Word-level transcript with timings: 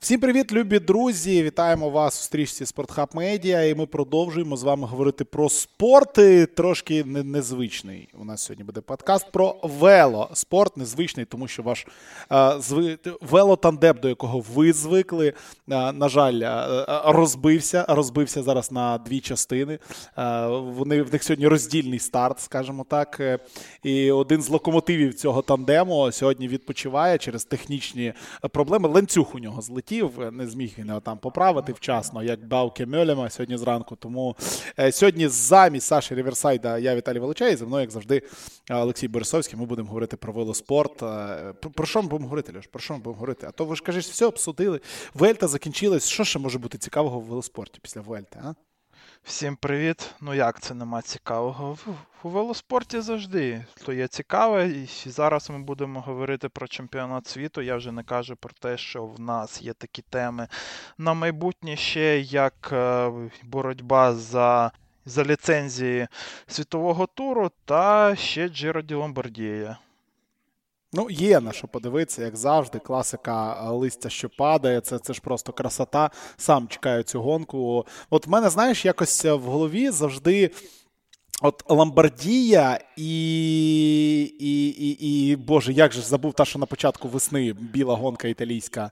Всім 0.00 0.20
привіт, 0.20 0.52
любі 0.52 0.78
друзі! 0.78 1.42
Вітаємо 1.42 1.90
вас 1.90 2.20
у 2.20 2.24
стрічці 2.24 2.66
Спортхаб 2.66 3.08
Медіа. 3.14 3.64
І 3.64 3.74
ми 3.74 3.86
продовжуємо 3.86 4.56
з 4.56 4.62
вами 4.62 4.86
говорити 4.86 5.24
про 5.24 5.48
спорт. 5.48 6.18
Трошки 6.56 7.04
незвичний. 7.04 8.08
У 8.20 8.24
нас 8.24 8.42
сьогодні 8.42 8.64
буде 8.64 8.80
подкаст 8.80 9.32
про 9.32 9.56
вело. 9.62 10.30
Спорт 10.32 10.76
незвичний, 10.76 11.26
тому 11.26 11.48
що 11.48 11.62
ваш 11.62 11.86
а, 12.28 12.60
зви... 12.60 12.98
велотандем, 13.20 13.96
до 14.02 14.08
якого 14.08 14.44
ви 14.54 14.72
звикли, 14.72 15.32
а, 15.70 15.92
на 15.92 16.08
жаль, 16.08 16.40
а, 16.44 17.12
розбився. 17.12 17.84
Розбився 17.88 18.42
зараз 18.42 18.72
на 18.72 18.98
дві 18.98 19.20
частини. 19.20 19.78
Вони 20.48 21.02
в 21.02 21.12
них 21.12 21.22
сьогодні 21.22 21.48
роздільний 21.48 21.98
старт, 21.98 22.40
скажімо 22.40 22.86
так. 22.88 23.40
І 23.82 24.10
один 24.10 24.42
з 24.42 24.48
локомотивів 24.48 25.14
цього 25.14 25.42
тандему 25.42 26.12
сьогодні 26.12 26.48
відпочиває 26.48 27.18
через 27.18 27.44
технічні 27.44 28.12
проблеми. 28.50 28.88
Ланцюг 28.88 29.30
у 29.34 29.38
нього 29.38 29.62
злетів 29.62 29.89
хотів, 29.90 30.32
не 30.32 30.46
зміг 30.46 30.74
він 30.78 30.86
його 30.86 31.00
там 31.00 31.18
поправити 31.18 31.72
вчасно, 31.72 32.22
як 32.22 32.46
Бауке 32.46 32.86
Мьолема 32.86 33.30
сьогодні 33.30 33.56
зранку. 33.56 33.96
Тому 33.96 34.36
е, 34.78 34.92
сьогодні 34.92 35.28
замість 35.28 35.86
Саші 35.86 36.14
Ріверсайда 36.14 36.78
я 36.78 36.96
Віталій 36.96 37.18
Волочай, 37.18 37.52
і 37.52 37.56
за 37.56 37.66
мною, 37.66 37.80
як 37.80 37.90
завжди, 37.90 38.22
Олексій 38.70 39.08
Борисовський. 39.08 39.58
Ми 39.58 39.66
будемо 39.66 39.88
говорити 39.88 40.16
про 40.16 40.32
велоспорт. 40.32 41.02
Е, 41.02 41.52
про 41.74 41.86
що 41.86 42.02
ми 42.02 42.08
будемо 42.08 42.28
говорити, 42.28 42.52
Льош? 42.56 42.66
Про 42.66 42.80
що 42.80 42.94
ми 42.94 42.98
будемо 42.98 43.14
говорити? 43.14 43.46
А 43.48 43.50
то 43.50 43.64
ви 43.64 43.76
ж 43.76 43.82
кажеш, 43.82 44.06
все 44.06 44.26
обсудили. 44.26 44.80
Вельта 45.14 45.48
закінчилась. 45.48 46.08
Що 46.08 46.24
ще 46.24 46.38
може 46.38 46.58
бути 46.58 46.78
цікавого 46.78 47.20
в 47.20 47.24
велоспорті 47.24 47.78
після 47.82 48.00
Вельти? 48.00 48.40
а? 48.44 48.54
Всім 49.24 49.56
привіт. 49.56 50.14
Ну 50.20 50.34
як 50.34 50.60
це 50.60 50.74
нема 50.74 51.02
цікавого? 51.02 51.78
У 52.22 52.28
велоспорті 52.28 53.00
завжди 53.00 53.64
то 53.84 53.92
є 53.92 54.08
цікаве. 54.08 54.68
І 54.68 54.86
зараз 55.10 55.50
ми 55.50 55.58
будемо 55.58 56.00
говорити 56.00 56.48
про 56.48 56.68
чемпіонат 56.68 57.26
світу. 57.26 57.62
Я 57.62 57.76
вже 57.76 57.92
не 57.92 58.02
кажу 58.02 58.36
про 58.36 58.50
те, 58.60 58.78
що 58.78 59.06
в 59.06 59.20
нас 59.20 59.62
є 59.62 59.72
такі 59.72 60.02
теми 60.02 60.48
на 60.98 61.14
майбутнє 61.14 61.76
ще 61.76 62.20
як 62.20 62.70
е, 62.72 63.12
боротьба 63.42 64.14
за 64.14 64.72
за 65.04 65.24
ліцензії 65.24 66.08
світового 66.46 67.06
туру 67.06 67.50
та 67.64 68.16
ще 68.16 68.48
Джиро 68.48 68.82
Ді 68.82 68.94
Ломбардія. 68.94 69.78
Ну, 70.92 71.10
є 71.10 71.40
на 71.40 71.52
що 71.52 71.68
подивитися, 71.68 72.22
як 72.22 72.36
завжди. 72.36 72.78
Класика 72.78 73.64
е, 73.64 73.70
листя, 73.70 74.08
що 74.10 74.28
падає. 74.28 74.80
Це 74.80 74.98
це 74.98 75.12
ж 75.12 75.20
просто 75.20 75.52
красота. 75.52 76.10
Сам 76.36 76.68
чекаю 76.68 77.02
цю 77.02 77.22
гонку. 77.22 77.86
От 78.10 78.26
в 78.26 78.30
мене, 78.30 78.50
знаєш, 78.50 78.84
якось 78.84 79.24
в 79.24 79.38
голові 79.38 79.90
завжди. 79.90 80.50
От 81.42 81.64
Ламбардія 81.68 82.80
і, 82.96 84.22
і, 84.40 84.68
і, 84.68 84.90
і, 84.90 85.36
Боже, 85.36 85.72
як 85.72 85.92
же 85.92 86.00
забув 86.00 86.32
та, 86.32 86.44
що 86.44 86.58
на 86.58 86.66
початку 86.66 87.08
весни 87.08 87.52
біла 87.52 87.94
гонка 87.94 88.28
італійська 88.28 88.90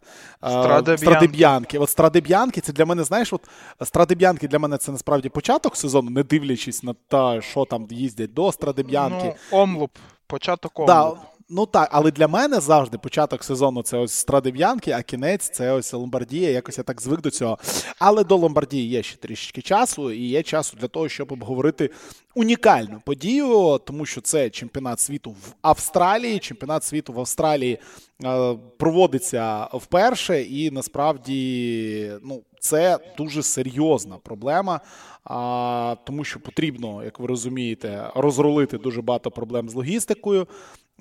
Страдеб'янки. 0.97 1.79
От 1.79 1.91
Страдеб'янки, 1.91 2.61
це 2.61 2.73
для 2.73 2.85
мене, 2.85 3.05
знаєш, 3.05 3.33
от 3.33 3.49
Страдеб'янки 3.83 4.49
для 4.49 4.59
мене 4.59 4.79
це 4.79 4.93
насправді 4.93 5.29
початок 5.29 5.77
сезону, 5.77 6.11
не 6.11 6.23
дивлячись 6.23 6.83
на 6.83 6.95
те, 7.09 7.43
що 7.43 7.65
там 7.65 7.87
їздять 7.91 8.35
до 8.35 8.53
Страдеб'янки. 8.53 9.35
Ну, 9.53 9.59
Омлуп, 9.59 9.91
початок 10.27 10.79
омлуп. 10.79 10.89
Да, 10.89 11.17
Ну 11.51 11.67
так, 11.67 11.89
але 11.93 12.11
для 12.11 12.29
мене 12.29 12.61
завжди 12.61 12.99
початок 12.99 13.45
сезону 13.45 13.83
це 13.83 13.99
ось 13.99 14.13
Страдив'янки, 14.13 14.91
а 14.91 15.03
кінець 15.03 15.49
це 15.49 15.73
ось 15.73 15.93
Ломбардія. 15.93 16.51
Якось 16.51 16.79
я 16.79 16.85
так 16.85 17.03
звик 17.03 17.21
до 17.21 17.31
цього. 17.31 17.59
Але 17.99 18.25
до 18.25 18.37
Ломбардії 18.37 18.89
є 18.89 19.03
ще 19.03 19.17
трішечки 19.17 19.63
часу, 19.63 20.11
і 20.11 20.27
є 20.27 20.43
часу 20.43 20.77
для 20.81 20.89
того, 20.89 21.09
щоб 21.09 21.33
обговорити 21.33 21.91
унікальну 22.35 23.01
подію, 23.05 23.81
тому 23.85 24.07
що 24.07 24.21
це 24.21 24.51
чемпіонат 24.51 25.01
світу 25.01 25.31
в 25.31 25.55
Австралії. 25.63 26.39
Чемпіонат 26.39 26.85
світу 26.85 27.13
в 27.13 27.21
Австралії 27.21 27.79
е, 28.25 28.55
проводиться 28.79 29.69
вперше, 29.73 30.43
і 30.43 30.71
насправді 30.71 32.13
ну, 32.23 32.43
це 32.61 32.99
дуже 33.19 33.43
серйозна 33.43 34.17
проблема. 34.17 34.81
А, 35.25 35.97
Тому 36.05 36.25
що 36.25 36.41
потрібно, 36.41 37.05
як 37.05 37.21
ви 37.21 37.27
розумієте, 37.27 38.11
розрулити 38.14 38.79
дуже 38.79 39.03
багато 39.03 39.31
проблем 39.31 39.69
з 39.69 39.75
логістикою. 39.75 40.47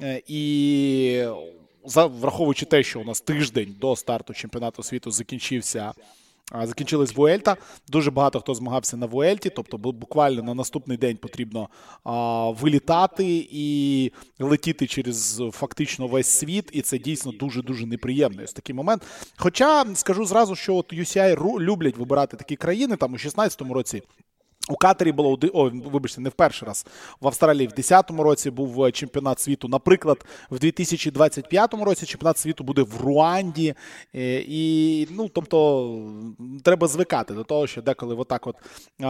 Е, 0.01 0.21
і 0.27 1.23
враховуючи 1.95 2.65
те, 2.65 2.83
що 2.83 3.01
у 3.01 3.03
нас 3.03 3.21
тиждень 3.21 3.75
до 3.79 3.95
старту 3.95 4.33
чемпіонату 4.33 4.83
світу 4.83 5.11
закінчився. 5.11 5.93
Закінчилась 6.63 7.15
Вуельта. 7.15 7.57
Дуже 7.87 8.11
багато 8.11 8.39
хто 8.39 8.53
змагався 8.53 8.97
на 8.97 9.05
Вуельті, 9.05 9.49
тобто 9.49 9.77
буквально 9.77 10.43
на 10.43 10.53
наступний 10.53 10.97
день 10.97 11.17
потрібно 11.17 11.69
а, 12.03 12.49
вилітати 12.49 13.47
і 13.51 14.11
летіти 14.39 14.87
через 14.87 15.43
фактично 15.51 16.07
весь 16.07 16.27
світ, 16.27 16.69
і 16.73 16.81
це 16.81 16.97
дійсно 16.97 17.31
дуже 17.31 17.61
дуже 17.61 17.85
неприємний 17.85 18.45
ось 18.45 18.53
такий 18.53 18.75
момент. 18.75 19.03
Хоча 19.35 19.95
скажу 19.95 20.25
зразу, 20.25 20.55
що 20.55 20.75
от 20.75 20.93
UCI 20.93 21.59
люблять 21.59 21.97
вибирати 21.97 22.37
такі 22.37 22.55
країни. 22.55 22.95
Там 22.95 23.13
у 23.13 23.17
16-му 23.17 23.73
році 23.73 24.01
у 24.69 24.75
Катері 24.75 25.11
було 25.11 25.39
о, 25.53 25.69
вибачте, 25.69 26.21
не 26.21 26.29
в 26.29 26.33
перший 26.33 26.67
раз 26.67 26.85
в 27.21 27.27
Австралії 27.27 27.67
в 27.67 27.71
10-му 27.71 28.23
році 28.23 28.51
був 28.51 28.83
е, 28.83 28.91
чемпіонат 28.91 29.39
світу. 29.39 29.67
Наприклад, 29.67 30.25
в 30.49 30.59
2025 30.59 31.73
році 31.73 32.05
чемпіонат 32.05 32.37
світу 32.37 32.63
буде 32.63 32.81
в 32.81 33.01
Руанді. 33.01 33.73
Е, 34.15 34.43
і 34.47 35.07
ну, 35.11 35.29
тобто, 35.29 35.99
треба 36.63 36.87
звикати 36.87 37.33
до 37.33 37.43
того, 37.43 37.67
що 37.67 37.81
деколи 37.81 38.15
отак 38.15 38.47
от 38.47 38.55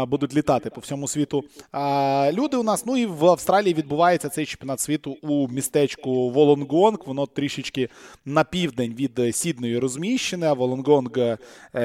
будуть 0.10 0.36
літати 0.36 0.70
по 0.70 0.82
всьому 0.82 1.08
світу. 1.08 1.44
А 1.72 2.32
люди 2.34 2.58
у 2.58 2.64
нас, 2.64 2.86
ну 2.86 2.98
і 2.98 3.06
в 3.06 3.26
Австралії 3.26 3.74
відбувається 3.74 4.30
цей 4.30 4.46
чемпіонат 4.46 4.80
світу 4.80 5.18
у 5.22 5.48
містечку 5.48 6.30
Волонгонг. 6.30 6.98
Воно 7.06 7.26
трішечки 7.26 7.90
на 8.26 8.44
південь 8.44 8.94
від 8.94 9.36
Сідної 9.36 9.80
розміщене. 9.80 10.54
Волонгонг 10.54 11.12
е, 11.18 11.38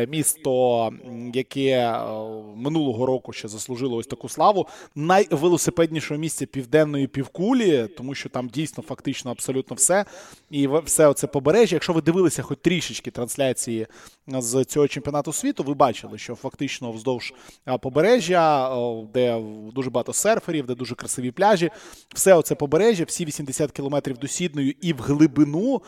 місто, 0.06 0.90
яке 1.34 1.98
минулого 2.56 3.06
року 3.06 3.32
ще 3.32 3.48
заслужило 3.62 3.96
ось 3.96 4.06
таку 4.06 4.28
славу 4.28 4.68
найвелосипеднішого 4.94 6.20
місця 6.20 6.46
південної 6.46 7.06
півкулі, 7.06 7.88
тому 7.96 8.14
що 8.14 8.28
там 8.28 8.48
дійсно 8.48 8.82
фактично 8.82 9.30
абсолютно 9.30 9.76
все. 9.76 10.04
І 10.50 10.68
все 10.84 11.14
це 11.14 11.26
побережжя. 11.26 11.76
Якщо 11.76 11.92
ви 11.92 12.02
дивилися 12.02 12.42
хоч 12.42 12.58
трішечки 12.62 13.10
трансляції 13.10 13.86
з 14.28 14.64
цього 14.64 14.88
чемпіонату 14.88 15.32
світу, 15.32 15.62
ви 15.62 15.74
бачили, 15.74 16.18
що 16.18 16.34
фактично 16.34 16.92
вздовж 16.92 17.34
побережжя, 17.80 18.70
де 19.14 19.42
дуже 19.74 19.90
багато 19.90 20.12
серферів, 20.12 20.66
де 20.66 20.74
дуже 20.74 20.94
красиві 20.94 21.30
пляжі, 21.30 21.70
все 22.14 22.34
оце 22.34 22.54
побережжя, 22.54 23.04
всі 23.04 23.24
80 23.24 23.72
кілометрів 23.72 24.18
до 24.18 24.28
Сідною 24.28 24.74
і 24.80 24.92
в 24.92 24.98
глибину 24.98 25.82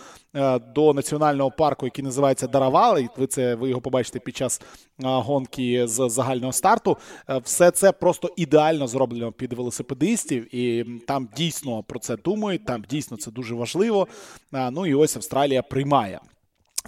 до 0.75 0.94
національного 0.94 1.50
парку, 1.50 1.87
який 1.87 2.05
називається 2.05 2.47
Даравал, 2.47 2.99
і 2.99 3.09
ви 3.17 3.27
це 3.27 3.55
ви 3.55 3.69
його 3.69 3.81
побачите 3.81 4.19
під 4.19 4.37
час 4.37 4.61
гонки 4.99 5.87
з 5.89 6.09
загального 6.09 6.53
старту. 6.53 6.97
Все 7.43 7.65
все 7.65 7.71
це 7.71 7.93
просто 7.93 8.31
ідеально 8.37 8.87
зроблено 8.87 9.33
під 9.33 9.53
велосипедистів, 9.53 10.55
і 10.55 10.84
там 11.06 11.28
дійсно 11.37 11.83
про 11.83 11.99
це 11.99 12.17
думають. 12.17 12.67
Там 12.67 12.84
дійсно 12.91 13.17
це 13.17 13.31
дуже 13.31 13.55
важливо. 13.55 14.09
Ну 14.53 14.87
і 14.87 14.94
ось 14.94 15.17
Австралія 15.17 15.62
приймає. 15.62 16.21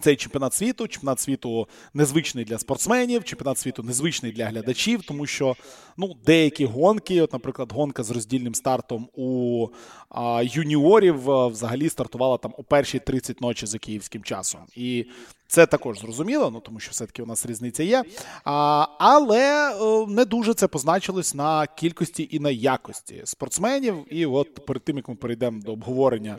Цей 0.00 0.16
чемпіонат 0.16 0.54
світу, 0.54 0.88
чемпіонат 0.88 1.20
світу 1.20 1.68
незвичний 1.94 2.44
для 2.44 2.58
спортсменів, 2.58 3.24
чемпіонат 3.24 3.58
світу 3.58 3.82
незвичний 3.82 4.32
для 4.32 4.46
глядачів, 4.46 5.02
тому 5.02 5.26
що 5.26 5.56
ну 5.96 6.16
деякі 6.26 6.64
гонки, 6.64 7.22
от, 7.22 7.32
наприклад, 7.32 7.72
гонка 7.72 8.02
з 8.02 8.10
роздільним 8.10 8.54
стартом 8.54 9.08
у 9.14 9.68
а, 10.08 10.42
юніорів 10.44 11.30
а, 11.30 11.46
взагалі 11.46 11.88
стартувала 11.88 12.38
там 12.38 12.54
у 12.56 12.62
перші 12.62 12.98
30 12.98 13.40
ночі 13.40 13.66
за 13.66 13.78
київським 13.78 14.22
часом. 14.22 14.60
І 14.74 15.06
це 15.48 15.66
також 15.66 15.98
зрозуміло, 15.98 16.50
ну 16.50 16.60
тому 16.60 16.80
що 16.80 16.90
все-таки 16.90 17.22
у 17.22 17.26
нас 17.26 17.46
різниця 17.46 17.82
є. 17.82 18.04
А, 18.44 18.86
Але 18.98 19.72
е, 19.74 20.06
не 20.08 20.24
дуже 20.24 20.54
це 20.54 20.68
позначилось 20.68 21.34
на 21.34 21.66
кількості 21.66 22.28
і 22.30 22.40
на 22.40 22.50
якості 22.50 23.22
спортсменів. 23.24 24.06
І 24.10 24.26
от 24.26 24.66
перед 24.66 24.84
тим 24.84 24.96
як 24.96 25.08
ми 25.08 25.14
перейдемо 25.14 25.62
до 25.62 25.72
обговорення 25.72 26.38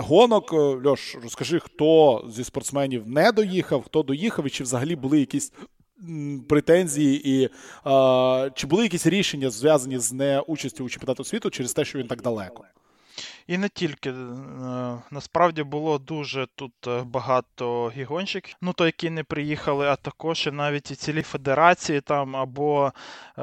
гонок, 0.00 0.52
е, 0.52 0.56
Льош, 0.56 1.16
розкажи, 1.22 1.60
хто 1.60 2.24
зі 2.28 2.44
спортсменів 2.44 3.08
не 3.08 3.32
доїхав, 3.32 3.82
хто 3.82 4.02
доїхав, 4.02 4.46
і 4.46 4.50
чи 4.50 4.64
взагалі 4.64 4.96
були 4.96 5.20
якісь. 5.20 5.52
Претензії 6.48 7.30
і 7.30 7.48
а, 7.84 8.50
чи 8.54 8.66
були 8.66 8.82
якісь 8.82 9.06
рішення 9.06 9.50
зв'язані 9.50 9.98
з 9.98 10.12
неучастю 10.12 10.84
у 10.84 10.88
чемпіонату 10.88 11.24
світу 11.24 11.50
через 11.50 11.72
те, 11.72 11.84
що 11.84 11.98
він 11.98 12.06
так 12.06 12.22
далеко? 12.22 12.64
І 13.50 13.58
не 13.58 13.68
тільки. 13.68 14.10
Е, 14.10 14.14
насправді 15.10 15.62
було 15.62 15.98
дуже 15.98 16.46
тут 16.46 16.86
е, 16.86 17.02
багато 17.02 17.92
гігонщиків, 17.96 18.56
ну 18.60 18.72
то 18.72 18.86
які 18.86 19.10
не 19.10 19.24
приїхали, 19.24 19.86
а 19.86 19.96
також 19.96 20.46
і 20.46 20.50
навіть 20.50 20.90
і 20.90 20.94
цілі 20.94 21.22
федерації 21.22 22.00
там 22.00 22.36
або 22.36 22.92
е, 23.38 23.42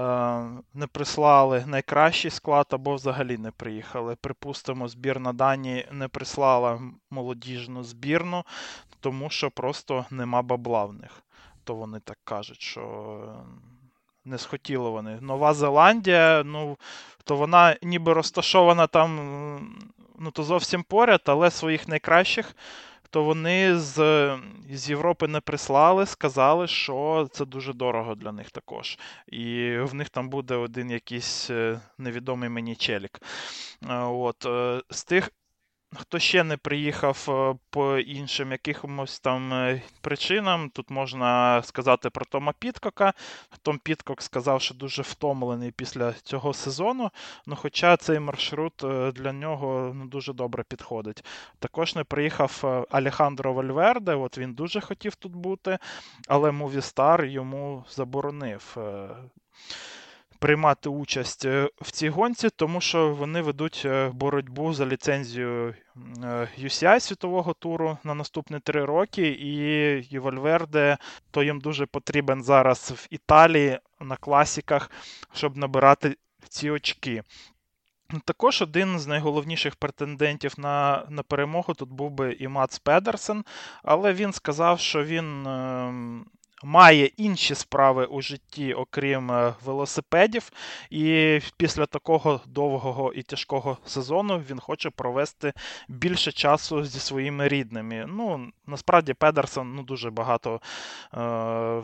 не 0.74 0.88
прислали 0.92 1.64
найкращий 1.68 2.32
склад, 2.32 2.68
або 2.70 2.96
взагалі 2.96 3.38
не 3.38 3.52
приїхали. 3.52 4.16
Припустимо, 4.16 4.88
збірна 4.88 5.34
Данії 5.34 5.88
не 5.92 6.08
прислала 6.08 6.82
молодіжну 7.12 7.84
збірну, 7.84 8.44
тому 9.00 9.30
що 9.30 9.52
просто 9.52 10.06
нема 10.12 10.42
бабла 10.42 10.86
в 10.86 10.94
них. 10.94 11.24
То 11.64 11.76
вони 11.76 12.00
так 12.00 12.18
кажуть, 12.24 12.62
що 12.62 13.12
не 14.26 14.38
схотіли 14.38 14.90
вони. 14.90 15.18
Нова 15.22 15.54
Зеландія, 15.54 16.44
ну, 16.46 16.78
то 17.24 17.36
вона 17.36 17.78
ніби 17.82 18.14
розташована 18.14 18.88
там, 18.88 19.20
ну, 20.20 20.32
то 20.32 20.44
зовсім 20.44 20.84
поряд, 20.84 21.22
але 21.26 21.52
своїх 21.52 21.88
найкращих 21.88 22.56
то 23.10 23.24
вони 23.24 23.78
з 23.78 23.96
з 24.72 24.90
Європи 24.90 25.28
не 25.28 25.40
прислали, 25.40 26.06
сказали, 26.06 26.68
що 26.68 27.28
це 27.32 27.46
дуже 27.46 27.74
дорого 27.74 28.16
для 28.16 28.32
них 28.32 28.52
також. 28.52 28.98
І 29.28 29.78
в 29.78 29.94
них 29.94 30.10
там 30.10 30.30
буде 30.30 30.56
один 30.56 30.92
якийсь 30.92 31.50
е, 31.50 31.80
невідомий 31.98 32.50
мені 32.50 32.76
челік. 32.76 33.22
От, 33.90 34.46
З 34.90 35.04
тих 35.04 35.32
Хто 35.96 36.20
ще 36.20 36.44
не 36.44 36.58
приїхав 36.58 37.26
е, 37.30 37.56
по 37.70 37.98
іншим 37.98 38.52
якимось 38.52 39.20
там 39.20 39.54
е, 39.54 39.82
причинам, 40.02 40.70
тут 40.70 40.90
можна 40.90 41.62
сказати 41.64 42.10
про 42.10 42.26
Тома 42.26 42.54
Підкока. 42.60 43.14
Том 43.62 43.78
Підкок 43.78 44.22
сказав, 44.22 44.62
що 44.62 44.74
дуже 44.74 45.02
втомлений 45.02 45.72
після 45.72 46.14
цього 46.14 46.54
сезону. 46.54 47.12
Ну, 47.46 47.56
Хоча 47.56 47.98
цей 47.98 48.20
маршрут 48.20 48.84
е, 48.84 49.12
для 49.12 49.34
нього 49.34 49.92
ну, 49.96 50.06
дуже 50.06 50.34
добре 50.34 50.64
підходить. 50.64 51.26
Також 51.60 51.96
не 51.96 52.04
приїхав 52.04 52.86
Алехандро 52.90 53.54
Вальверде, 53.54 54.16
от 54.16 54.38
він 54.38 54.54
дуже 54.54 54.82
хотів 54.82 55.16
тут 55.16 55.36
бути, 55.36 55.78
але 56.28 56.52
Мувістар 56.52 57.26
йому 57.26 57.86
заборонив 57.90 58.78
приймати 60.40 60.90
участь 60.90 61.46
е, 61.46 61.70
в 61.82 61.92
цій 61.92 62.10
гонці, 62.10 62.50
тому 62.50 62.82
що 62.82 63.14
вони 63.14 63.42
ведуть 63.42 63.82
е, 63.86 64.10
боротьбу 64.14 64.74
за 64.74 64.86
ліцензію 64.86 65.76
UCI 66.60 66.96
е, 66.96 67.00
світового 67.00 67.54
туру 67.54 67.98
на 68.04 68.14
наступні 68.14 68.60
три 68.60 68.86
роки, 68.86 69.28
і 70.12 70.20
Вальверде 70.20 70.98
то 71.32 71.44
їм 71.44 71.60
дуже 71.60 71.86
потрібен 71.86 72.44
зараз 72.44 72.92
в 72.96 73.08
Італії 73.10 73.80
на 74.00 74.16
класіках, 74.16 74.92
щоб 75.34 75.58
набирати 75.58 76.18
ці 76.50 76.70
очки. 76.70 77.24
Також 78.26 78.62
один 78.62 79.00
з 79.00 79.08
найголовніших 79.08 79.76
претендентів 79.76 80.54
на 80.58 81.06
на 81.10 81.24
перемогу 81.24 81.74
тут 81.74 81.90
був 81.90 82.12
би 82.12 82.34
і 82.40 82.48
Мац 82.48 82.80
Педерсен, 82.80 83.44
але 83.84 84.14
він 84.14 84.34
сказав, 84.34 84.80
що 84.80 85.04
він 85.04 85.48
ем, 85.48 86.26
має 86.64 87.06
інші 87.06 87.56
справи 87.56 88.06
у 88.06 88.22
житті, 88.22 88.74
окрім 88.74 89.32
е, 89.32 89.54
велосипедів, 89.66 90.52
і 90.90 91.40
після 91.58 91.86
такого 91.86 92.42
довгого 92.46 93.14
і 93.14 93.24
тяжкого 93.24 93.78
сезону 93.86 94.42
він 94.50 94.60
хоче 94.60 94.90
провести 94.90 95.54
більше 95.88 96.32
часу 96.32 96.86
зі 96.86 97.00
своїми 97.00 97.48
рідними. 97.48 98.06
Ну, 98.08 98.52
насправді, 98.68 99.14
Педерсон 99.14 99.76
ну, 99.76 99.84
дуже 99.84 100.10
багато 100.10 100.54
е, 100.54 100.60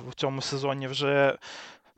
в 0.10 0.14
цьому 0.16 0.42
сезоні 0.42 0.88
вже 0.88 1.38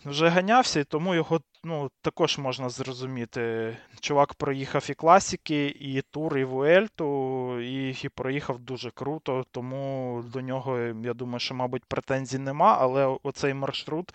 вже 0.05 0.29
ганявся, 0.29 0.79
і 0.79 0.83
тому 0.83 1.15
його 1.15 1.41
ну, 1.63 1.89
також 2.01 2.37
можна 2.37 2.69
зрозуміти. 2.69 3.77
Чувак 3.99 4.33
проїхав 4.33 4.85
і 4.89 4.93
класики, 4.93 5.65
і 5.79 6.01
тур, 6.11 6.37
і 6.37 6.43
Вуельту, 6.43 7.59
і, 7.61 7.95
і 8.03 8.09
проїхав 8.09 8.59
дуже 8.59 8.91
круто, 8.91 9.45
тому 9.51 10.23
до 10.33 10.41
нього, 10.41 10.79
я 11.03 11.13
думаю, 11.13 11.39
що, 11.39 11.55
мабуть, 11.55 11.85
претензій 11.85 12.39
нема, 12.39 12.77
але 12.79 13.17
оцей 13.23 13.53
маршрут 13.53 14.13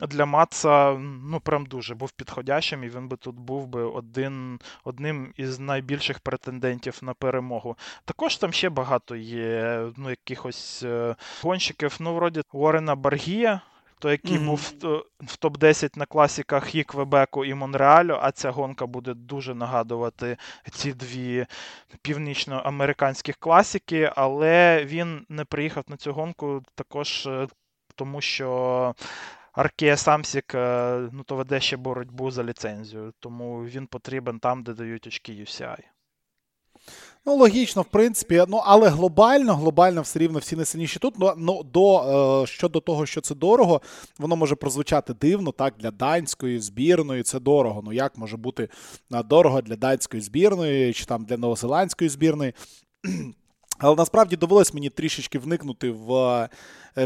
для 0.00 0.26
Матса 0.26 0.92
ну, 1.24 1.40
прям 1.40 1.66
дуже 1.66 1.94
був 1.94 2.12
підходящим, 2.12 2.84
і 2.84 2.88
він 2.88 3.08
би 3.08 3.16
тут 3.16 3.36
був 3.36 3.66
би 3.66 3.82
один, 3.82 4.60
одним 4.84 5.32
із 5.36 5.58
найбільших 5.58 6.20
претендентів 6.20 6.98
на 7.02 7.14
перемогу. 7.14 7.76
Також 8.04 8.36
там 8.36 8.52
ще 8.52 8.70
багато 8.70 9.16
є 9.16 9.82
ну, 9.96 10.10
якихось 10.10 10.82
е, 10.82 11.16
гонщиків, 11.42 11.96
ну, 12.00 12.14
вроді 12.14 12.42
Уоррена 12.52 12.94
Баргія 12.94 13.60
той, 14.00 14.12
який 14.12 14.38
mm-hmm. 14.38 14.46
був 14.46 14.72
в 15.20 15.36
топ-10 15.40 15.98
на 15.98 16.06
класіках 16.06 16.74
і 16.74 16.84
Квебеку, 16.84 17.44
і 17.44 17.54
Монреалю, 17.54 18.18
а 18.22 18.32
ця 18.32 18.50
гонка 18.50 18.86
буде 18.86 19.14
дуже 19.14 19.54
нагадувати 19.54 20.36
ці 20.72 20.92
дві 20.92 21.46
північноамериканських 22.02 23.36
класики, 23.36 24.12
але 24.16 24.84
він 24.84 25.26
не 25.28 25.44
приїхав 25.44 25.84
на 25.88 25.96
цю 25.96 26.12
гонку 26.12 26.62
також 26.74 27.26
е, 27.26 27.48
тому, 27.94 28.20
що. 28.20 28.94
Аркея 29.52 29.96
Самсік 29.96 30.54
е, 30.54 31.08
ну, 31.12 31.22
то 31.22 31.36
веде 31.36 31.60
ще 31.60 31.76
боротьбу 31.76 32.30
за 32.30 32.44
ліцензію, 32.44 33.12
тому 33.20 33.64
він 33.64 33.86
потрібен 33.86 34.38
там, 34.38 34.62
де 34.62 34.72
дають 34.72 35.06
очки 35.06 35.32
UCI. 35.32 35.78
Ну, 37.26 37.36
логічно, 37.36 37.82
в 37.82 37.84
принципі, 37.84 38.44
ну 38.48 38.62
але 38.64 38.88
глобально, 38.88 39.56
глобально 39.56 40.02
все 40.02 40.18
рівно 40.18 40.38
всі 40.38 40.56
найсильніші 40.56 40.98
тут. 40.98 41.14
Ну, 41.18 41.32
ну 41.36 41.62
до 41.62 42.42
е, 42.42 42.46
щодо 42.46 42.80
того, 42.80 43.06
що 43.06 43.20
це 43.20 43.34
дорого, 43.34 43.80
воно 44.18 44.36
може 44.36 44.54
прозвучати 44.54 45.14
дивно, 45.14 45.52
так, 45.52 45.74
для 45.78 45.90
данської 45.90 46.58
збірної 46.58 47.22
це 47.22 47.40
дорого. 47.40 47.82
Ну 47.84 47.92
як 47.92 48.18
може 48.18 48.36
бути 48.36 48.68
дорого 49.10 49.62
для 49.62 49.76
данської 49.76 50.22
збірної 50.22 50.92
чи 50.92 51.04
там 51.04 51.24
для 51.24 51.36
новозеландської 51.36 52.10
збірної? 52.10 52.54
Але 53.78 53.96
насправді 53.96 54.36
довелось 54.36 54.74
мені 54.74 54.90
трішечки 54.90 55.38
вникнути 55.38 55.90
в 55.90 56.48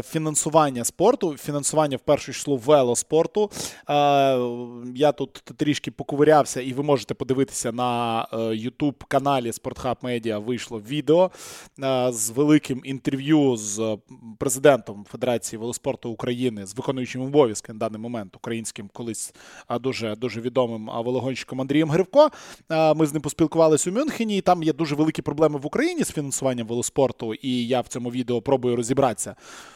фінансування 0.03 0.83
спорту, 0.83 1.37
фінансування 1.37 1.97
в 1.97 1.99
першу 1.99 2.33
число 2.33 2.57
велоспорту. 2.57 3.51
Е, 3.89 3.93
я 4.95 5.11
тут 5.11 5.31
трішки 5.33 5.91
поковирявся, 5.91 6.61
і 6.61 6.73
ви 6.73 6.83
можете 6.83 7.13
подивитися 7.13 7.71
на 7.71 8.21
е, 8.33 8.37
YouTube 8.37 8.95
каналі 9.07 9.53
Спортхаб 9.53 9.97
Медіа 10.01 10.39
вийшло 10.39 10.79
відео 10.79 11.31
з 12.09 12.29
великим 12.29 12.81
інтерв'ю 12.83 13.57
з 13.57 13.97
президентом 14.39 15.05
Федерації 15.11 15.59
велоспорту 15.59 16.09
України 16.09 16.65
з 16.65 16.75
виконуючим 16.75 17.21
обов'язки 17.21 17.73
на 17.73 17.79
даний 17.79 18.01
момент 18.01 18.35
українським 18.35 18.89
колись 18.93 19.33
дуже 19.81 20.15
дуже 20.15 20.41
відомим 20.41 20.89
велогонщиком 21.05 21.61
Андрієм 21.61 21.89
Гривко. 21.89 22.29
Ми 22.95 23.05
з 23.05 23.13
ним 23.13 23.21
поспілкувалися 23.21 23.89
у 23.89 23.93
Мюнхені. 23.93 24.37
і 24.37 24.41
Там 24.41 24.63
є 24.63 24.73
дуже 24.73 24.95
великі 24.95 25.21
проблеми 25.21 25.59
в 25.59 25.65
Україні 25.65 26.03
з 26.03 26.11
фінансуванням 26.11 26.67
велоспорту, 26.67 27.33
і 27.33 27.67
я 27.67 27.81
в 27.81 27.87
цьому 27.87 28.11
відео 28.11 28.41
пробую 28.41 28.75
розібратися 28.75 29.35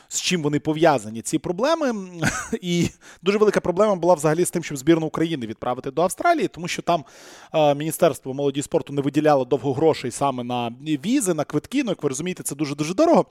з 0.09 0.21
чим 0.21 0.43
вони 0.43 0.59
пов'язані 0.59 1.21
ці 1.21 1.37
проблеми. 1.37 1.93
І 2.61 2.89
дуже 3.21 3.37
велика 3.37 3.59
проблема 3.59 3.95
була 3.95 4.13
взагалі 4.13 4.45
з 4.45 4.51
тим, 4.51 4.63
щоб 4.63 4.77
збірну 4.77 5.05
України 5.05 5.47
відправити 5.47 5.91
до 5.91 6.01
Австралії, 6.01 6.47
тому 6.47 6.67
що 6.67 6.81
там 6.81 7.05
е, 7.53 7.75
Міністерство 7.75 8.33
молоді 8.33 8.61
спорту 8.61 8.93
не 8.93 9.01
виділяло 9.01 9.45
довго 9.45 9.73
грошей 9.73 10.11
саме 10.11 10.43
на 10.43 10.71
візи, 10.81 11.33
на 11.33 11.43
квитки. 11.43 11.83
Ну, 11.83 11.91
як 11.91 12.03
ви 12.03 12.09
розумієте, 12.09 12.43
це 12.43 12.55
дуже 12.55 12.75
дуже 12.75 12.93
дорого. 12.93 13.25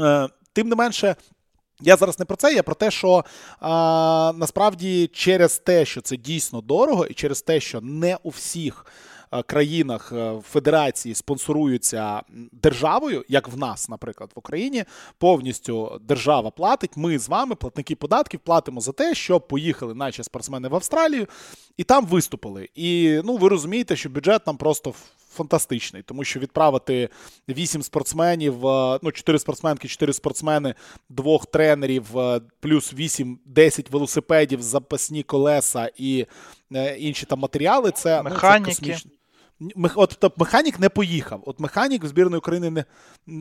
Е, 0.00 0.28
тим 0.52 0.68
не 0.68 0.76
менше. 0.76 1.16
Я 1.82 1.96
зараз 1.96 2.18
не 2.18 2.24
про 2.24 2.36
це, 2.36 2.54
я 2.54 2.62
про 2.62 2.74
те, 2.74 2.90
що 2.90 3.24
а, 3.60 4.32
насправді 4.36 5.10
через 5.12 5.58
те, 5.58 5.84
що 5.84 6.00
це 6.00 6.16
дійсно 6.16 6.60
дорого, 6.60 7.06
і 7.06 7.14
через 7.14 7.42
те, 7.42 7.60
що 7.60 7.80
не 7.80 8.18
у 8.22 8.28
всіх 8.28 8.86
Е, 8.86 9.09
країнах 9.46 10.12
е, 10.12 10.40
федерації 10.50 11.14
спонсоруються 11.14 12.22
державою, 12.52 13.24
як 13.28 13.48
в 13.48 13.58
нас, 13.58 13.88
наприклад, 13.88 14.30
в 14.34 14.38
Україні, 14.38 14.84
повністю 15.18 16.00
держава 16.08 16.50
платить. 16.50 16.96
Ми 16.96 17.18
з 17.18 17.28
вами, 17.28 17.54
платники 17.54 17.96
податків, 17.96 18.40
платимо 18.40 18.80
за 18.80 18.92
те, 18.92 19.14
щоб 19.14 19.48
поїхали 19.48 19.94
наші 19.94 20.22
спортсмени 20.22 20.68
в 20.68 20.74
Австралію 20.74 21.26
і 21.76 21.84
там 21.84 22.06
виступили. 22.06 22.68
І 22.74 23.20
ну 23.24 23.36
ви 23.36 23.48
розумієте, 23.48 23.96
що 23.96 24.08
бюджет 24.08 24.44
там 24.44 24.56
просто. 24.56 24.94
Фантастичний, 25.32 26.02
тому 26.02 26.24
що 26.24 26.40
відправити 26.40 27.08
8 27.48 27.82
спортсменів, 27.82 28.66
е, 28.66 28.98
ну 29.02 29.12
4 29.12 29.38
спортсменки, 29.38 29.88
4 29.88 30.12
спортсмени, 30.12 30.74
двох 31.08 31.46
тренерів, 31.46 32.06
плюс 32.60 32.94
8-10 32.94 33.90
велосипедів, 33.90 34.62
запасні 34.62 35.22
колеса 35.22 35.90
і 35.96 36.26
інші 36.98 37.26
там 37.26 37.38
матеріали. 37.38 37.90
Це 37.90 38.22
механіки. 38.22 38.70
Ну, 38.70 38.74
це 38.74 38.80
космічно. 38.80 39.10
От 39.94 40.16
тобто, 40.20 40.32
механік 40.36 40.80
не 40.80 40.88
поїхав. 40.88 41.42
От 41.46 41.60
механік 41.60 42.06
збірної 42.06 42.38
України 42.38 42.70
не 42.70 42.84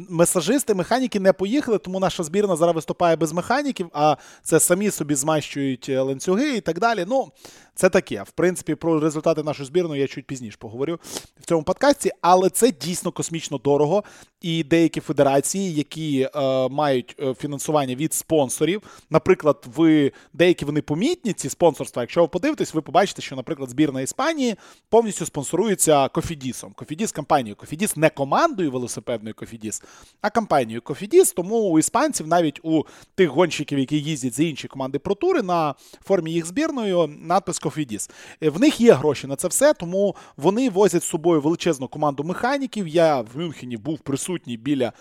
месажисти, 0.09 0.73
механіки 0.73 1.19
не 1.19 1.33
поїхали, 1.33 1.77
тому 1.77 1.99
наша 1.99 2.23
збірна 2.23 2.55
зараз 2.55 2.75
виступає 2.75 3.15
без 3.15 3.33
механіків, 3.33 3.89
а 3.93 4.15
це 4.43 4.59
самі 4.59 4.91
собі 4.91 5.15
змащують 5.15 5.89
е, 5.89 6.01
ланцюги 6.01 6.55
і 6.55 6.61
так 6.61 6.79
далі. 6.79 7.05
Ну, 7.07 7.31
це 7.75 7.89
таке. 7.89 8.23
В 8.23 8.31
принципі, 8.31 8.75
про 8.75 8.99
результати 8.99 9.43
нашої 9.43 9.67
збірної 9.67 10.01
я 10.01 10.07
чуть 10.07 10.25
пізніше 10.25 10.57
поговорю 10.59 10.99
в 11.39 11.45
цьому 11.45 11.63
подкасті, 11.63 12.11
але 12.21 12.49
це 12.49 12.71
дійсно 12.71 13.11
космічно 13.11 13.57
дорого. 13.57 14.03
І 14.41 14.63
деякі 14.63 15.01
федерації, 15.01 15.73
які 15.73 16.29
е, 16.35 16.69
мають 16.69 17.15
е, 17.19 17.33
фінансування 17.33 17.95
від 17.95 18.13
спонсорів, 18.13 18.81
наприклад, 19.09 19.65
ви 19.75 20.11
деякі 20.33 20.65
вони 20.65 20.81
помітні, 20.81 21.33
ці 21.33 21.49
спонсорства. 21.49 22.03
Якщо 22.03 22.21
ви 22.21 22.27
подивитесь, 22.27 22.73
ви 22.73 22.81
побачите, 22.81 23.21
що, 23.21 23.35
наприклад, 23.35 23.69
збірна 23.69 24.01
Іспанії 24.01 24.55
повністю 24.89 25.25
спонсорується 25.25 26.07
Кофідісом. 26.07 26.73
Кофідіс 26.73 27.11
компанією 27.11 27.55
Кофідіс 27.55 27.97
не 27.97 28.09
командою 28.09 28.71
велосипедною 28.71 29.35
Кофідіс, 29.35 29.83
а 30.21 30.29
компанією 30.29 30.81
Кофідіс. 30.81 31.31
Тому 31.31 31.59
у 31.59 31.79
іспанців, 31.79 32.27
навіть 32.27 32.59
у 32.63 32.83
тих 33.15 33.29
гонщиків, 33.29 33.79
які 33.79 33.99
їздять 33.99 34.33
за 34.33 34.43
інші 34.43 34.67
команди 34.67 34.99
про 34.99 35.15
тури, 35.15 35.41
на 35.41 35.75
формі 36.05 36.31
їх 36.31 36.45
збірною 36.45 37.07
надпис 37.07 37.59
Кофідіс. 37.69 38.09
Е, 38.43 38.49
в 38.49 38.59
них 38.59 38.81
є 38.81 38.93
гроші 38.93 39.27
на 39.27 39.35
це 39.35 39.47
все, 39.47 39.73
тому 39.73 40.15
вони 40.37 40.69
возять 40.69 41.03
з 41.03 41.07
собою 41.07 41.41
величезну 41.41 41.87
команду 41.87 42.23
механіків. 42.23 42.87
Я 42.87 43.21
в 43.21 43.27
Мюнхені 43.35 43.77
був 43.77 43.99
присутній 43.99 44.57
біля 44.57 44.93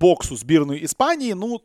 боксу 0.00 0.36
збірної 0.36 0.82
Іспанії. 0.82 1.34
Ну, 1.34 1.60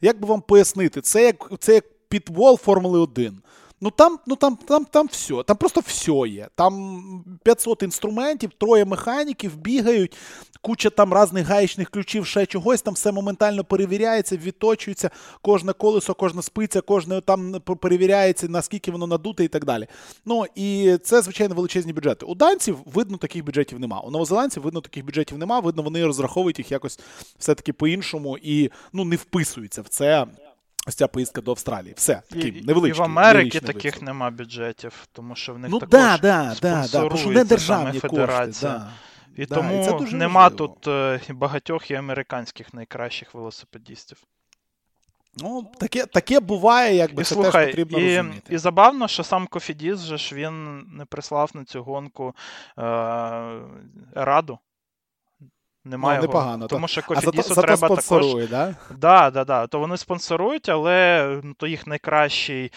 як 0.00 0.20
би 0.20 0.28
вам 0.28 0.40
пояснити, 0.40 1.00
це 1.00 1.24
як 1.24 1.50
це 1.58 1.74
як 1.74 1.84
підвол 2.08 2.58
Формули 2.58 2.98
1. 2.98 3.42
Ну 3.82 3.90
там 3.90 4.18
ну 4.26 4.36
там, 4.36 4.56
там, 4.56 4.84
там 4.84 5.08
все, 5.10 5.42
там 5.42 5.56
просто 5.56 5.80
все 5.80 6.12
є. 6.28 6.48
Там 6.54 7.24
500 7.42 7.82
інструментів, 7.82 8.50
троє 8.58 8.84
механіків 8.84 9.56
бігають, 9.56 10.16
куча 10.60 10.90
там 10.90 11.22
різних 11.22 11.46
гаєчних 11.46 11.90
ключів, 11.90 12.26
ще 12.26 12.46
чогось, 12.46 12.82
там 12.82 12.94
все 12.94 13.12
моментально 13.12 13.64
перевіряється, 13.64 14.36
відточується, 14.36 15.10
кожне 15.42 15.72
колесо, 15.72 16.14
кожна 16.14 16.42
спиця, 16.42 16.80
кожне 16.80 17.20
там 17.20 17.60
перевіряється, 17.60 18.48
наскільки 18.48 18.90
воно 18.90 19.06
надуте 19.06 19.44
і 19.44 19.48
так 19.48 19.64
далі. 19.64 19.86
Ну 20.24 20.44
і 20.54 20.98
це, 21.02 21.22
звичайно, 21.22 21.54
величезні 21.54 21.92
бюджети. 21.92 22.26
У 22.26 22.34
данців 22.34 22.78
видно, 22.86 23.16
таких 23.16 23.44
бюджетів 23.44 23.80
нема. 23.80 24.00
У 24.00 24.10
новозеландців 24.10 24.62
видно, 24.62 24.80
таких 24.80 25.04
бюджетів 25.04 25.38
нема. 25.38 25.60
Видно, 25.60 25.82
вони 25.82 26.06
розраховують 26.06 26.58
їх 26.58 26.72
якось 26.72 27.00
все-таки 27.38 27.72
по-іншому 27.72 28.38
і 28.42 28.70
ну 28.92 29.04
не 29.04 29.16
вписуються 29.16 29.82
в 29.82 29.88
це. 29.88 30.26
Ось 30.86 30.94
ця 30.94 31.08
поїздка 31.08 31.40
до 31.40 31.50
Австралії. 31.50 31.94
Все, 31.96 32.22
такий 32.28 32.62
невеличкий. 32.62 32.98
І 32.98 33.00
в 33.00 33.02
Америці 33.02 33.60
таких 33.60 33.92
висок. 33.92 34.02
нема 34.02 34.30
бюджетів, 34.30 34.92
тому 35.12 35.34
що 35.34 35.54
в 35.54 35.58
них 35.58 35.70
ну, 35.70 35.78
також 35.78 35.90
да, 35.90 36.18
да, 36.18 36.56
да, 36.62 37.08
да, 37.08 37.16
що 37.16 37.30
не 37.30 37.44
державні 37.44 37.98
федерація. 37.98 38.72
Кошти, 38.72 38.86
да. 38.86 39.42
І 39.42 39.46
да, 39.46 39.54
тому 39.54 40.06
і 40.10 40.14
нема 40.14 40.48
важливо. 40.48 40.68
тут 40.68 40.88
е, 40.88 41.20
багатьох 41.34 41.90
і 41.90 41.94
американських 41.94 42.74
найкращих 42.74 43.34
велосипедістів. 43.34 44.18
Ну, 45.36 45.70
таке 45.80 46.06
таке 46.06 46.40
буває, 46.40 46.96
якби 46.96 47.22
і, 47.22 47.24
це 47.24 47.34
слухай, 47.34 47.52
теж 47.52 47.66
потрібно 47.66 47.98
і, 47.98 48.16
розуміти. 48.16 48.54
І 48.54 48.58
забавно, 48.58 49.08
що 49.08 49.24
сам 49.24 49.46
Кофідіс 49.46 49.98
же 49.98 50.18
ж 50.18 50.34
він 50.34 50.78
не 50.78 51.04
прислав 51.04 51.50
на 51.54 51.64
цю 51.64 51.82
гонку 51.82 52.34
е, 52.78 52.82
Раду. 54.14 54.58
Немає 55.84 56.18
ну, 56.18 56.26
непогано, 56.26 56.66
тому 56.66 56.88
що 56.88 57.00
а 57.00 57.04
Кофідісу 57.04 57.54
треба 57.54 57.88
також. 57.88 58.48
да? 58.50 58.74
Да, 58.90 59.30
да, 59.30 59.44
да. 59.44 59.66
То 59.66 59.78
вони 59.78 59.96
спонсорують, 59.96 60.68
але 60.68 61.40
ну, 61.42 61.54
то 61.54 61.66
їх 61.66 61.86
найкращий 61.86 62.72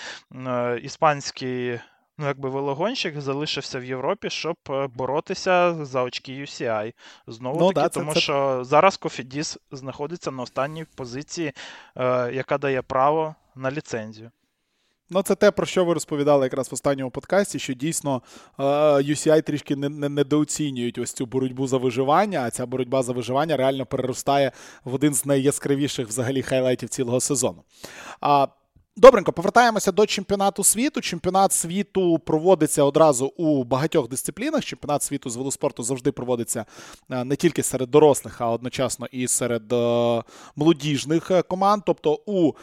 е, 0.47 0.79
іспанський 0.83 1.79
ну, 2.17 2.25
якби 2.27 2.49
велогонщик 2.49 3.21
залишився 3.21 3.79
в 3.79 3.85
Європі, 3.85 4.29
щоб 4.29 4.55
е, 4.69 4.87
боротися 4.87 5.85
за 5.85 6.03
очки 6.03 6.31
UCI. 6.31 6.93
Знову 7.27 7.59
ну, 7.59 7.67
таки, 7.67 7.81
да, 7.81 7.89
тому 7.89 8.13
це, 8.13 8.19
що 8.19 8.63
зараз 8.63 8.97
Кофідіс 8.97 9.57
знаходиться 9.71 10.31
на 10.31 10.43
останній 10.43 10.85
позиції, 10.95 11.53
е, 11.95 12.31
яка 12.33 12.57
дає 12.57 12.81
право 12.81 13.35
на 13.55 13.71
ліцензію. 13.71 14.31
Ну, 15.09 15.21
це 15.21 15.35
те, 15.35 15.51
про 15.51 15.65
що 15.65 15.85
ви 15.85 15.93
розповідали 15.93 16.45
якраз 16.45 16.71
в 16.71 16.73
останньому 16.73 17.11
подкасті, 17.11 17.59
що 17.59 17.73
дійсно 17.73 18.21
UCI 18.59 19.41
трішки 19.41 19.75
недооцінюють 19.75 20.97
ось 20.97 21.13
цю 21.13 21.25
боротьбу 21.25 21.67
за 21.67 21.77
виживання, 21.77 22.43
а 22.43 22.49
ця 22.49 22.65
боротьба 22.65 23.03
за 23.03 23.13
виживання 23.13 23.57
реально 23.57 23.85
переростає 23.85 24.51
в 24.83 24.93
один 24.93 25.13
з 25.13 25.25
найяскравіших 25.25 26.07
взагалі 26.07 26.41
хайлайтів 26.41 26.89
цілого 26.89 27.19
сезону. 27.19 27.63
А 28.21 28.47
Добренько, 28.97 29.31
повертаємося 29.31 29.91
до 29.91 30.05
чемпіонату 30.05 30.63
світу. 30.63 31.01
Чемпіонат 31.01 31.53
світу 31.53 32.19
проводиться 32.19 32.83
одразу 32.83 33.25
у 33.25 33.63
багатьох 33.63 34.09
дисциплінах. 34.09 34.65
Чемпіонат 34.65 35.03
світу 35.03 35.29
з 35.29 35.35
велоспорту 35.35 35.83
завжди 35.83 36.11
проводиться 36.11 36.65
е, 37.09 37.23
не 37.23 37.35
тільки 37.35 37.63
серед 37.63 37.91
дорослих, 37.91 38.41
а 38.41 38.49
одночасно 38.49 39.07
і 39.11 39.27
серед 39.27 39.73
е, 39.73 40.23
молодіжних 40.55 41.31
е, 41.31 41.41
команд. 41.41 41.83
Тобто 41.85 42.19
у 42.25 42.53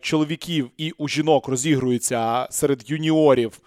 чоловіків 0.00 0.70
і 0.76 0.90
у 0.90 1.08
жінок 1.08 1.48
розігрується 1.48 2.48
серед 2.50 2.90
юніорів. 2.90 3.60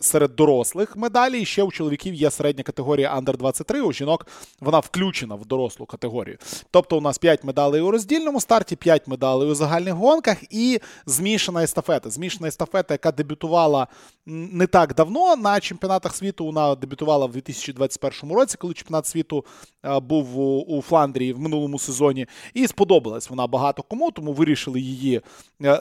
Серед 0.00 0.36
дорослих 0.36 0.96
медалі 0.96 1.40
і 1.40 1.44
ще 1.44 1.62
у 1.62 1.72
чоловіків 1.72 2.14
є 2.14 2.30
середня 2.30 2.64
категорія 2.64 3.16
Under 3.18 3.36
23, 3.36 3.80
у 3.80 3.92
жінок 3.92 4.26
вона 4.60 4.78
включена 4.78 5.34
в 5.34 5.46
дорослу 5.46 5.86
категорію. 5.86 6.38
Тобто 6.70 6.98
у 6.98 7.00
нас 7.00 7.18
5 7.18 7.44
медалей 7.44 7.80
у 7.80 7.90
роздільному 7.90 8.40
старті, 8.40 8.76
5 8.76 9.08
медалей 9.08 9.50
у 9.50 9.54
загальних 9.54 9.94
гонках 9.94 10.36
і 10.50 10.80
змішана 11.06 11.62
естафета. 11.62 12.10
Змішана 12.10 12.48
естафета, 12.48 12.94
яка 12.94 13.12
дебютувала 13.12 13.86
не 14.26 14.66
так 14.66 14.94
давно 14.94 15.36
на 15.36 15.60
чемпіонатах 15.60 16.16
світу. 16.16 16.44
Вона 16.44 16.74
дебютувала 16.74 17.26
в 17.26 17.32
2021 17.32 18.36
році, 18.36 18.56
коли 18.58 18.74
чемпіонат 18.74 19.06
світу 19.06 19.44
був 19.84 20.38
у 20.70 20.82
Фландрії 20.82 21.32
в 21.32 21.40
минулому 21.40 21.78
сезоні. 21.78 22.26
І 22.54 22.66
сподобалась 22.66 23.30
вона 23.30 23.46
багато 23.46 23.82
кому, 23.82 24.10
тому 24.10 24.32
вирішили 24.32 24.80
її 24.80 25.20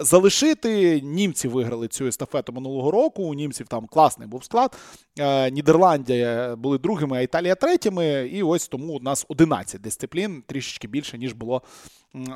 залишити. 0.01 1.01
Німці 1.01 1.47
виграли 1.47 1.87
цю 1.87 2.07
естафету 2.07 2.53
минулого 2.53 2.91
року. 2.91 3.23
У 3.23 3.33
німців 3.33 3.67
там 3.67 3.87
класний 3.87 4.27
був 4.27 4.43
склад. 4.43 4.77
Нідерландія 5.51 6.55
були 6.55 6.77
другими, 6.77 7.17
а 7.17 7.21
Італія 7.21 7.55
третіми. 7.55 8.29
І 8.33 8.43
ось 8.43 8.67
тому 8.67 8.93
у 8.93 8.99
нас 8.99 9.25
11 9.29 9.81
дисциплін, 9.81 10.43
трішечки 10.47 10.87
більше, 10.87 11.17
ніж 11.17 11.33
було 11.33 11.61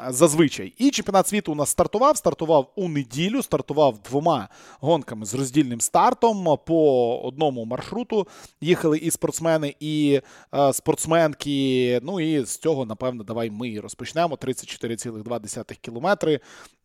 зазвичай. 0.09 0.73
І 0.77 0.91
чемпіонат 0.91 1.27
світу 1.27 1.51
у 1.51 1.55
нас 1.55 1.69
стартував. 1.69 2.17
Стартував 2.17 2.71
у 2.75 2.89
неділю, 2.89 3.43
стартував 3.43 3.97
двома 4.09 4.49
гонками 4.79 5.25
з 5.25 5.33
роздільним 5.33 5.81
стартом. 5.81 6.57
По 6.65 7.19
одному 7.19 7.65
маршруту 7.65 8.27
їхали 8.61 8.97
і 8.97 9.11
спортсмени, 9.11 9.75
і 9.79 10.21
е, 10.55 10.73
спортсменки. 10.73 11.99
Ну 12.03 12.19
і 12.19 12.45
з 12.45 12.57
цього, 12.57 12.85
напевно, 12.85 13.23
давай 13.23 13.49
ми 13.49 13.79
розпочнемо. 13.79 14.35
34,2 14.35 15.77
кілометри. 15.81 16.39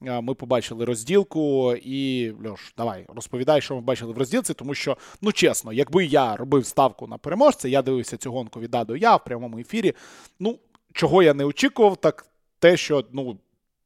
Е, 0.06 0.20
ми 0.20 0.34
побачили 0.34 0.84
розділку. 0.84 1.74
І 1.74 2.30
Льош, 2.46 2.74
давай 2.76 3.06
розповідай, 3.08 3.60
що 3.60 3.74
ми 3.74 3.80
бачили 3.80 4.12
в 4.12 4.18
розділці, 4.18 4.54
тому 4.54 4.74
що, 4.74 4.96
ну 5.20 5.32
чесно, 5.32 5.72
якби 5.72 6.04
я 6.04 6.36
робив 6.36 6.66
ставку 6.66 7.06
на 7.06 7.18
переможця, 7.18 7.68
я 7.68 7.82
дивився 7.82 8.16
цю 8.16 8.32
гонку 8.32 8.60
від 8.60 8.74
А 8.74 8.84
до 8.84 8.96
Я 8.96 9.16
в 9.16 9.24
прямому 9.24 9.58
ефірі. 9.58 9.94
Ну, 10.40 10.58
чого 10.92 11.22
я 11.22 11.34
не 11.34 11.44
очікував, 11.44 11.96
так 11.96 12.29
те, 12.60 12.76
що 12.76 13.04
ну, 13.12 13.38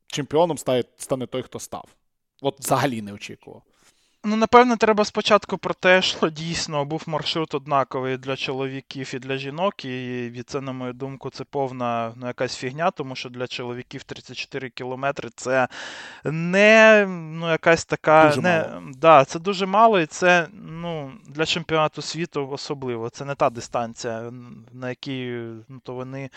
чемпіоном 0.06 0.58
стане, 0.58 0.84
стане 0.96 1.26
той, 1.26 1.42
хто 1.42 1.60
став. 1.60 1.84
От 2.42 2.60
взагалі 2.60 3.02
не 3.02 3.12
очікував. 3.12 3.62
Ну, 4.26 4.36
напевно, 4.36 4.76
треба 4.76 5.04
спочатку 5.04 5.58
про 5.58 5.74
те, 5.74 6.02
що 6.02 6.30
дійсно 6.30 6.84
був 6.84 7.02
маршрут 7.06 7.54
однаковий 7.54 8.16
для 8.16 8.36
чоловіків 8.36 9.14
і 9.14 9.18
для 9.18 9.36
жінок, 9.36 9.84
і 9.84 10.42
це, 10.46 10.60
на 10.60 10.72
мою 10.72 10.92
думку, 10.92 11.30
це 11.30 11.44
повна 11.44 12.12
ну, 12.16 12.26
якась 12.26 12.56
фігня, 12.56 12.90
тому 12.90 13.16
що 13.16 13.28
для 13.28 13.46
чоловіків 13.46 14.02
34 14.02 14.70
кілометри 14.70 15.30
це 15.36 15.68
не 16.24 17.06
ну, 17.08 17.50
якась 17.50 17.84
така. 17.84 18.28
Дуже 18.28 18.40
не, 18.40 18.68
мало. 18.68 18.82
Да, 18.96 19.24
Це 19.24 19.38
дуже 19.38 19.66
мало, 19.66 20.00
і 20.00 20.06
це 20.06 20.48
ну, 20.52 21.12
для 21.28 21.46
чемпіонату 21.46 22.02
світу 22.02 22.48
особливо. 22.50 23.10
Це 23.10 23.24
не 23.24 23.34
та 23.34 23.50
дистанція, 23.50 24.32
на 24.72 24.88
якій 24.88 25.40
ну, 25.68 25.80
то 25.82 25.94
вони 25.94 26.30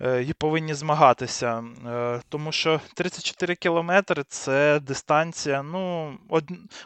і 0.00 0.32
повинні 0.32 0.74
змагатися. 0.74 1.64
Е, 1.86 2.20
тому 2.28 2.52
що 2.52 2.80
34 2.94 3.54
кілометри 3.54 4.24
це 4.28 4.80
дистанція 4.80 5.62
ну, 5.62 6.14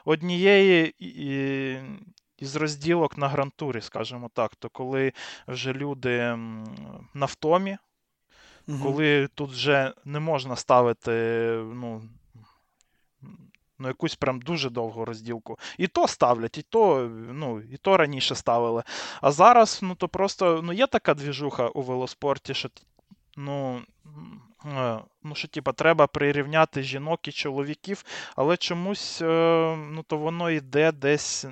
однієї 0.05 0.95
із 2.39 2.57
розділок 2.57 3.19
на 3.19 3.29
грантурі, 3.29 3.81
скажімо 3.81 4.31
так. 4.35 4.57
То 4.57 4.69
коли 4.69 5.13
вже 5.49 5.73
люди 5.73 6.39
на 7.15 7.27
втомі, 7.27 7.77
угу. 8.69 8.79
коли 8.83 9.29
тут 9.35 9.51
вже 9.51 9.93
не 10.05 10.21
можна 10.21 10.57
ставити. 10.57 11.11
ну, 11.75 12.03
Ну, 13.79 13.89
якусь 13.89 14.15
прям 14.15 14.41
дуже 14.41 14.71
довгу 14.71 15.05
розділку. 15.05 15.59
І 15.79 15.87
то 15.87 16.09
ставлять, 16.09 16.59
і 16.59 16.63
то 16.63 17.11
ну, 17.33 17.61
і 17.61 17.77
то 17.77 17.97
раніше 17.97 18.35
ставили. 18.35 18.83
А 19.21 19.31
зараз, 19.31 19.81
ну 19.83 19.95
то 19.95 20.09
просто 20.09 20.61
ну, 20.65 20.73
є 20.73 20.87
така 20.87 21.15
двіжуха 21.15 21.69
у 21.69 21.83
велоспорті, 21.83 22.55
що 22.55 22.69
ну. 23.37 23.83
Е, 24.67 24.99
ну, 25.23 25.35
що, 25.35 25.49
типа, 25.49 25.73
треба 25.73 26.07
прирівняти 26.07 26.83
жінок 26.83 27.29
і 27.29 27.33
чоловіків, 27.33 28.05
але 28.37 28.57
чомусь 28.57 29.23
е, 29.23 29.77
ну, 29.91 30.03
то 30.03 30.17
воно 30.17 30.51
йде 30.51 30.93
десь 30.93 31.47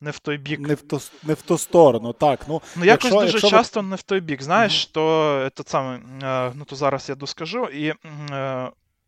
не 0.00 0.10
в 0.10 0.18
той 0.18 0.38
бік. 0.38 0.60
Не 0.60 0.74
в 0.74 0.82
ту, 0.82 1.00
не 1.22 1.34
в 1.34 1.42
ту 1.42 1.58
сторону, 1.58 2.12
так. 2.12 2.40
Ну, 2.48 2.62
ну 2.76 2.84
якось 2.84 3.04
якщо, 3.04 3.20
дуже 3.20 3.32
якщо 3.32 3.48
часто 3.48 3.82
не 3.82 3.96
в 3.96 4.02
той 4.02 4.20
бік. 4.20 4.42
Знаєш, 4.42 4.86
mm-hmm. 4.86 4.92
то 4.92 5.50
то 5.54 5.62
саме, 5.66 6.00
е, 6.22 6.52
ну, 6.54 6.64
то 6.64 6.76
зараз 6.76 7.08
я 7.08 7.14
доскажу. 7.14 7.64
І 7.64 7.94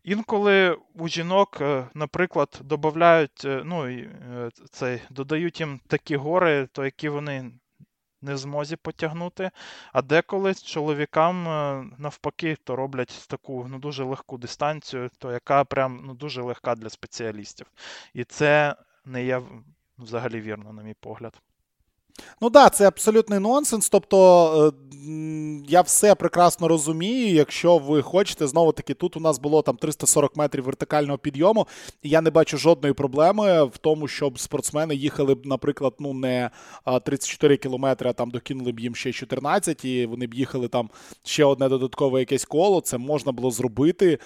інколи 0.03 0.77
у 0.93 1.07
жінок, 1.07 1.61
наприклад, 1.93 2.59
додають, 2.63 3.47
ну, 3.63 4.05
цей, 4.71 5.01
додають 5.09 5.59
їм 5.59 5.79
такі 5.87 6.15
гори, 6.15 6.67
то 6.71 6.85
які 6.85 7.09
вони 7.09 7.51
не 8.21 8.33
в 8.33 8.37
змозі 8.37 8.75
потягнути. 8.75 9.51
А 9.93 10.01
деколи 10.01 10.53
чоловікам 10.53 11.47
е, 11.47 11.85
навпаки 11.97 12.57
то 12.63 12.75
роблять 12.75 13.25
таку 13.27 13.67
ну, 13.69 13.79
дуже 13.79 14.03
легку 14.03 14.37
дистанцію, 14.37 15.09
то 15.17 15.31
яка 15.31 15.63
прям 15.63 16.01
ну, 16.05 16.13
дуже 16.13 16.41
легка 16.41 16.75
для 16.75 16.89
спеціалістів. 16.89 17.67
І 18.13 18.23
це 18.23 18.75
не 19.05 19.25
є 19.25 19.41
взагалі 19.97 20.41
вірно, 20.41 20.73
на 20.73 20.83
мій 20.83 20.95
погляд. 20.99 21.41
Ну 22.41 22.49
так, 22.49 22.63
да, 22.63 22.69
це 22.69 22.87
абсолютний 22.87 23.39
нонсенс. 23.39 23.89
Тобто 23.89 24.73
е, 24.77 24.91
я 25.67 25.81
все 25.81 26.15
прекрасно 26.15 26.67
розумію. 26.67 27.35
Якщо 27.35 27.77
ви 27.77 28.01
хочете, 28.01 28.47
знову 28.47 28.71
таки, 28.71 28.93
тут 28.93 29.17
у 29.17 29.19
нас 29.19 29.39
було 29.39 29.61
там 29.61 29.77
340 29.77 30.37
метрів 30.37 30.63
вертикального 30.63 31.17
підйому, 31.17 31.67
і 32.03 32.09
я 32.09 32.21
не 32.21 32.29
бачу 32.29 32.57
жодної 32.57 32.93
проблеми 32.93 33.63
в 33.63 33.77
тому, 33.77 34.07
щоб 34.07 34.39
спортсмени 34.39 34.95
їхали 34.95 35.35
б, 35.35 35.45
наприклад, 35.45 35.93
ну 35.99 36.13
не 36.13 36.49
34 37.03 37.57
кілометри, 37.57 38.09
а 38.09 38.13
там 38.13 38.31
докинули 38.31 38.71
б 38.71 38.79
їм 38.79 38.95
ще 38.95 39.11
14, 39.11 39.85
і 39.85 40.05
вони 40.05 40.27
б 40.27 40.33
їхали 40.33 40.67
там 40.67 40.89
ще 41.23 41.45
одне 41.45 41.69
додаткове 41.69 42.19
якесь 42.19 42.45
коло. 42.45 42.81
Це 42.81 42.97
можна 42.97 43.31
було 43.31 43.51
зробити. 43.51 44.19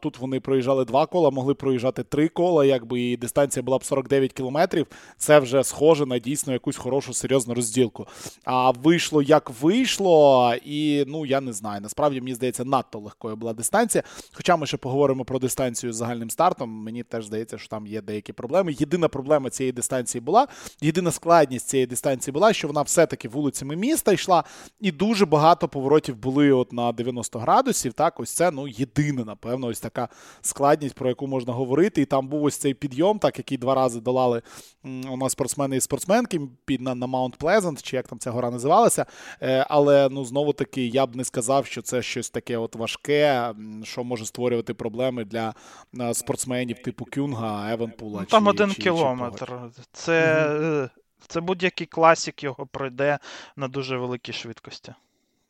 Тут 0.00 0.18
вони 0.18 0.40
проїжджали 0.40 0.84
два 0.84 1.06
кола, 1.06 1.30
могли 1.30 1.54
проїжджати 1.54 2.02
три 2.02 2.28
кола, 2.28 2.64
якби 2.64 3.00
і 3.00 3.16
дистанція 3.16 3.62
була 3.62 3.78
б 3.78 3.84
49 3.84 4.32
кілометрів. 4.32 4.86
Це 5.16 5.38
вже 5.38 5.64
схоже 5.64 6.06
на 6.06 6.18
дійсно 6.18 6.52
якусь 6.52 6.76
хорошу 6.76 7.07
серйозну 7.14 7.54
розділку. 7.54 8.06
А 8.44 8.70
вийшло 8.70 9.22
як 9.22 9.50
вийшло, 9.60 10.54
і 10.64 11.04
ну 11.06 11.26
я 11.26 11.40
не 11.40 11.52
знаю. 11.52 11.80
Насправді 11.80 12.20
мені 12.20 12.34
здається, 12.34 12.64
надто 12.64 12.98
легкою 12.98 13.36
була 13.36 13.52
дистанція. 13.52 14.04
Хоча 14.32 14.56
ми 14.56 14.66
ще 14.66 14.76
поговоримо 14.76 15.24
про 15.24 15.38
дистанцію 15.38 15.92
з 15.92 15.96
загальним 15.96 16.30
стартом. 16.30 16.70
Мені 16.70 17.02
теж 17.02 17.26
здається, 17.26 17.58
що 17.58 17.68
там 17.68 17.86
є 17.86 18.00
деякі 18.00 18.32
проблеми. 18.32 18.74
Єдина 18.78 19.08
проблема 19.08 19.50
цієї 19.50 19.72
дистанції 19.72 20.20
була, 20.20 20.48
єдина 20.80 21.10
складність 21.10 21.68
цієї 21.68 21.86
дистанції 21.86 22.32
була, 22.32 22.52
що 22.52 22.68
вона 22.68 22.82
все-таки 22.82 23.28
вулицями 23.28 23.76
міста 23.76 24.12
йшла, 24.12 24.44
і 24.80 24.92
дуже 24.92 25.26
багато 25.26 25.68
поворотів 25.68 26.16
були 26.16 26.52
от 26.52 26.72
на 26.72 26.92
90 26.92 27.38
градусів. 27.38 27.92
Так, 27.92 28.20
ось 28.20 28.30
це 28.30 28.50
ну 28.50 28.68
єдина, 28.68 29.24
напевно, 29.24 29.66
ось 29.66 29.80
така 29.80 30.08
складність, 30.40 30.94
про 30.94 31.08
яку 31.08 31.26
можна 31.26 31.52
говорити. 31.52 32.02
І 32.02 32.04
там 32.04 32.28
був 32.28 32.44
ось 32.44 32.56
цей 32.56 32.74
підйом, 32.74 33.18
так 33.18 33.38
який 33.38 33.58
два 33.58 33.74
рази 33.74 34.00
долали 34.00 34.42
у 34.84 35.16
нас 35.16 35.32
спортсмени 35.32 35.76
і 35.76 35.80
спортсменки 35.80 36.40
під 36.64 36.80
на, 36.80 36.94
на 36.98 37.06
Маунт 37.06 37.36
Плезант, 37.36 37.82
чи 37.82 37.96
як 37.96 38.08
там 38.08 38.18
ця 38.18 38.30
гора 38.30 38.50
називалася. 38.50 39.06
Е, 39.42 39.66
але 39.68 40.08
ну 40.10 40.24
знову 40.24 40.52
таки 40.52 40.86
я 40.86 41.06
б 41.06 41.16
не 41.16 41.24
сказав, 41.24 41.66
що 41.66 41.82
це 41.82 42.02
щось 42.02 42.30
таке 42.30 42.56
от 42.56 42.76
важке, 42.76 43.54
що 43.82 44.04
може 44.04 44.26
створювати 44.26 44.74
проблеми 44.74 45.24
для 45.24 45.54
е, 46.00 46.14
спортсменів 46.14 46.82
типу 46.82 47.06
Кюнга, 47.14 47.72
Евенпула. 47.72 48.20
Ну, 48.20 48.26
там 48.26 48.44
чи, 48.44 48.50
один 48.50 48.70
чи, 48.70 48.82
кілометр. 48.82 49.52
Чи 49.76 49.82
це 49.92 50.48
угу. 50.48 50.88
це 51.28 51.40
будь-який 51.40 51.86
класік 51.86 52.44
його 52.44 52.66
пройде 52.66 53.18
на 53.56 53.68
дуже 53.68 53.96
великій 53.96 54.32
швидкості. 54.32 54.94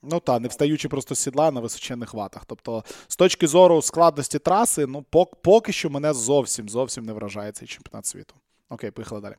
Ну 0.03 0.21
так, 0.21 0.41
не 0.41 0.49
встаючи 0.49 0.89
просто 0.89 1.15
з 1.15 1.19
сідла 1.19 1.51
на 1.51 1.61
височенних 1.61 2.15
ватах. 2.15 2.45
Тобто, 2.45 2.85
з 3.09 3.17
точки 3.17 3.47
зору 3.47 3.83
складності 3.83 4.39
траси, 4.39 4.87
ну 4.87 5.05
поки 5.43 5.73
що 5.73 5.91
мене 5.91 6.13
зовсім 6.13 6.69
зовсім 6.69 7.05
не 7.05 7.13
вражає 7.13 7.53
цей 7.53 7.69
чемпіонат 7.69 8.07
світу. 8.07 8.35
Окей, 8.69 8.91
поїхали 8.91 9.21
далі. 9.21 9.35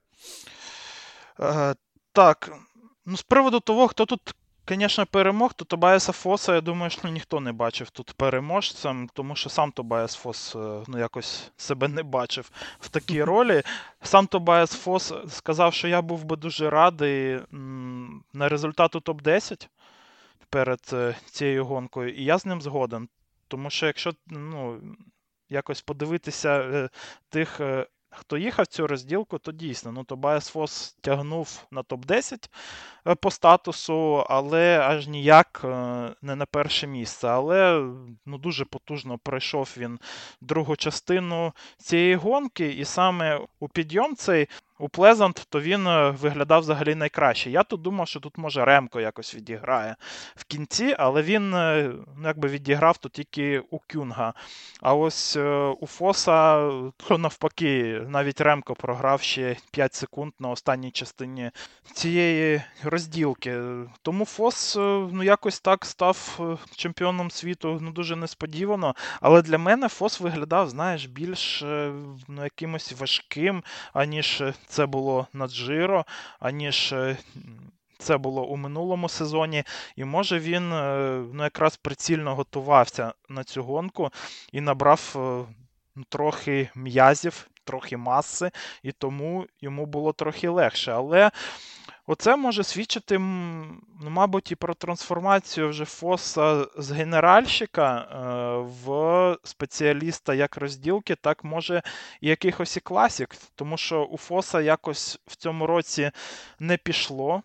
Так. 2.13 2.51
Ну, 3.05 3.17
з 3.17 3.23
приводу 3.23 3.59
того, 3.59 3.87
хто 3.87 4.05
тут, 4.05 4.35
звісно, 4.69 5.05
перемог, 5.05 5.53
то 5.53 5.65
Тобайаса 5.65 6.11
Фоса, 6.11 6.55
я 6.55 6.61
думаю, 6.61 6.89
що 6.89 7.07
ніхто 7.07 7.39
не 7.39 7.51
бачив 7.51 7.89
тут 7.89 8.13
переможцем, 8.13 9.09
тому 9.13 9.35
що 9.35 9.49
сам 9.49 9.71
Тобайас 9.71 10.15
Фос 10.15 10.55
е, 10.55 10.83
ну, 10.87 10.99
якось 10.99 11.51
себе 11.57 11.87
не 11.87 12.03
бачив 12.03 12.51
в 12.79 12.89
такій 12.89 13.23
ролі. 13.23 13.63
Сам 14.01 14.27
Тобайас 14.27 14.71
Фос 14.71 15.13
сказав, 15.29 15.73
що 15.73 15.87
я 15.87 16.01
був 16.01 16.23
би 16.23 16.35
дуже 16.35 16.69
радий 16.69 17.39
на 18.33 18.49
результату 18.49 18.99
топ-10 18.99 19.67
перед 20.49 20.79
е, 20.93 21.15
цією 21.25 21.65
гонкою, 21.65 22.13
і 22.13 22.23
я 22.23 22.37
з 22.37 22.45
ним 22.45 22.61
згоден. 22.61 23.09
Тому 23.47 23.69
що 23.69 23.85
якщо 23.85 24.13
ну, 24.27 24.81
якось 25.49 25.81
подивитися 25.81 26.59
е, 26.59 26.89
тих 27.29 27.61
хто 28.11 28.37
їхав 28.37 28.67
цю 28.67 28.87
розділку, 28.87 29.37
то 29.37 29.51
дійсно 29.51 29.91
ну, 29.91 30.03
Тобайс 30.03 30.47
Фос 30.47 30.97
тягнув 31.01 31.67
на 31.71 31.83
топ-10 31.83 32.49
е, 33.07 33.15
по 33.15 33.31
статусу, 33.31 34.25
але 34.29 34.79
аж 34.79 35.07
ніяк 35.07 35.61
е, 35.63 35.67
не 36.21 36.35
на 36.35 36.45
перше 36.45 36.87
місце. 36.87 37.27
Але 37.27 37.89
ну, 38.25 38.37
дуже 38.37 38.65
потужно 38.65 39.17
пройшов 39.17 39.75
він 39.77 39.99
другу 40.41 40.75
частину 40.75 41.53
цієї 41.77 42.15
гонки, 42.15 42.67
і 42.67 42.85
саме 42.85 43.41
у 43.59 43.67
підйом 43.67 44.15
цей 44.15 44.47
у 44.79 44.89
Плезант, 44.89 45.45
то 45.49 45.61
він 45.61 45.87
е, 45.87 46.09
виглядав 46.09 46.61
взагалі 46.61 46.95
найкраще. 46.95 47.49
Я 47.49 47.63
тут 47.63 47.81
думав, 47.81 48.07
що 48.07 48.19
тут 48.19 48.37
може 48.37 48.65
Ремко 48.65 48.99
якось 48.99 49.35
відіграє 49.35 49.95
в 50.35 50.43
кінці, 50.43 50.95
але 50.99 51.21
він 51.21 51.53
е, 51.53 51.91
ну, 52.17 52.27
якби 52.27 52.47
відіграв 52.47 52.97
тут 52.97 53.11
тільки 53.11 53.59
у 53.59 53.79
Кюнга. 53.79 54.33
А 54.81 54.93
ось 54.93 55.35
е, 55.35 55.73
у 55.79 55.87
Фоса, 55.87 56.69
то 57.07 57.17
навпаки, 57.17 58.01
навіть 58.07 58.41
Ремко 58.41 58.75
програв 58.75 59.21
ще 59.21 59.55
5 59.71 59.93
секунд 59.93 60.33
на 60.39 60.49
останній 60.49 60.91
частині 60.91 61.51
цієї 61.93 62.61
розділки. 62.83 63.61
Тому 64.01 64.25
Фос 64.25 64.75
ну, 65.11 65.23
якось 65.23 65.59
так 65.59 65.85
став 65.85 66.39
чемпіоном 66.75 67.31
світу 67.31 67.77
ну, 67.81 67.91
дуже 67.91 68.15
несподівано. 68.15 68.95
Але 69.21 69.41
для 69.41 69.57
мене 69.57 69.87
Фос 69.87 70.19
виглядав, 70.19 70.69
знаєш, 70.69 71.05
більш 71.05 71.63
ну, 72.27 72.43
якимось 72.43 72.93
важким, 72.99 73.63
аніж 73.93 74.43
це 74.69 74.85
було 74.85 75.27
на 75.33 75.47
Джиро, 75.47 76.05
аніж 76.39 76.93
е, 76.93 77.17
це 77.97 78.17
було 78.17 78.45
у 78.45 78.57
минулому 78.57 79.09
сезоні. 79.09 79.63
І 79.95 80.03
може 80.03 80.39
він 80.39 80.73
е, 80.73 81.23
ну, 81.33 81.43
якраз 81.43 81.77
прицільно 81.77 82.35
готувався 82.35 83.13
на 83.29 83.43
цю 83.43 83.63
гонку 83.63 84.09
і 84.51 84.61
набрав 84.61 85.15
е, 85.15 85.53
трохи 86.09 86.69
м'язів, 86.75 87.47
трохи 87.63 87.97
маси, 87.97 88.51
і 88.83 88.91
тому 88.91 89.45
йому 89.61 89.85
було 89.85 90.13
трохи 90.13 90.49
легше. 90.49 90.91
Але 90.91 91.31
Оце 92.11 92.35
може 92.35 92.63
свідчити, 92.63 93.19
ну, 93.19 94.09
мабуть, 94.09 94.51
і 94.51 94.55
про 94.55 94.73
трансформацію 94.73 95.69
вже 95.69 95.85
Фоса 95.85 96.65
з 96.77 96.91
генеральщика 96.91 97.97
е, 98.01 98.17
в 98.85 99.37
спеціаліста 99.43 100.33
як 100.33 100.57
розділки, 100.57 101.15
так 101.15 101.43
може 101.43 101.81
і 102.21 102.29
якихось 102.29 102.77
і 102.77 102.79
класік. 102.79 103.35
Тому 103.55 103.77
що 103.77 104.03
у 104.03 104.17
Фоса 104.17 104.61
якось 104.61 105.19
в 105.27 105.35
цьому 105.35 105.67
році 105.67 106.11
не 106.59 106.77
пішло. 106.77 107.41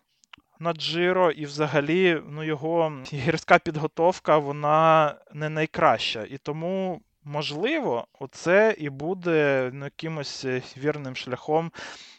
На 0.59 0.73
Джиро, 0.73 1.31
і 1.31 1.45
взагалі 1.45 2.21
ну, 2.29 2.43
його 2.43 2.93
гірська 3.13 3.59
підготовка 3.59 4.37
вона 4.37 5.15
не 5.33 5.49
найкраща. 5.49 6.23
І 6.29 6.37
тому, 6.37 7.01
можливо, 7.23 8.07
оце 8.19 8.75
і 8.77 8.89
буде 8.89 9.69
ну, 9.73 9.85
якимось 9.85 10.45
вірним 10.77 11.15
шляхом 11.15 11.71
Е, 11.75 12.14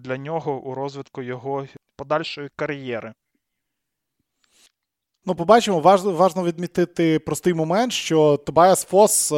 для 0.00 0.16
нього 0.16 0.60
у 0.60 0.74
розвитку 0.74 1.22
його 1.22 1.66
подальшої 1.96 2.48
кар'єри. 2.56 3.14
Ну, 5.26 5.34
побачимо, 5.34 5.80
важливо 5.80 6.16
важно 6.18 6.44
відмітити 6.44 7.18
простий 7.18 7.54
момент, 7.54 7.92
що 7.92 8.36
Тобайас 8.36 8.84
Фос 8.84 9.32
е, 9.32 9.34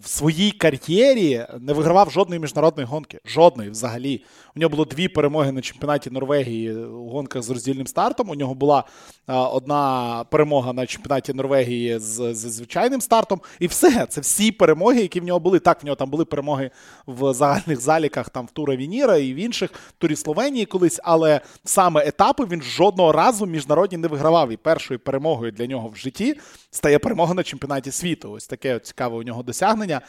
в 0.00 0.08
своїй 0.08 0.50
кар'єрі 0.50 1.46
не 1.60 1.72
вигравав 1.72 2.10
жодної 2.10 2.40
міжнародної 2.40 2.86
гонки. 2.86 3.18
Жодної 3.24 3.70
взагалі. 3.70 4.24
У 4.56 4.60
нього 4.60 4.70
було 4.70 4.84
дві 4.84 5.08
перемоги 5.08 5.52
на 5.52 5.60
чемпіонаті 5.60 6.10
Норвегії 6.10 6.76
у 6.76 7.08
гонках 7.08 7.42
з 7.42 7.50
роздільним 7.50 7.86
стартом. 7.86 8.30
У 8.30 8.34
нього 8.34 8.54
була 8.54 8.84
е, 9.28 9.34
одна 9.34 10.24
перемога 10.30 10.72
на 10.72 10.86
чемпіонаті 10.86 11.32
Норвегії 11.32 11.98
з, 11.98 12.34
з 12.34 12.50
звичайним 12.52 13.00
стартом. 13.00 13.40
І 13.58 13.66
все. 13.66 14.06
Це 14.06 14.20
всі 14.20 14.52
перемоги, 14.52 15.00
які 15.00 15.20
в 15.20 15.24
нього 15.24 15.40
були. 15.40 15.58
Так, 15.58 15.82
в 15.82 15.86
нього 15.86 15.96
там 15.96 16.10
були 16.10 16.24
перемоги 16.24 16.70
в 17.06 17.32
загальних 17.32 17.80
заліках, 17.80 18.30
там 18.30 18.46
в 18.46 18.50
Тура 18.50 18.76
Вініра 18.76 19.16
і 19.16 19.34
в 19.34 19.36
інших 19.36 19.70
турі 19.98 20.16
Словенії 20.16 20.66
колись, 20.66 21.00
але 21.04 21.40
саме 21.64 22.06
етапи 22.06 22.44
він 22.50 22.62
жодного 22.62 23.12
разу 23.12 23.46
міжнародні 23.46 23.98
не 23.98 24.08
вигравав. 24.08 24.52
І 24.52 24.56
першою 24.76 25.00
перемогою 25.00 25.52
для 25.52 25.66
нього 25.66 25.88
в 25.88 25.96
житті 25.96 26.34
стає 26.70 26.98
перемога 26.98 27.34
на 27.34 27.42
чемпіонаті 27.42 27.90
світу. 27.90 28.32
Ось 28.32 28.46
таке 28.46 28.78
цікаве 28.78 29.16
у 29.16 29.22
нього 29.22 29.42
досягнення. 29.42 30.00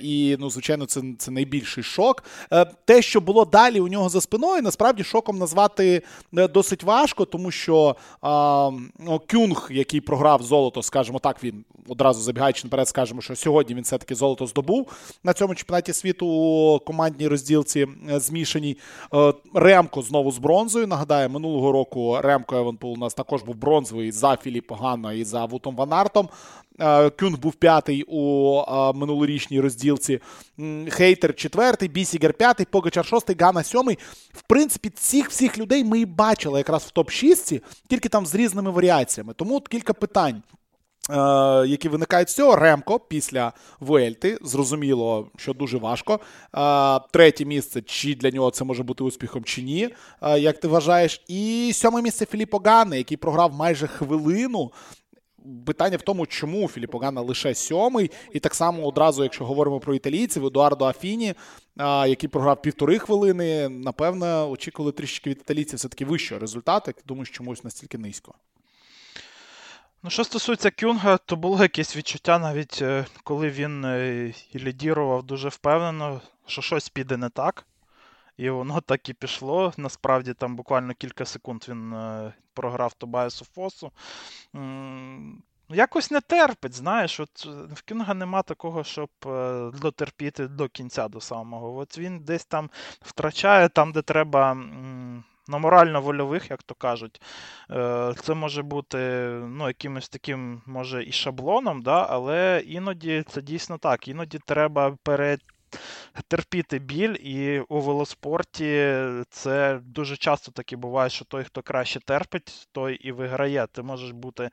І, 0.00 0.36
ну, 0.40 0.50
звичайно, 0.50 0.86
це 0.86 1.02
це 1.18 1.30
найбільший 1.30 1.84
шок. 1.84 2.24
Е, 2.52 2.64
те, 2.84 3.02
що 3.02 3.20
було 3.20 3.44
далі 3.44 3.80
у 3.80 3.88
нього 3.88 4.08
за 4.08 4.20
спиною, 4.20 4.62
насправді 4.62 5.04
шоком 5.04 5.38
назвати 5.38 6.02
е, 6.36 6.48
досить 6.48 6.82
важко, 6.82 7.24
тому 7.24 7.50
що 7.50 7.96
ну, 8.98 9.20
Кюнг, 9.30 9.68
який 9.70 10.00
програв 10.00 10.42
золото, 10.42 10.82
скажімо 10.82 11.18
так, 11.18 11.44
він 11.44 11.64
одразу 11.88 12.20
забігаючи 12.20 12.64
наперед, 12.64 12.88
скажемо, 12.88 13.20
що 13.20 13.36
сьогодні 13.36 13.74
він 13.74 13.82
все-таки 13.82 14.14
золото 14.14 14.46
здобув 14.46 14.92
на 15.24 15.32
цьому 15.32 15.54
чемпіонаті 15.54 15.92
світу 15.92 16.26
у 16.26 16.78
командній 16.78 17.28
розділці 17.28 17.86
е, 18.10 18.20
змішаній. 18.20 18.76
Ремко 19.54 20.02
знову 20.02 20.32
з 20.32 20.38
бронзою. 20.38 20.86
Нагадаю, 20.86 21.30
минулого 21.30 21.72
року 21.72 22.18
Ремко 22.22 22.56
Евенпул 22.56 22.92
у 22.92 22.96
нас 22.96 23.14
також 23.14 23.42
був 23.42 23.54
бронзовий 23.76 24.12
за 24.12 24.36
Філіппо 24.36 24.74
Ганною 24.74 25.12
і 25.12 25.24
за 25.24 25.44
Вутом 25.44 25.76
Ванартом. 25.76 26.28
Артом. 26.28 26.28
Кюнг 27.18 27.38
був 27.38 27.54
п'ятий 27.54 28.04
у 28.08 28.58
е, 28.60 28.92
минулорічній 28.92 29.60
розділці. 29.60 30.20
Хейтер 30.88 31.34
четвертий, 31.34 31.88
Бісеггер 31.88 32.34
п'ятий, 32.34 32.66
Погачар 32.70 33.06
шостий, 33.06 33.36
Гана 33.40 33.62
сьомий. 33.62 33.98
В 34.32 34.42
принципі, 34.42 34.90
цих 34.90 35.30
всіх 35.30 35.58
людей 35.58 35.84
ми 35.84 36.00
і 36.00 36.04
бачили 36.04 36.58
якраз 36.58 36.82
в 36.82 36.98
топ-6, 36.98 37.62
тільки 37.88 38.08
там 38.08 38.26
з 38.26 38.34
різними 38.34 38.70
варіаціями. 38.70 39.34
Тому 39.34 39.56
от 39.56 39.68
кілька 39.68 39.92
питань. 39.92 40.42
Е, 41.10 41.66
які 41.66 41.88
виникають 41.88 42.30
з 42.30 42.34
цього. 42.34 42.56
Ремко 42.56 42.98
після 42.98 43.52
Вельти. 43.80 44.38
Зрозуміло, 44.42 45.30
що 45.36 45.52
дуже 45.52 45.78
важко. 45.78 46.20
Е, 46.54 47.00
третє 47.12 47.44
місце, 47.44 47.82
чи 47.82 48.14
для 48.14 48.30
нього 48.30 48.50
це 48.50 48.64
може 48.64 48.82
бути 48.82 49.04
успіхом, 49.04 49.44
чи 49.44 49.62
ні, 49.62 49.88
е, 50.22 50.38
як 50.38 50.60
ти 50.60 50.68
вважаєш. 50.68 51.24
І 51.28 51.72
сьоме 51.74 52.02
місце 52.02 52.26
Філіппо 52.26 52.58
Ганни, 52.64 52.98
який 52.98 53.16
програв 53.16 53.54
майже 53.54 53.86
хвилину. 53.86 54.72
Питання 55.66 55.96
в 55.96 56.02
тому, 56.02 56.26
чому 56.26 56.68
Філіппо 56.68 56.98
Ганна 56.98 57.20
лише 57.20 57.54
сьомий. 57.54 58.10
І 58.32 58.40
так 58.40 58.54
само 58.54 58.86
одразу, 58.86 59.22
якщо 59.22 59.44
говоримо 59.44 59.80
про 59.80 59.94
італійців, 59.94 60.46
Едуардо 60.46 60.84
Афіні, 60.84 61.34
який 62.06 62.28
програв 62.28 62.62
півтори 62.62 62.98
хвилини, 62.98 63.68
напевно, 63.68 64.50
очікували 64.50 64.92
трішки 64.92 65.30
від 65.30 65.38
італійців 65.38 65.78
все-таки 65.78 66.04
вищого 66.04 66.40
результату. 66.40 66.84
Як 66.86 67.02
ти 67.02 67.32
чомусь 67.32 67.64
настільки 67.64 67.98
низько. 67.98 68.34
Ну, 70.02 70.10
що 70.10 70.24
стосується 70.24 70.70
Кюнга, 70.70 71.16
то 71.16 71.36
було 71.36 71.62
якесь 71.62 71.96
відчуття, 71.96 72.38
навіть 72.38 72.78
е, 72.82 73.06
коли 73.24 73.50
він 73.50 73.84
е, 73.84 74.32
лідірував 74.54 75.22
дуже 75.22 75.48
впевнено, 75.48 76.20
що 76.46 76.62
щось 76.62 76.88
піде 76.88 77.16
не 77.16 77.28
так. 77.28 77.66
І 78.36 78.50
воно 78.50 78.80
так 78.86 79.08
і 79.08 79.12
пішло. 79.12 79.72
Насправді, 79.76 80.34
там 80.34 80.56
буквально 80.56 80.94
кілька 80.94 81.24
секунд 81.24 81.64
він 81.68 81.92
е, 81.92 82.32
програв 82.54 82.92
Тобайсу 82.94 83.44
Фосу. 83.44 83.92
Якось 85.68 86.10
не 86.10 86.20
терпить, 86.20 86.74
знаєш, 86.74 87.20
от 87.20 87.46
в 87.46 87.88
Кюнга 87.88 88.14
нема 88.14 88.42
такого, 88.42 88.84
щоб 88.84 89.10
дотерпіти 89.80 90.48
до 90.48 90.68
кінця 90.68 91.08
до 91.08 91.20
самого. 91.20 91.76
От 91.76 91.98
він 91.98 92.18
десь 92.18 92.44
там 92.44 92.70
втрачає 93.00 93.68
там, 93.68 93.92
де 93.92 94.02
треба 94.02 94.56
на 95.48 95.58
морально-вольових, 95.58 96.50
як 96.50 96.62
то 96.62 96.74
кажуть. 96.74 97.22
Е, 97.70 98.14
це 98.22 98.34
може 98.34 98.62
бути 98.62 98.98
ну, 99.48 99.68
якимось 99.68 100.08
таким, 100.08 100.62
може, 100.66 101.04
і 101.04 101.12
шаблоном, 101.12 101.82
да, 101.82 102.06
але 102.10 102.62
іноді 102.66 103.24
це 103.28 103.42
дійсно 103.42 103.78
так. 103.78 104.08
Іноді 104.08 104.38
треба 104.46 104.96
перед. 105.02 105.40
Терпіти 106.28 106.78
біль, 106.78 107.16
і 107.20 107.60
у 107.60 107.80
велоспорті 107.80 108.96
це 109.30 109.80
дуже 109.82 110.16
часто 110.16 110.52
таки 110.52 110.76
буває, 110.76 111.10
що 111.10 111.24
той, 111.24 111.44
хто 111.44 111.62
краще 111.62 112.00
терпить, 112.00 112.68
той 112.72 112.94
і 112.94 113.12
виграє. 113.12 113.66
Ти 113.72 113.82
можеш 113.82 114.10
бути 114.10 114.50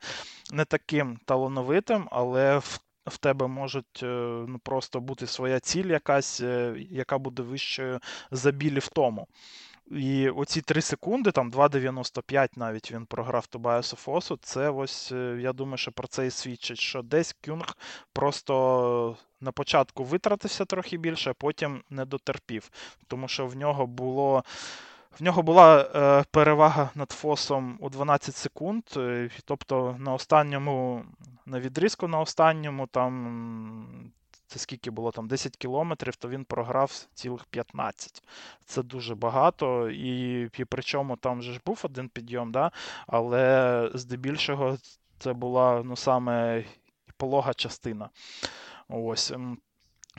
не 0.52 0.64
таким 0.64 1.18
талановитим, 1.26 2.08
але 2.10 2.58
в 2.58 2.80
в 3.06 3.18
тебе 3.18 3.46
можуть 3.46 4.02
е, 4.02 4.06
ну, 4.48 4.58
просто 4.58 5.00
бути 5.00 5.26
своя 5.26 5.60
ціль, 5.60 5.86
якась, 5.86 6.40
е, 6.40 6.74
яка 6.90 7.18
буде 7.18 7.42
вищою 7.42 8.00
за 8.30 8.50
білі 8.50 8.78
в 8.78 8.88
тому. 8.88 9.26
І 9.90 10.28
оці 10.28 10.60
3 10.60 10.80
секунди, 10.80 11.32
там 11.32 11.50
2,95 11.50 12.48
навіть 12.56 12.92
він 12.92 13.06
програв 13.06 13.46
Тобайасу 13.46 13.96
Фосу. 13.96 14.38
Це 14.42 14.70
ось, 14.70 15.12
е, 15.12 15.38
я 15.40 15.52
думаю, 15.52 15.76
що 15.76 15.92
про 15.92 16.08
це 16.08 16.26
і 16.26 16.30
свідчить, 16.30 16.78
що 16.78 17.02
десь 17.02 17.36
Кюнг 17.44 17.76
просто 18.12 19.16
на 19.40 19.52
початку 19.52 20.04
витратився 20.04 20.64
трохи 20.64 20.96
більше, 20.96 21.30
а 21.30 21.34
потім 21.34 21.82
не 21.90 22.04
дотерпів. 22.04 22.70
Тому 23.06 23.28
що 23.28 23.46
в 23.46 23.56
нього 23.56 23.86
було. 23.86 24.44
В 25.18 25.22
нього 25.22 25.42
була 25.42 25.90
е, 25.94 26.24
перевага 26.30 26.90
над 26.94 27.10
Фосом 27.10 27.76
у 27.80 27.90
12 27.90 28.36
секунд. 28.36 28.82
Е, 28.96 29.30
тобто 29.44 29.96
на 29.98 30.14
останньому, 30.14 31.04
на 31.46 31.60
відрізку 31.60 32.08
на 32.08 32.20
останньому 32.20 32.86
там 32.86 34.12
це 34.54 34.60
скільки 34.60 34.90
було 34.90 35.10
там 35.10 35.28
10 35.28 35.56
кілометрів, 35.56 36.16
то 36.16 36.28
він 36.28 36.44
програв 36.44 37.06
цілих 37.14 37.44
15. 37.44 38.22
Це 38.64 38.82
дуже 38.82 39.14
багато. 39.14 39.90
І 39.90 40.42
і 40.58 40.64
причому 40.64 41.16
там 41.16 41.38
вже 41.38 41.52
ж 41.52 41.60
був 41.66 41.80
один 41.84 42.08
підйом, 42.08 42.52
да? 42.52 42.70
але 43.06 43.90
здебільшого 43.94 44.76
це 45.18 45.32
була 45.32 45.82
ну, 45.84 45.96
саме 45.96 46.64
полога 47.16 47.54
частина. 47.54 48.10
Ось. 48.88 49.32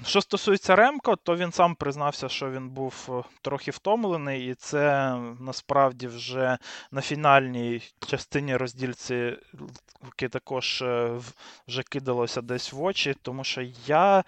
Що 0.03 0.21
стосується 0.21 0.75
Ремко, 0.75 1.15
то 1.15 1.36
він 1.36 1.51
сам 1.51 1.75
признався, 1.75 2.29
що 2.29 2.51
він 2.51 2.69
був 2.69 3.10
е, 3.10 3.29
трохи 3.41 3.71
втомлений, 3.71 4.49
і 4.49 4.53
це 4.55 5.15
насправді 5.39 6.08
вже 6.08 6.58
на 6.91 7.01
фінальній 7.01 7.81
частині 8.08 8.58
роздільці 8.58 9.38
також 10.31 10.81
е, 10.81 11.19
вже 11.67 11.84
кидалося 11.84 12.41
десь 12.41 12.73
в 12.73 12.84
очі, 12.84 13.15
тому 13.21 13.43
що 13.43 13.62
я 13.88 14.23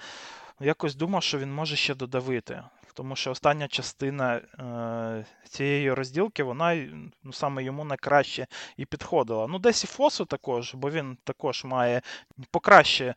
якось 0.59 0.95
думав, 0.95 1.23
що 1.23 1.37
він 1.37 1.53
може 1.53 1.75
ще 1.75 1.95
додавити. 1.95 2.63
Тому 2.93 3.15
що 3.15 3.31
остання 3.31 3.67
частина 3.67 4.35
е, 4.35 5.25
цієї 5.49 5.93
розділки, 5.93 6.43
вона 6.43 6.75
ну, 7.23 7.33
саме 7.33 7.63
йому 7.63 7.83
найкраще 7.83 8.47
і 8.77 8.85
підходила. 8.85 9.47
Ну, 9.47 9.59
десь 9.59 9.83
і 9.83 9.87
Фосу 9.87 10.25
також, 10.25 10.75
бо 10.75 10.89
він 10.91 11.17
також 11.23 11.63
має 11.63 12.01
покраще 12.51 13.05
Е, 13.05 13.13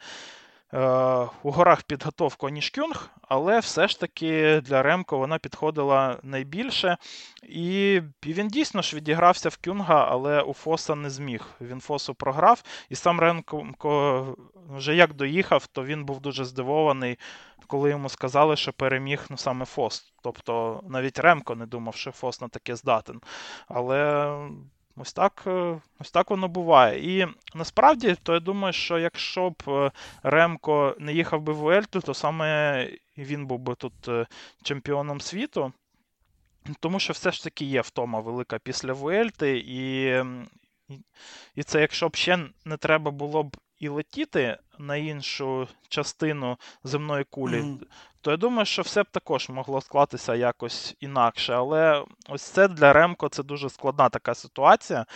у 1.43 1.51
горах 1.51 1.83
підготовку, 1.83 2.49
ніж 2.49 2.71
Кюнг, 2.71 3.11
але 3.23 3.59
все 3.59 3.89
ж 3.89 4.01
таки 4.01 4.61
для 4.61 4.83
Ремко 4.83 5.19
вона 5.19 5.39
підходила 5.39 6.19
найбільше. 6.23 6.97
І 7.43 8.01
він 8.27 8.49
дійсно 8.49 8.83
ж 8.83 8.97
відігрався 8.97 9.49
в 9.49 9.57
Кюнга, 9.65 10.07
але 10.11 10.43
у 10.43 10.53
Фоса 10.53 10.95
не 10.95 11.11
зміг. 11.11 11.47
Він 11.61 11.81
Фосу 11.81 12.15
програв, 12.15 12.63
і 12.89 12.95
сам 12.95 13.21
Ремко 13.21 14.37
вже 14.69 14.95
як 14.95 15.15
доїхав, 15.15 15.67
то 15.67 15.85
він 15.85 16.05
був 16.05 16.21
дуже 16.21 16.45
здивований, 16.45 17.19
коли 17.67 17.91
йому 17.91 18.09
сказали, 18.09 18.57
що 18.57 18.73
переміг 18.73 19.27
ну, 19.31 19.37
саме 19.37 19.65
Фос. 19.65 20.13
Тобто 20.23 20.83
навіть 20.89 21.19
Ремко 21.19 21.55
не 21.55 21.67
думав, 21.67 21.95
що 21.95 22.13
Фос 22.13 22.41
на 22.41 22.49
таке 22.49 22.77
здатен. 22.77 23.21
Але. 23.69 24.31
Ось 25.01 25.13
так 25.13 25.43
е, 25.47 25.81
ось 26.01 26.11
так 26.11 26.31
воно 26.31 26.49
буває. 26.49 27.21
І 27.21 27.27
насправді, 27.55 28.17
то 28.23 28.35
я 28.35 28.41
думаю, 28.41 28.73
що 28.73 28.99
якщо 28.99 29.51
б 29.51 29.63
е, 29.69 29.91
Ремко 30.23 30.97
не 30.99 31.13
їхав 31.13 31.43
би 31.43 31.53
в 31.53 31.65
Уельту, 31.65 32.01
то 32.01 32.15
саме 32.15 32.89
він 33.19 33.47
був 33.47 33.59
би 33.59 33.75
тут 33.75 34.09
е, 34.09 34.27
чемпіоном 34.63 35.21
світу. 35.21 35.73
Тому 36.81 37.01
що 37.01 37.13
все 37.13 37.33
ж 37.33 37.45
таки 37.45 37.65
є 37.65 37.81
втома 37.81 38.21
велика 38.21 38.59
після 38.59 38.93
Вуельти, 38.93 39.59
і 39.67 40.15
і 41.55 41.63
це 41.63 41.81
якщо 41.81 42.09
б 42.09 42.17
ще 42.17 42.39
не 42.65 42.77
треба 42.77 43.11
було 43.11 43.43
б 43.43 43.57
і 43.81 43.89
летіти 43.89 44.59
на 44.79 44.97
іншу 44.97 45.69
частину 45.89 46.57
земної 46.85 47.25
кулі, 47.25 47.61
mm-hmm 47.61 47.87
то 48.23 48.31
я 48.31 48.37
думаю, 48.37 48.67
що 48.67 48.83
все 48.83 49.03
б 49.03 49.07
також 49.11 49.49
могло 49.49 49.81
склатися 49.81 50.35
якось 50.35 50.97
інакше. 51.01 51.55
Але 51.55 52.05
ось 52.29 52.43
це 52.43 52.69
для 52.69 52.93
Ремко 52.93 53.29
це 53.29 53.43
дуже 53.43 53.71
складна 53.71 54.09
така 54.09 54.35
ситуація. 54.35 55.07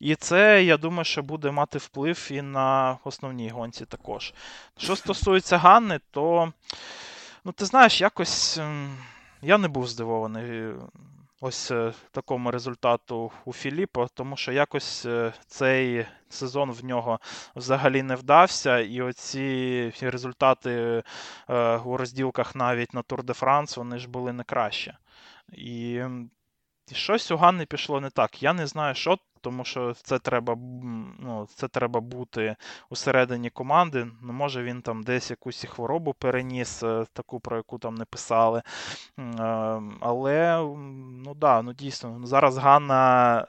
І 0.00 0.14
це, 0.14 0.64
я 0.64 0.76
думаю, 0.76 1.04
що 1.04 1.22
буде 1.22 1.50
мати 1.50 1.78
вплив 1.78 2.28
і 2.30 2.42
на 2.42 2.98
основній 3.04 3.48
гонці 3.48 3.84
також. 3.84 4.34
Що 4.76 4.96
стосується 4.96 5.58
Ганни, 5.58 6.00
то 6.10 6.52
ну, 7.44 7.52
ти 7.52 7.64
знаєш, 7.64 8.00
якось 8.00 8.60
я 9.42 9.58
не 9.58 9.68
був 9.68 9.88
здивований 9.88 10.72
ось 11.44 11.70
е, 11.70 11.92
такому 12.10 12.50
результату 12.50 13.32
у 13.44 13.52
Філіппо, 13.52 14.08
тому 14.14 14.36
що 14.36 14.52
якось 14.52 15.06
е, 15.06 15.32
цей 15.46 16.06
сезон 16.28 16.72
в 16.72 16.84
нього 16.84 17.20
взагалі 17.56 18.02
не 18.02 18.14
вдався, 18.14 18.78
і 18.78 19.02
оці 19.02 19.92
результати 20.00 21.02
е, 21.50 21.76
у 21.76 21.96
розділках 21.96 22.54
навіть 22.54 22.94
на 22.94 23.02
Тур 23.02 23.24
де 23.24 23.32
Франс 23.32 23.76
вони 23.76 23.98
ж 23.98 24.08
були 24.08 24.32
не 24.32 24.44
краще. 24.44 24.98
І 25.52 26.02
щось 26.92 27.30
у 27.30 27.36
Ганни 27.36 27.66
пішло 27.66 28.00
не 28.00 28.10
так. 28.10 28.42
Я 28.42 28.52
не 28.52 28.66
знаю, 28.66 28.94
що 28.94 29.18
тому 29.44 29.64
що 29.64 29.94
це 29.94 30.18
треба 30.18 30.56
ну, 31.18 31.48
це 31.54 31.68
треба 31.68 32.00
бути 32.00 32.56
усередині 32.90 33.50
команди. 33.50 34.06
Ну, 34.22 34.32
Може 34.32 34.62
він 34.62 34.82
там 34.82 35.02
десь 35.02 35.30
якусь 35.30 35.64
хворобу 35.64 36.12
переніс, 36.12 36.82
е, 36.82 37.04
таку, 37.12 37.40
про 37.40 37.56
яку 37.56 37.78
там 37.78 37.94
не 37.94 38.04
писали. 38.04 38.62
Е, 39.18 39.22
але 40.00 40.58
ну 41.24 41.34
да, 41.34 41.62
ну 41.62 41.72
дійсно, 41.72 42.20
зараз 42.24 42.58
Ганна 42.58 43.46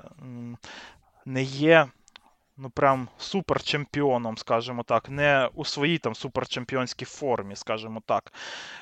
не 1.26 1.44
є. 1.44 1.88
Ну, 2.58 2.70
прям 2.70 3.08
суперчемпіоном, 3.18 4.38
скажімо 4.38 4.84
так, 4.84 5.10
не 5.10 5.50
у 5.54 5.66
своїй 5.66 5.98
там 5.98 6.16
суперчемпіонській 6.16 7.06
формі, 7.06 7.56
скажімо 7.56 8.02
так. 8.06 8.34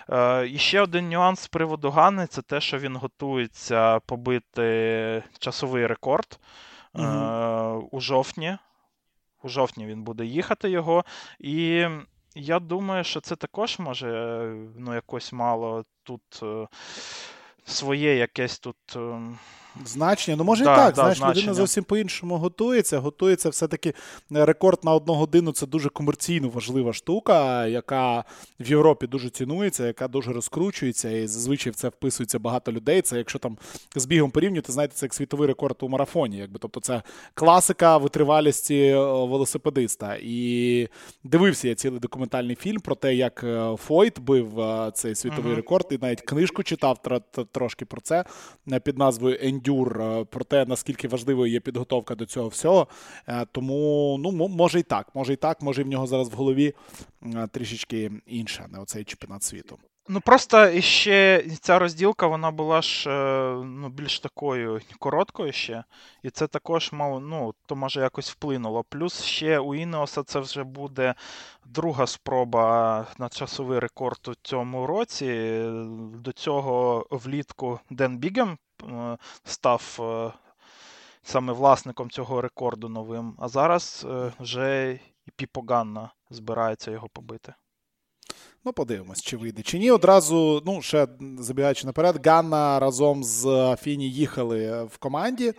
Е, 0.09 0.47
І 0.47 0.57
ще 0.57 0.81
один 0.81 1.09
нюанс 1.09 1.39
з 1.39 1.47
приводу 1.47 1.89
Ганни 1.89 2.27
це 2.27 2.41
те, 2.41 2.61
що 2.61 2.77
він 2.77 2.95
готується 2.95 3.99
побити 3.99 5.23
часовий 5.39 5.87
рекорд 5.87 6.39
угу. 6.93 7.89
у 7.91 7.99
жовтні. 7.99 8.57
У 9.43 9.49
жовтні 9.49 9.85
він 9.85 10.03
буде 10.03 10.25
їхати 10.25 10.69
його. 10.69 11.05
І 11.39 11.87
я 12.35 12.59
думаю, 12.59 13.03
що 13.03 13.21
це 13.21 13.35
також 13.35 13.79
може 13.79 14.07
ну, 14.77 14.93
якось 14.93 15.33
мало 15.33 15.85
тут 16.03 16.39
е, 16.43 16.67
своє 17.65 18.15
якесь 18.15 18.59
тут. 18.59 18.77
Ем, 18.95 19.39
Значення, 19.85 20.37
ну 20.37 20.43
може 20.43 20.63
да, 20.63 20.73
і 20.73 20.77
так, 20.77 20.95
да, 20.95 21.01
знаєш, 21.01 21.17
значення. 21.17 21.41
людина 21.41 21.53
зовсім 21.53 21.83
по-іншому 21.83 22.37
готується. 22.37 22.99
Готується 22.99 23.49
все-таки 23.49 23.93
е, 24.35 24.45
рекорд 24.45 24.79
на 24.83 24.93
одну 24.93 25.13
годину 25.13 25.51
це 25.51 25.65
дуже 25.65 25.89
комерційно 25.89 26.49
важлива 26.49 26.93
штука, 26.93 27.67
яка 27.67 28.23
в 28.59 28.69
Європі 28.69 29.07
дуже 29.07 29.29
цінується, 29.29 29.87
яка 29.87 30.07
дуже 30.07 30.33
розкручується, 30.33 31.09
і 31.09 31.27
зазвичай 31.27 31.71
в 31.71 31.75
це 31.75 31.87
вписується 31.87 32.39
багато 32.39 32.71
людей. 32.71 33.01
Це 33.01 33.17
якщо 33.17 33.39
там 33.39 33.57
з 33.95 34.05
бігом 34.05 34.31
порівнювати, 34.31 34.71
знаєте, 34.71 34.93
це 34.95 35.05
як 35.05 35.13
світовий 35.13 35.47
рекорд 35.47 35.77
у 35.79 35.89
марафоні. 35.89 36.37
Якби 36.37 36.59
Тобто 36.59 36.79
це 36.79 37.01
класика 37.33 37.97
витривалісті 37.97 38.79
е, 38.79 38.95
велосипедиста. 39.03 40.17
І 40.21 40.87
дивився 41.23 41.67
я 41.67 41.75
цілий 41.75 41.99
документальний 41.99 42.55
фільм 42.55 42.81
про 42.81 42.95
те, 42.95 43.15
як 43.15 43.43
е, 43.43 43.75
Фойт 43.77 44.19
бив 44.19 44.49
цей 44.93 45.15
світовий 45.15 45.51
uh-huh. 45.53 45.55
рекорд, 45.55 45.87
і 45.91 45.97
навіть 46.01 46.21
книжку 46.21 46.63
читав 46.63 46.97
трошки 47.51 47.85
про 47.85 48.01
це 48.01 48.25
під 48.83 48.97
назвою 48.97 49.35
Ендюр, 49.63 50.25
про 50.25 50.43
те, 50.43 50.65
наскільки 50.65 51.07
важливою 51.07 51.51
є 51.51 51.59
підготовка 51.59 52.15
до 52.15 52.25
цього 52.25 52.47
всього. 52.47 52.87
Е, 53.27 53.45
тому 53.51 54.17
ну, 54.19 54.31
може 54.47 54.79
і 54.79 54.83
так, 54.83 55.07
може 55.15 55.33
і 55.33 55.35
так, 55.35 55.61
може 55.61 55.81
і 55.81 55.83
в 55.83 55.87
нього 55.87 56.07
зараз 56.07 56.29
в 56.29 56.33
голові 56.33 56.73
е, 57.25 57.47
трішечки 57.51 58.11
інша, 58.25 58.67
не 58.71 58.79
оцей 58.79 59.03
чемпіонат 59.03 59.43
світу. 59.43 59.77
Ну 60.07 60.21
просто 60.21 60.81
ще 60.81 61.45
ця 61.61 61.79
розділка 61.79 62.27
вона 62.27 62.51
була 62.51 62.81
ж 62.81 63.09
е, 63.09 63.53
ну, 63.65 63.89
більш 63.89 64.19
такою 64.19 64.81
короткою 64.99 65.51
ще. 65.51 65.83
І 66.23 66.29
це 66.29 66.47
також 66.47 66.91
мав, 66.91 67.21
ну, 67.21 67.53
то 67.65 67.75
може 67.75 68.01
якось 68.01 68.31
вплинуло. 68.31 68.83
Плюс 68.89 69.21
ще 69.21 69.59
у 69.59 69.75
Інеоса 69.75 70.23
це 70.23 70.39
вже 70.39 70.63
буде 70.63 71.15
друга 71.65 72.07
спроба 72.07 73.07
на 73.17 73.29
часовий 73.29 73.79
рекорд 73.79 74.27
у 74.27 74.33
цьому 74.41 74.87
році. 74.87 75.61
До 76.15 76.31
цього 76.31 77.05
влітку 77.09 77.79
Ден 77.89 78.17
Бігем 78.17 78.49
е, 78.49 78.57
став 79.43 79.97
е, 79.99 80.31
саме 81.23 81.53
власником 81.53 82.09
цього 82.09 82.41
рекорду 82.41 82.89
новим. 82.89 83.35
А 83.39 83.47
зараз 83.47 84.07
вже 84.39 84.99
і 85.25 85.31
Піпо 85.35 85.61
Ганна 85.61 86.11
збирається 86.29 86.91
його 86.91 87.09
побити. 87.09 87.53
Ну, 88.65 88.73
подивимось, 88.73 89.21
чи 89.21 89.37
вийде 89.37 89.61
чи 89.61 89.79
ні. 89.79 89.91
Одразу, 89.91 90.61
ну, 90.65 90.81
ще 90.81 91.07
забігаючи 91.39 91.87
наперед, 91.87 92.27
Ганна 92.27 92.79
разом 92.79 93.23
з 93.23 93.45
Афіні 93.45 94.09
їхали 94.09 94.83
в 94.83 94.97
команді 94.97 95.53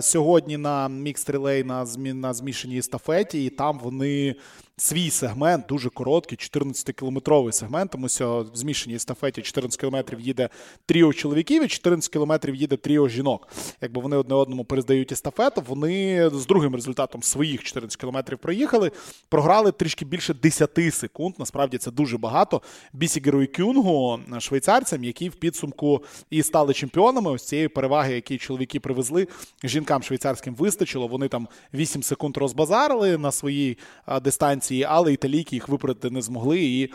сьогодні 0.00 0.56
на 0.56 0.88
мікс 0.88 1.28
релей 1.28 1.64
на, 1.64 1.86
змі, 1.86 2.12
на 2.12 2.34
змішаній 2.34 2.78
естафеті, 2.78 3.44
і 3.44 3.50
там 3.50 3.78
вони 3.78 4.34
свій 4.78 5.10
сегмент, 5.10 5.66
дуже 5.66 5.90
короткий, 5.90 6.38
14-кілометровий 6.38 7.52
сегмент, 7.52 7.90
тому 7.90 8.08
що 8.08 8.46
в 8.52 8.56
змішаній 8.56 8.96
естафеті 8.96 9.42
14 9.42 9.80
кілометрів 9.80 10.20
їде 10.20 10.48
тріо 10.86 11.12
чоловіків 11.12 11.64
і 11.64 11.68
14 11.68 12.12
кілометрів 12.12 12.54
їде 12.54 12.76
тріо 12.76 13.08
жінок. 13.08 13.48
Якби 13.80 14.02
вони 14.02 14.16
одне 14.16 14.34
одному 14.34 14.64
перездають 14.64 15.12
естафету, 15.12 15.62
вони 15.66 16.30
з 16.34 16.46
другим 16.46 16.74
результатом 16.74 17.22
своїх 17.22 17.62
14 17.62 18.00
кілометрів 18.00 18.38
проїхали, 18.38 18.90
програли 19.28 19.72
трішки 19.72 20.04
більше 20.04 20.34
10 20.34 20.94
секунд. 20.94 21.34
Насправді 21.38 21.78
це 21.78 21.90
дуже 21.90 22.18
багато. 22.18 22.62
Бісігеру 22.92 23.42
і 23.42 23.46
Кюнгу, 23.46 24.20
швейцарцям, 24.38 25.04
які 25.04 25.28
в 25.28 25.34
підсумку 25.34 26.04
і 26.30 26.42
стали 26.42 26.74
чемпіонами. 26.74 27.30
Ось 27.30 27.46
цієї 27.46 27.68
переваги, 27.68 28.14
які 28.14 28.38
чоловіки 28.38 28.80
привезли, 28.80 29.28
жінкам 29.64 30.02
швейцарським 30.02 30.54
вистачило. 30.54 31.06
Вони 31.06 31.28
там 31.28 31.48
8 31.74 32.02
секунд 32.02 32.36
розбазарили 32.36 33.18
на 33.18 33.32
своїй 33.32 33.78
дистанції 34.22 34.65
дистанції, 34.66 34.84
але 34.88 35.12
італійки 35.12 35.56
їх 35.56 35.68
випередити 35.68 36.10
не 36.10 36.22
змогли. 36.22 36.64
І 36.64 36.90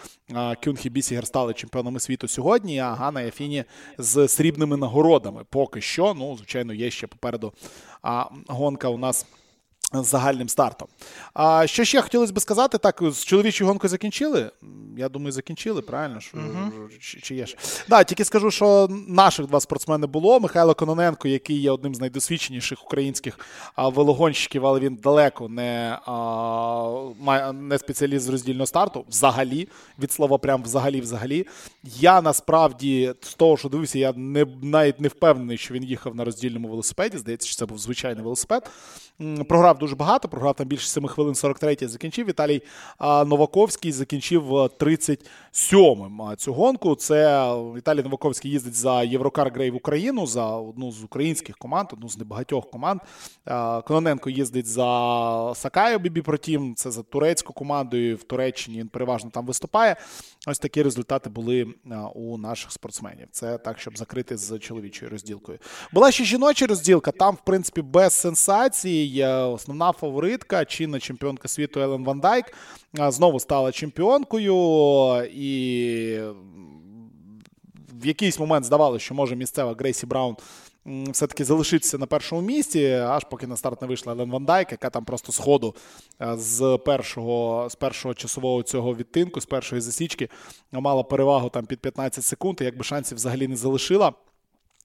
Кюнхі 0.63 0.89
Бісігер 0.89 1.27
стали 1.27 1.53
чемпіонами 1.53 1.99
світу 1.99 2.27
сьогодні. 2.27 2.79
А 2.79 2.93
Гана 2.93 3.21
Яфіні 3.21 3.63
з 3.97 4.27
срібними 4.27 4.77
нагородами. 4.77 5.43
Поки 5.49 5.81
що, 5.81 6.13
ну 6.13 6.37
звичайно, 6.37 6.73
є 6.73 6.91
ще 6.91 7.07
попереду 7.07 7.53
а, 8.01 8.25
гонка 8.47 8.89
у 8.89 8.97
нас 8.97 9.25
з 9.93 10.07
загальним 10.07 10.49
стартом. 10.49 10.87
А 11.33 11.67
що 11.67 11.83
ще 11.83 12.01
хотілося 12.01 12.33
б 12.33 12.41
сказати, 12.41 12.77
так, 12.77 13.03
з 13.11 13.25
чоловічою 13.25 13.67
гонкою 13.67 13.89
закінчили. 13.89 14.51
Я 14.97 15.09
думаю, 15.09 15.31
закінчили, 15.31 15.81
правильно? 15.81 16.19
Що, 16.19 16.37
uh-huh. 16.37 16.99
Чи, 16.99 17.19
чи 17.19 17.35
є 17.35 17.45
ж? 17.45 17.57
Да, 17.89 18.03
тільки 18.03 18.25
скажу, 18.25 18.51
що 18.51 18.87
наших 19.07 19.47
два 19.47 19.59
спортсмени 19.59 20.07
було. 20.07 20.39
Михайло 20.39 20.73
Кононенко, 20.73 21.27
який 21.27 21.61
є 21.61 21.71
одним 21.71 21.95
з 21.95 21.99
найдосвідченіших 21.99 22.83
українських 22.85 23.39
а, 23.75 23.89
велогонщиків, 23.89 24.65
але 24.65 24.79
він 24.79 24.95
далеко 24.95 25.49
не 25.49 25.97
а, 26.05 27.51
не 27.53 27.77
спеціаліст 27.77 28.25
з 28.25 28.29
роздільного 28.29 28.65
старту. 28.65 29.05
Взагалі, 29.09 29.67
від 29.99 30.11
слова, 30.11 30.37
прям 30.37 30.63
взагалі-взагалі. 30.63 31.47
Я 31.83 32.21
насправді 32.21 33.13
з 33.21 33.33
того, 33.33 33.57
що 33.57 33.69
дивився, 33.69 33.99
я 33.99 34.13
не 34.13 34.45
навіть 34.61 34.99
не 34.99 35.07
впевнений, 35.07 35.57
що 35.57 35.73
він 35.73 35.83
їхав 35.83 36.15
на 36.15 36.25
роздільному 36.25 36.67
велосипеді. 36.67 37.17
Здається, 37.17 37.47
що 37.47 37.57
це 37.57 37.65
був 37.65 37.77
звичайний 37.77 38.23
велосипед. 38.23 38.69
Програв 39.47 39.77
дуже 39.81 39.95
багато, 39.95 40.29
програв 40.29 40.55
там 40.55 40.67
більше 40.67 40.87
7 40.87 41.07
хвилин 41.07 41.35
43 41.35 41.77
закінчив. 41.81 42.27
Віталій 42.27 42.61
Новаковський 43.01 43.91
закінчив 43.91 44.51
37-м 44.51 46.35
цю 46.37 46.53
гонку. 46.53 46.95
Це 46.95 47.51
Віталій 47.53 48.03
Новаковський 48.03 48.51
їздить 48.51 48.75
за 48.75 49.03
Єврокар 49.03 49.51
Грей 49.53 49.71
в 49.71 49.75
Україну, 49.75 50.27
за 50.27 50.45
одну 50.45 50.91
з 50.91 51.03
українських 51.03 51.57
команд, 51.57 51.89
одну 51.93 52.09
з 52.09 52.17
небагатьох 52.17 52.69
команд. 52.69 53.01
Кононенко 53.85 54.29
їздить 54.29 54.67
за 54.67 55.53
Сакаю 55.55 55.99
Бібі 55.99 56.21
Протім, 56.21 56.75
це 56.75 56.91
за 56.91 57.03
турецьку 57.03 57.53
команду. 57.53 57.97
і 57.97 58.13
В 58.13 58.23
Туреччині 58.23 58.79
він 58.79 58.87
переважно 58.87 59.29
там 59.29 59.45
виступає. 59.45 59.95
Ось 60.47 60.59
такі 60.59 60.83
результати 60.83 61.29
були 61.29 61.67
у 62.15 62.37
наших 62.37 62.71
спортсменів. 62.71 63.27
Це 63.31 63.57
так, 63.57 63.79
щоб 63.79 63.97
закрити 63.97 64.37
з 64.37 64.59
чоловічою 64.59 65.11
розділкою. 65.11 65.59
Була 65.93 66.11
ще 66.11 66.23
жіноча 66.23 66.67
розділка. 66.67 67.11
Там, 67.11 67.35
в 67.35 67.45
принципі, 67.45 67.81
без 67.81 68.13
сенсацій. 68.13 69.25
Основна 69.71 69.91
фаворитка, 69.91 70.65
чинна 70.65 70.99
чемпіонка 70.99 71.47
світу 71.47 71.79
Елен 71.79 72.03
Ван 72.03 72.19
Дайк, 72.19 72.53
знову 72.93 73.39
стала 73.39 73.71
чемпіонкою, 73.71 74.55
і 75.33 76.19
в 77.93 78.05
якийсь 78.05 78.39
момент 78.39 78.65
здавалося, 78.65 79.05
що 79.05 79.15
може 79.15 79.35
місцева 79.35 79.75
Грейс 79.79 80.05
Браун. 80.05 80.35
Все-таки 80.85 81.45
залишитися 81.45 81.97
на 81.97 82.05
першому 82.05 82.41
місці, 82.41 82.85
аж 82.89 83.23
поки 83.23 83.47
на 83.47 83.57
старт 83.57 83.81
не 83.81 83.87
вийшла 83.87 84.13
Елен 84.13 84.31
Ван 84.31 84.45
Дайк, 84.45 84.71
яка 84.71 84.89
там 84.89 85.05
просто 85.05 85.31
сходу 85.31 85.75
з 86.19 86.79
першого 86.85 87.67
з 87.69 87.75
першого 87.75 88.13
часового 88.13 88.63
цього 88.63 88.95
відтинку, 88.95 89.41
з 89.41 89.45
першої 89.45 89.81
засічки, 89.81 90.29
мала 90.71 91.03
перевагу 91.03 91.49
там 91.49 91.65
під 91.65 91.79
15 91.79 92.23
секунд, 92.23 92.57
і 92.61 92.63
якби 92.63 92.83
шансів 92.83 93.15
взагалі 93.15 93.47
не 93.47 93.55
залишила. 93.55 94.13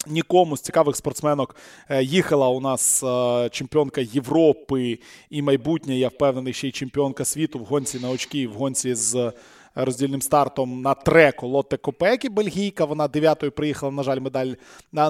Нікому 0.06 0.56
з 0.56 0.60
цікавих 0.60 0.96
спортсменок 0.96 1.56
е, 1.88 2.02
їхала 2.02 2.48
у 2.48 2.60
нас 2.60 3.02
е, 3.02 3.48
чемпіонка 3.52 4.00
Європи 4.00 4.98
і 5.30 5.42
майбутнє, 5.42 5.98
я 5.98 6.08
впевнений, 6.08 6.52
ще 6.52 6.68
й 6.68 6.72
чемпіонка 6.72 7.24
світу 7.24 7.58
в 7.58 7.64
гонці 7.64 7.98
на 7.98 8.10
очки, 8.10 8.48
в 8.48 8.52
гонці 8.52 8.94
з 8.94 9.32
роздільним 9.76 10.22
стартом 10.22 10.82
на 10.82 10.94
треку 10.94 11.46
Лотте 11.46 11.76
Копекі, 11.76 12.28
бельгійка. 12.28 12.84
Вона 12.84 13.08
дев'ятою 13.08 13.52
приїхала, 13.52 13.92
на 13.92 14.02
жаль, 14.02 14.20
медаль 14.20 14.54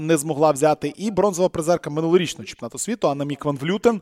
не 0.01 0.17
змогла 0.17 0.51
взяти. 0.51 0.95
І 0.97 1.11
бронзова 1.11 1.49
призерка 1.49 1.91
минулорічного 1.91 2.47
чемпіонату 2.47 2.79
світу 2.79 3.09
Анна 3.09 3.25
Мік 3.25 3.45
Ван 3.45 3.57
Влютен 3.57 4.01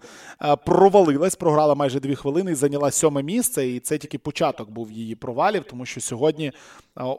провалилась, 0.67 1.35
програла 1.35 1.75
майже 1.75 2.01
дві 2.01 2.15
хвилини 2.15 2.53
і 2.53 2.55
зайняла 2.55 2.91
сьоме 2.91 3.23
місце. 3.23 3.69
І 3.69 3.81
це 3.81 3.99
тільки 3.99 4.19
початок 4.19 4.71
був 4.71 4.93
її 4.93 5.15
провалів, 5.15 5.65
тому 5.65 5.87
що 5.87 6.01
сьогодні 6.01 6.53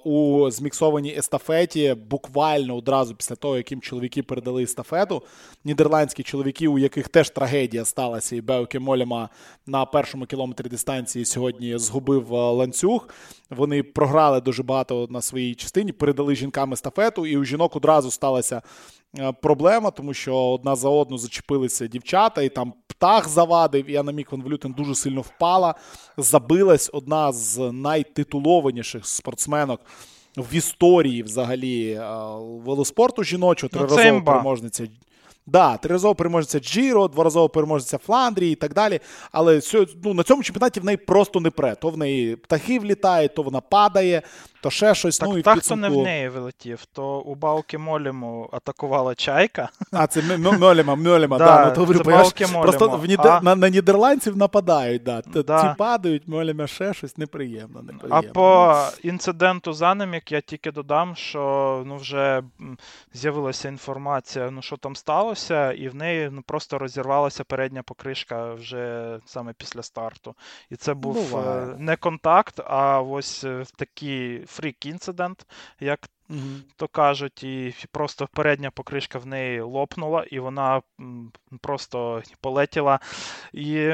у 0.03 0.49
зміксованій 0.51 1.15
естафеті 1.17 1.95
буквально 2.09 2.75
одразу 2.75 3.15
після 3.15 3.35
того, 3.35 3.57
яким 3.57 3.81
чоловіки 3.81 4.23
передали 4.23 4.63
естафету, 4.63 5.23
нідерландські 5.63 6.23
чоловіки, 6.23 6.67
у 6.67 6.79
яких 6.79 7.07
теж 7.07 7.29
трагедія 7.29 7.85
сталася, 7.85 8.35
і 8.35 8.41
Беуке 8.41 8.79
Моліма 8.79 9.29
на 9.65 9.85
першому 9.85 10.25
кілометрі 10.25 10.69
дистанції 10.69 11.25
сьогодні 11.25 11.77
згубив 11.77 12.31
ланцюг. 12.31 13.07
Вони 13.49 13.83
програли 13.83 14.41
дуже 14.41 14.63
багато 14.63 15.07
на 15.09 15.21
своїй 15.21 15.55
частині, 15.55 15.91
передали 15.91 16.35
жінкам 16.35 16.73
естафету, 16.73 17.25
і 17.25 17.37
у 17.37 17.43
жінок 17.43 17.75
одразу 17.75 18.11
сталася 18.11 18.61
е, 19.19 19.31
проблема, 19.31 19.91
тому 19.91 20.13
що 20.13 20.37
одна 20.37 20.75
за 20.75 20.89
одну 20.89 21.17
зачепилися 21.17 21.87
дівчата, 21.87 22.41
і 22.41 22.49
там 22.49 22.73
птах 22.87 23.29
завадив. 23.29 23.89
І 23.89 23.95
Анна 23.95 24.23
Ван 24.31 24.43
Влютен 24.43 24.71
дуже 24.71 24.95
сильно 24.95 25.21
впала. 25.21 25.75
Забилась 26.17 26.89
одна 26.93 27.31
з 27.31 27.71
найтитулованіших 27.71 29.07
спортсменок. 29.07 29.81
В 30.37 30.55
історії 30.55 31.23
взагалі 31.23 31.89
е, 31.89 32.01
велоспорту 32.65 33.23
жіночого 33.23 33.69
ну, 33.73 33.79
триразова 33.79 34.21
переможниця 34.21 34.87
Да, 35.47 35.77
триразова 35.77 36.13
переможеця 36.13 36.59
Джіро, 36.59 37.07
дворазова 37.07 37.47
переможеця 37.47 37.97
Фландрії 37.97 38.53
і 38.53 38.55
так 38.55 38.73
далі. 38.73 38.99
Але 39.31 39.61
ну, 40.03 40.13
на 40.13 40.23
цьому 40.23 40.43
чемпіонаті 40.43 40.79
в 40.79 40.85
неї 40.85 40.97
просто 40.97 41.39
не 41.39 41.49
пре. 41.49 41.75
То 41.75 41.89
в 41.89 41.97
неї 41.97 42.35
птахи 42.35 42.79
влітають, 42.79 43.35
то 43.35 43.43
вона 43.43 43.61
падає, 43.61 44.21
то 44.65 44.71
ще 44.71 44.95
щось. 44.95 45.17
Так, 45.17 45.29
ну, 45.29 45.37
і 45.37 45.41
так 45.41 45.55
підсумку... 45.55 45.87
то 45.87 45.89
не 45.89 46.01
в 46.01 46.03
неї 46.03 46.29
вилетів, 46.29 46.85
то 46.93 47.19
у 47.19 47.35
Бауки 47.35 47.77
Моліму 47.77 48.49
атакувала 48.51 49.15
чайка. 49.15 49.69
А, 49.91 50.07
це 50.07 50.37
Мьоліма, 50.37 50.95
Мьоліма, 50.95 51.37
да, 51.37 51.45
да, 51.45 51.65
ну, 51.65 51.85
то, 51.87 51.93
це 51.93 52.47
Просто 52.61 52.87
в 52.87 53.05
Нідер... 53.05 53.31
а... 53.31 53.41
на, 53.41 53.55
на 53.55 53.69
нідерландців 53.69 54.37
нападають, 54.37 55.03
да. 55.03 55.21
да. 55.43 55.61
ці 55.61 55.77
падають, 55.77 56.27
Мьоліма 56.27 56.67
ще 56.67 56.93
щось 56.93 57.17
неприємно, 57.17 57.81
неприємно. 57.81 58.29
А 58.29 58.33
по 58.33 58.77
інциденту 59.03 59.73
Занемік 59.73 60.31
я 60.31 60.41
тільки 60.41 60.71
додам, 60.71 61.15
що 61.15 61.83
ну, 61.85 61.97
вже 61.97 62.43
з'явилася 63.13 63.69
інформація, 63.69 64.51
ну 64.51 64.61
що 64.61 64.77
там 64.77 64.95
сталося, 64.95 65.71
і 65.71 65.87
в 65.87 65.95
неї 65.95 66.29
ну, 66.31 66.41
просто 66.41 66.77
розірвалася 66.77 67.43
передня 67.43 67.83
покришка 67.83 68.53
вже 68.53 69.17
саме 69.25 69.53
після 69.57 69.83
старту. 69.83 70.35
І 70.69 70.75
це 70.75 70.93
був 70.93 71.29
Буває. 71.29 71.75
не 71.77 71.95
контакт, 71.95 72.59
а 72.67 73.01
ось 73.01 73.45
такий 74.55 74.71
фрік-інцидент, 74.71 75.45
як 75.79 76.09
Угу. 76.29 76.39
То 76.75 76.87
кажуть, 76.87 77.43
і 77.43 77.75
просто 77.91 78.27
передня 78.33 78.71
покришка 78.71 79.19
в 79.19 79.25
неї 79.25 79.61
лопнула, 79.61 80.23
і 80.23 80.39
вона 80.39 80.81
просто 81.61 82.23
полетіла. 82.41 82.99
І 83.53 83.91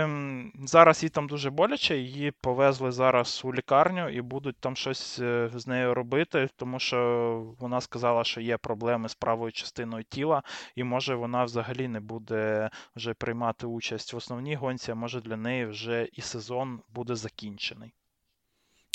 зараз 0.65 1.03
їй 1.03 1.09
там 1.09 1.27
дуже 1.27 1.49
боляче, 1.49 1.97
її 1.97 2.31
повезли 2.31 2.91
зараз 2.91 3.41
у 3.45 3.53
лікарню 3.53 4.09
і 4.09 4.21
будуть 4.21 4.57
там 4.59 4.75
щось 4.75 5.19
е, 5.19 5.49
з 5.55 5.67
нею 5.67 5.93
робити, 5.93 6.49
тому 6.55 6.79
що 6.79 7.55
вона 7.59 7.81
сказала, 7.81 8.23
що 8.23 8.41
є 8.41 8.57
проблеми 8.57 9.09
з 9.09 9.15
правою 9.15 9.51
частиною 9.51 10.03
тіла, 10.03 10.43
і 10.75 10.83
може 10.83 11.15
вона 11.15 11.43
взагалі 11.43 11.87
не 11.87 11.99
буде 11.99 12.69
вже 12.95 13.13
приймати 13.13 13.67
участь 13.67 14.13
в 14.13 14.17
основній 14.17 14.55
гонці, 14.55 14.91
а 14.91 14.95
може 14.95 15.21
для 15.21 15.37
неї 15.37 15.65
вже 15.65 16.07
і 16.13 16.21
сезон 16.21 16.81
буде 16.89 17.15
закінчений. 17.15 17.93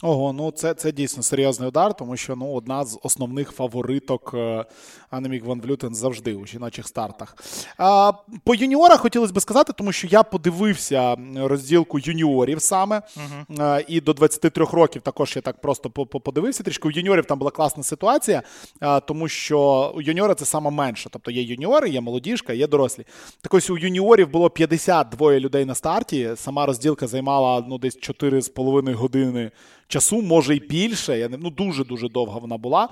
Ого, 0.03 0.33
ну 0.33 0.51
це 0.51 0.75
це 0.75 0.93
дійсно 0.93 1.23
серйозний 1.23 1.69
удар, 1.69 1.97
тому 1.97 2.17
що 2.17 2.37
ну, 2.37 2.53
одна 2.53 2.85
з 2.85 2.99
основних 3.03 3.51
фавориток 3.51 4.31
е, 4.35 4.65
Анемік 5.11 5.45
Ван 5.45 5.61
Влютен 5.61 5.95
завжди 5.95 6.35
у 6.35 6.47
жіночих 6.47 6.89
стартах. 6.89 7.37
А, 7.79 8.13
По 8.45 8.55
юніорах 8.55 9.01
хотілося 9.01 9.33
б 9.33 9.41
сказати, 9.41 9.73
тому 9.73 9.93
що 9.93 10.07
я 10.07 10.23
подивився 10.23 11.17
розділку 11.37 11.99
юніорів 11.99 12.63
саме. 12.63 12.97
Uh-huh. 12.97 13.63
А, 13.63 13.81
і 13.89 14.01
до 14.01 14.13
23 14.13 14.65
років 14.65 15.03
також 15.03 15.37
я 15.37 15.43
так 15.43 15.61
просто 15.61 15.91
подивився. 15.91 16.63
Трішки 16.63 16.89
у 16.89 16.91
юніорів 16.91 17.25
там 17.25 17.39
була 17.39 17.51
класна 17.51 17.83
ситуація, 17.83 18.43
а, 18.81 19.01
тому 19.01 19.29
що 19.29 19.93
у 19.97 20.01
юніора 20.01 20.35
це 20.35 20.45
саме 20.45 20.71
менше. 20.71 21.09
Тобто 21.13 21.31
є 21.31 21.43
юніори, 21.43 21.89
є 21.89 22.01
молодіжка, 22.01 22.53
є 22.53 22.67
дорослі. 22.67 23.05
Так 23.41 23.55
ось 23.55 23.71
у 23.71 23.79
юніорів 23.79 24.29
було 24.29 24.51
52 24.51 25.33
людей 25.33 25.65
на 25.65 25.75
старті. 25.75 26.31
Сама 26.37 26.67
розділка 26.67 27.07
займала 27.07 27.65
ну, 27.69 27.79
десь 27.79 27.99
4,5 27.99 28.95
години 28.95 29.51
часу, 29.89 30.23
може 30.23 30.57
й 30.57 30.61
більше. 30.61 31.19
Я 31.19 31.29
не 31.29 31.37
ну 31.37 31.51
дуже-дуже 31.51 32.09
довга 32.09 32.39
вона 32.39 32.57
була. 32.57 32.89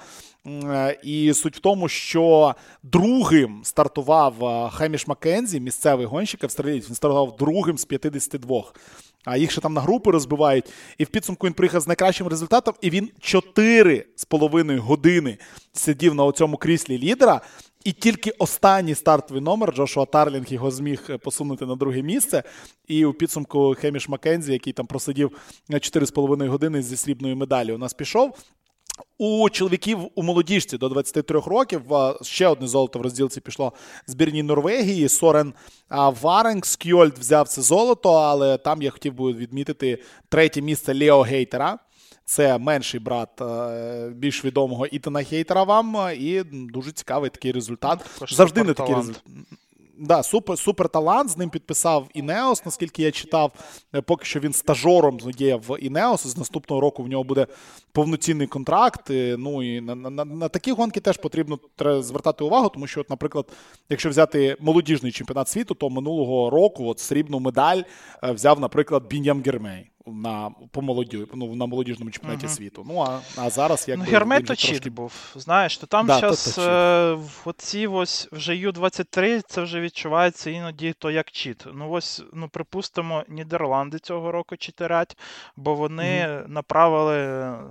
Е, 0.47 0.99
і 1.03 1.35
суть 1.35 1.57
в 1.57 1.61
тому, 1.61 1.89
що 1.89 2.55
другим 2.83 3.61
стартував 3.65 4.45
е, 4.45 4.71
Хеміш 4.73 5.07
Маккензі, 5.07 5.61
місцевий 5.61 6.07
гонщик 6.07 6.45
австралієць. 6.45 6.89
Він 6.89 6.95
стартував 6.95 7.37
другим 7.37 7.79
з 7.79 7.85
52. 7.85 8.65
А 9.25 9.37
їх 9.37 9.51
ще 9.51 9.61
там 9.61 9.75
на 9.75 9.81
групи 9.81 10.11
розбивають. 10.11 10.65
І 10.99 11.05
в 11.05 11.07
підсумку 11.07 11.47
він 11.47 11.55
приїхав 11.55 11.81
з 11.81 11.87
найкращим 11.87 12.27
результатом, 12.27 12.75
і 12.81 12.91
він 12.91 13.11
4,5 13.21 14.79
години 14.79 15.39
сидів 15.73 16.15
на 16.15 16.33
цьому 16.33 16.57
кріслі 16.57 16.99
лідера. 16.99 17.41
І 17.85 17.93
тільки 17.93 18.31
останній 18.31 18.95
стартовий 18.95 19.43
номер 19.43 19.75
Джошуа 19.75 20.05
Тарлінг 20.05 20.53
його 20.53 20.71
зміг 20.71 21.07
е, 21.11 21.19
посунути 21.19 21.67
на 21.67 21.77
друге 21.77 22.03
місце. 22.03 22.43
І 22.87 23.05
у 23.05 23.13
підсумку 23.13 23.75
Хеміш 23.79 24.09
Маккензі, 24.09 24.53
який 24.53 24.73
там 24.73 24.87
просидів 24.87 25.39
4,5 25.71 26.49
години 26.49 26.83
зі 26.83 26.97
срібною 26.97 27.37
медалі, 27.37 27.73
у 27.73 27.79
нас 27.79 27.95
пішов. 27.95 28.39
У 29.19 29.51
чоловіків 29.51 29.99
у 30.15 30.23
молодіжці 30.23 30.79
до 30.79 30.89
23 30.89 31.41
років 31.41 31.83
ще 32.23 32.49
одне 32.49 32.67
золото 32.67 32.99
в 32.99 33.03
розділці 33.03 33.41
пішло 33.41 33.73
збірній 34.07 34.43
Норвегії. 34.43 35.09
Сорен 35.09 35.55
Варенг 35.91 36.67
Шельд 36.67 37.19
взяв 37.19 37.49
це 37.49 37.63
золото, 37.63 38.13
але 38.13 38.59
там 38.59 38.83
я 38.83 38.91
хотів 38.91 39.15
би 39.15 39.33
відмітити 39.33 40.03
третє 40.29 40.63
місце 40.63 40.95
Лео 40.95 41.23
Хейтера. 41.23 41.79
Це 42.25 42.59
менший 42.59 43.01
брат 43.01 43.41
е, 43.41 44.13
більш 44.15 44.45
відомого 44.45 44.87
Ітана 44.87 45.25
Хейтера 45.25 45.63
вам, 45.63 45.97
і 46.19 46.43
дуже 46.53 46.93
цікавий 46.93 47.31
такий 47.31 47.53
результат. 47.53 48.07
Завжди 48.29 48.63
не 48.63 48.75
такий 48.75 48.95
результат. 48.95 49.23
Да, 49.99 50.23
супер 50.23 50.59
супер 50.59 50.89
талант. 50.89 51.31
З 51.31 51.37
ним 51.37 51.51
підписав 51.51 52.09
Інеос, 52.15 52.65
наскільки 52.65 53.03
я 53.03 53.11
читав. 53.11 53.53
Е, 53.95 54.01
поки 54.01 54.25
що 54.25 54.41
він 54.41 54.53
стажором 54.53 55.19
є 55.39 55.57
в 55.57 55.79
Інеос. 55.81 56.27
З 56.27 56.37
наступного 56.37 56.81
року 56.81 57.03
в 57.03 57.09
нього 57.09 57.25
буде 57.25 57.47
повноцінний 57.93 58.47
контракт. 58.47 59.07
Ну 59.11 59.63
і 59.63 59.81
на 59.81 59.95
на, 59.95 60.25
на 60.25 60.49
такі 60.49 60.73
гонки 60.73 61.01
теж 61.01 61.17
потрібно 61.17 61.59
звертати 62.01 62.45
увагу, 62.45 62.69
тому 62.69 62.87
що, 62.87 63.01
от, 63.01 63.11
наприклад, 63.11 63.53
якщо 63.89 64.11
взяти 64.11 64.57
молодіжний 64.61 65.13
чемпіонат 65.13 65.49
світу, 65.49 65.75
то 65.75 65.91
минулого 65.91 66.51
року 66.51 66.89
от 66.89 66.99
срібну 66.99 67.41
медаль 67.41 67.83
е, 68.25 68.33
взяв, 68.33 68.61
наприклад, 68.61 69.07
Бін'ям 69.09 69.43
Гірмай 69.43 69.91
на 70.07 70.51
по 70.71 70.83
молоді, 70.83 71.27
ну, 71.35 71.55
на 71.55 71.67
молодіжному 71.67 72.11
чемпіонаті 72.11 72.47
uh-huh. 72.47 72.57
світу. 72.57 72.85
Ну 72.89 73.01
а 73.01 73.21
а 73.37 73.51
зараз 73.51 73.89
як 73.89 73.99
ну, 73.99 74.05
Гірмай 74.05 74.41
то 74.41 74.55
трошки... 74.55 74.91
був. 74.91 75.13
Знаєш, 75.35 75.79
то 75.79 75.87
там 75.87 76.07
зараз 76.07 76.55
да, 76.57 77.19
оці 77.45 77.87
ось 77.87 78.29
вже 78.33 78.57
Ю-23 78.57 79.43
це 79.47 79.63
вже 79.63 79.81
відчувається 79.81 80.51
іноді 80.51 80.93
то 80.93 81.11
як 81.11 81.31
чіт. 81.31 81.65
Ну 81.75 81.91
ось, 81.91 82.23
ну 82.33 82.49
припустимо, 82.49 83.25
Нідерланди 83.29 83.99
цього 83.99 84.33
року 84.33 84.57
читерять, 84.57 85.19
бо 85.57 85.75
вони 85.75 86.27
uh-huh. 86.27 86.49
направили 86.49 87.17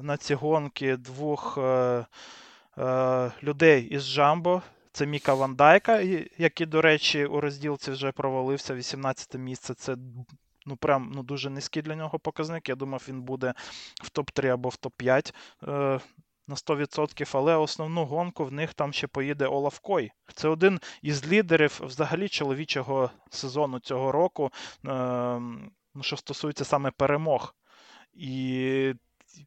на 0.01 0.17
ці 0.17 0.33
гонки 0.33 0.97
двох 0.97 1.57
е, 1.57 2.05
е, 2.77 3.31
людей 3.43 3.83
із 3.83 4.13
Джамбо. 4.13 4.61
Це 4.91 5.05
Міка 5.05 5.33
Вандайка, 5.33 5.99
який, 6.37 6.67
до 6.67 6.81
речі, 6.81 7.25
у 7.25 7.41
розділці 7.41 7.91
вже 7.91 8.11
провалився 8.11 8.75
18 8.75 9.35
місце. 9.35 9.73
Це 9.73 9.95
ну 10.65 10.75
прям 10.75 11.11
ну, 11.15 11.23
дуже 11.23 11.49
низький 11.49 11.81
для 11.81 11.95
нього 11.95 12.19
показник. 12.19 12.69
Я 12.69 12.75
думав, 12.75 13.05
він 13.09 13.21
буде 13.21 13.53
в 14.03 14.09
топ-3 14.19 14.47
або 14.47 14.69
в 14.69 14.77
топ-5. 14.81 15.33
Е, 15.67 15.99
на 16.47 16.55
100%, 16.55 17.37
але 17.37 17.55
основну 17.55 18.05
гонку 18.05 18.45
в 18.45 18.51
них 18.51 18.73
там 18.73 18.93
ще 18.93 19.07
поїде 19.07 19.45
Олаф 19.47 19.79
Кой. 19.79 20.11
Це 20.35 20.47
один 20.47 20.79
із 21.01 21.27
лідерів 21.27 21.81
взагалі 21.83 22.29
чоловічого 22.29 23.11
сезону 23.29 23.79
цього 23.79 24.11
року, 24.11 24.51
е, 24.85 25.41
що 26.01 26.17
стосується 26.17 26.65
саме 26.65 26.91
перемог. 26.91 27.55
І 28.13 28.93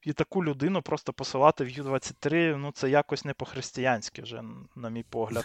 і 0.03 0.13
таку 0.13 0.45
людину 0.45 0.83
просто 0.83 1.13
посилати 1.13 1.65
в 1.65 1.69
Ю-23, 1.69 2.57
ну 2.57 2.73
це 2.73 2.91
якось 2.91 3.25
не 3.25 3.35
по-християнськи 3.35 4.23
вже, 4.23 4.43
на 4.77 4.91
мій 4.91 5.05
погляд. 5.11 5.45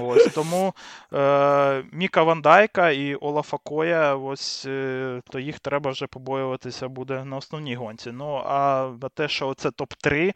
Ось 0.00 0.32
Тому 0.34 0.74
е, 1.12 1.84
Міка 1.92 2.22
Ван 2.22 2.48
Дайка 2.48 2.90
і 2.90 3.14
Олафа 3.14 3.56
Коя, 3.64 4.14
ось 4.14 4.66
е, 4.66 5.22
то 5.30 5.38
їх 5.38 5.58
треба 5.58 5.90
вже 5.90 6.06
побоюватися 6.06 6.88
буде 6.88 7.24
на 7.24 7.36
основній 7.36 7.74
гонці. 7.74 8.12
Ну, 8.12 8.34
а 8.46 8.90
те, 9.14 9.28
що 9.28 9.54
це 9.54 9.68
топ-3 9.68 10.34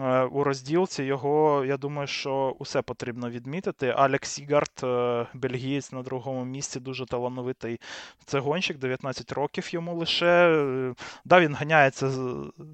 е, 0.00 0.22
у 0.22 0.44
розділці, 0.44 1.02
його, 1.04 1.64
я 1.64 1.76
думаю, 1.76 2.06
що 2.06 2.56
усе 2.58 2.82
потрібно 2.82 3.30
відмітити. 3.30 3.94
Алек 3.96 4.30
Сегарт, 4.30 4.80
е, 4.84 5.26
бельгієць 5.34 5.92
на 5.92 6.02
другому 6.02 6.44
місці, 6.44 6.80
дуже 6.80 7.06
талановитий. 7.06 7.80
Це 8.24 8.38
гонщик, 8.38 8.78
19 8.78 9.32
років 9.32 9.74
йому 9.74 9.94
лише. 9.94 10.26
Е, 10.26 10.94
да, 11.24 11.40
він 11.40 11.54
ганяється 11.54 12.10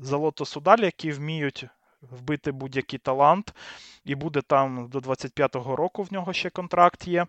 Золото 0.03 0.45
Судаль, 0.45 0.79
які 0.79 1.13
вміють 1.13 1.67
вбити 2.03 2.53
будь-який 2.53 2.99
талант, 2.99 3.55
і 4.05 4.15
буде 4.15 4.43
там 4.43 4.89
до 4.89 4.99
25-го 4.99 5.77
року 5.77 6.03
в 6.03 6.13
нього 6.13 6.33
ще 6.33 6.51
контракт 6.51 7.09
є. 7.09 7.27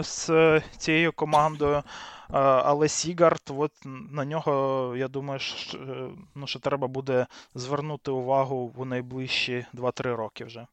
З 0.00 0.60
цією 0.76 1.12
командою, 1.12 1.82
але 2.28 2.88
Сігард, 2.88 3.42
от 3.48 3.72
на 4.10 4.24
нього, 4.24 4.94
я 4.96 5.08
думаю, 5.08 5.40
що, 5.40 5.78
ну, 6.34 6.46
що 6.46 6.58
треба 6.58 6.88
буде 6.88 7.26
звернути 7.54 8.10
увагу 8.10 8.74
у 8.76 8.84
найближчі 8.84 9.66
2-3 9.74 10.14
роки 10.14 10.44
вже. 10.44 10.66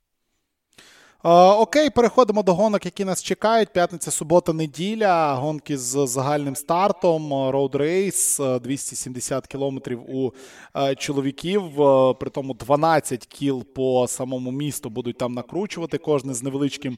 Окей, 1.24 1.90
переходимо 1.90 2.44
до 2.44 2.54
гонок, 2.54 2.86
які 2.86 3.06
нас 3.06 3.24
чекають. 3.24 3.70
П'ятниця, 3.70 4.12
субота, 4.12 4.54
неділя. 4.54 5.34
Гонки 5.34 5.78
з 5.78 6.08
загальним 6.08 6.56
стартом. 6.56 7.34
Road 7.34 7.72
Race 7.72 8.60
270 8.60 9.48
кілометрів 9.48 10.02
у 10.10 10.34
е, 10.78 10.96
чоловіків. 10.96 11.82
Е, 11.82 12.14
при 12.14 12.30
тому 12.30 12.54
12 12.54 13.26
кіл 13.26 13.64
по 13.64 14.08
самому 14.08 14.52
місту 14.52 14.90
будуть 14.90 15.18
там 15.18 15.34
накручувати. 15.34 15.98
Кожне 15.98 16.34
з 16.34 16.44
невеличким 16.44 16.98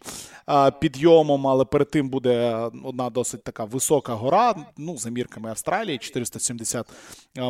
е, 0.49 0.71
підйомом, 0.71 1.47
але 1.47 1.65
перед 1.65 1.89
тим 1.89 2.10
буде 2.10 2.56
одна 2.84 3.10
досить 3.10 3.43
така 3.43 3.63
висока 3.63 4.13
гора. 4.13 4.56
Ну, 4.77 4.97
за 4.97 5.10
мірками 5.10 5.49
Австралії, 5.49 5.97
470 5.97 6.88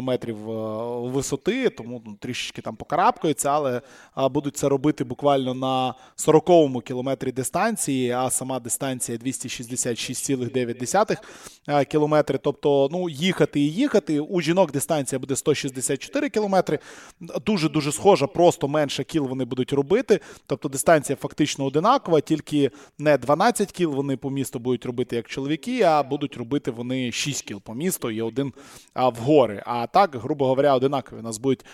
метрів 0.02 0.38
висоти, 1.12 1.70
тому 1.70 2.02
ну, 2.06 2.16
трішечки 2.20 2.62
там 2.62 2.76
покарабкаються, 2.76 3.50
але 3.50 3.82
будуть 4.16 4.58
це 4.58 4.70
робити 4.70 5.04
буквально 5.04 5.54
на 5.54 5.94
40 6.16 6.50
стовідсотковому 6.58 6.82
кілометрі 6.82 7.32
дистанції, 7.32 8.12
а 8.12 8.30
сама 8.30 8.60
дистанція 8.60 9.18
266,9 9.18 11.18
е, 11.68 11.86
кілометри. 11.86 12.40
Тобто, 12.44 12.90
ну, 12.92 13.10
їхати 13.10 13.60
і 13.60 13.72
їхати. 13.72 14.20
У 14.20 14.42
жінок 14.42 14.72
дистанція 14.72 15.20
буде 15.20 15.36
164 15.36 16.30
кілометри. 16.30 16.80
Дуже 17.46 17.70
дуже 17.70 17.92
схожа, 17.92 18.28
просто 18.28 18.68
менше 18.68 19.04
кіл 19.04 19.28
вони 19.28 19.46
будуть 19.46 19.74
робити. 19.74 20.20
Тобто 20.48 20.70
дистанція 20.70 21.16
фактично 21.16 21.66
одинакова, 21.66 22.22
тільки 22.22 22.72
не 22.98 23.18
12 23.18 23.72
кіл 23.72 23.94
вони 23.94 24.18
по 24.18 24.30
місту 24.30 24.60
будуть 24.60 24.86
робити 24.86 25.16
як 25.16 25.28
чоловіки, 25.28 25.82
а 25.82 26.04
будуть 26.04 26.38
робити 26.38 26.72
вони 26.72 27.12
6 27.12 27.42
кіл 27.42 27.62
по 27.62 27.74
місту 27.74 28.12
і 28.12 28.22
один 28.22 28.54
в 28.96 29.16
гори. 29.20 29.64
А 29.66 29.88
так, 29.88 30.16
грубо 30.16 30.48
говоря, 30.48 30.76
одинакові 30.76 31.20
у 31.20 31.24
нас 31.24 31.38
будуть 31.38 31.66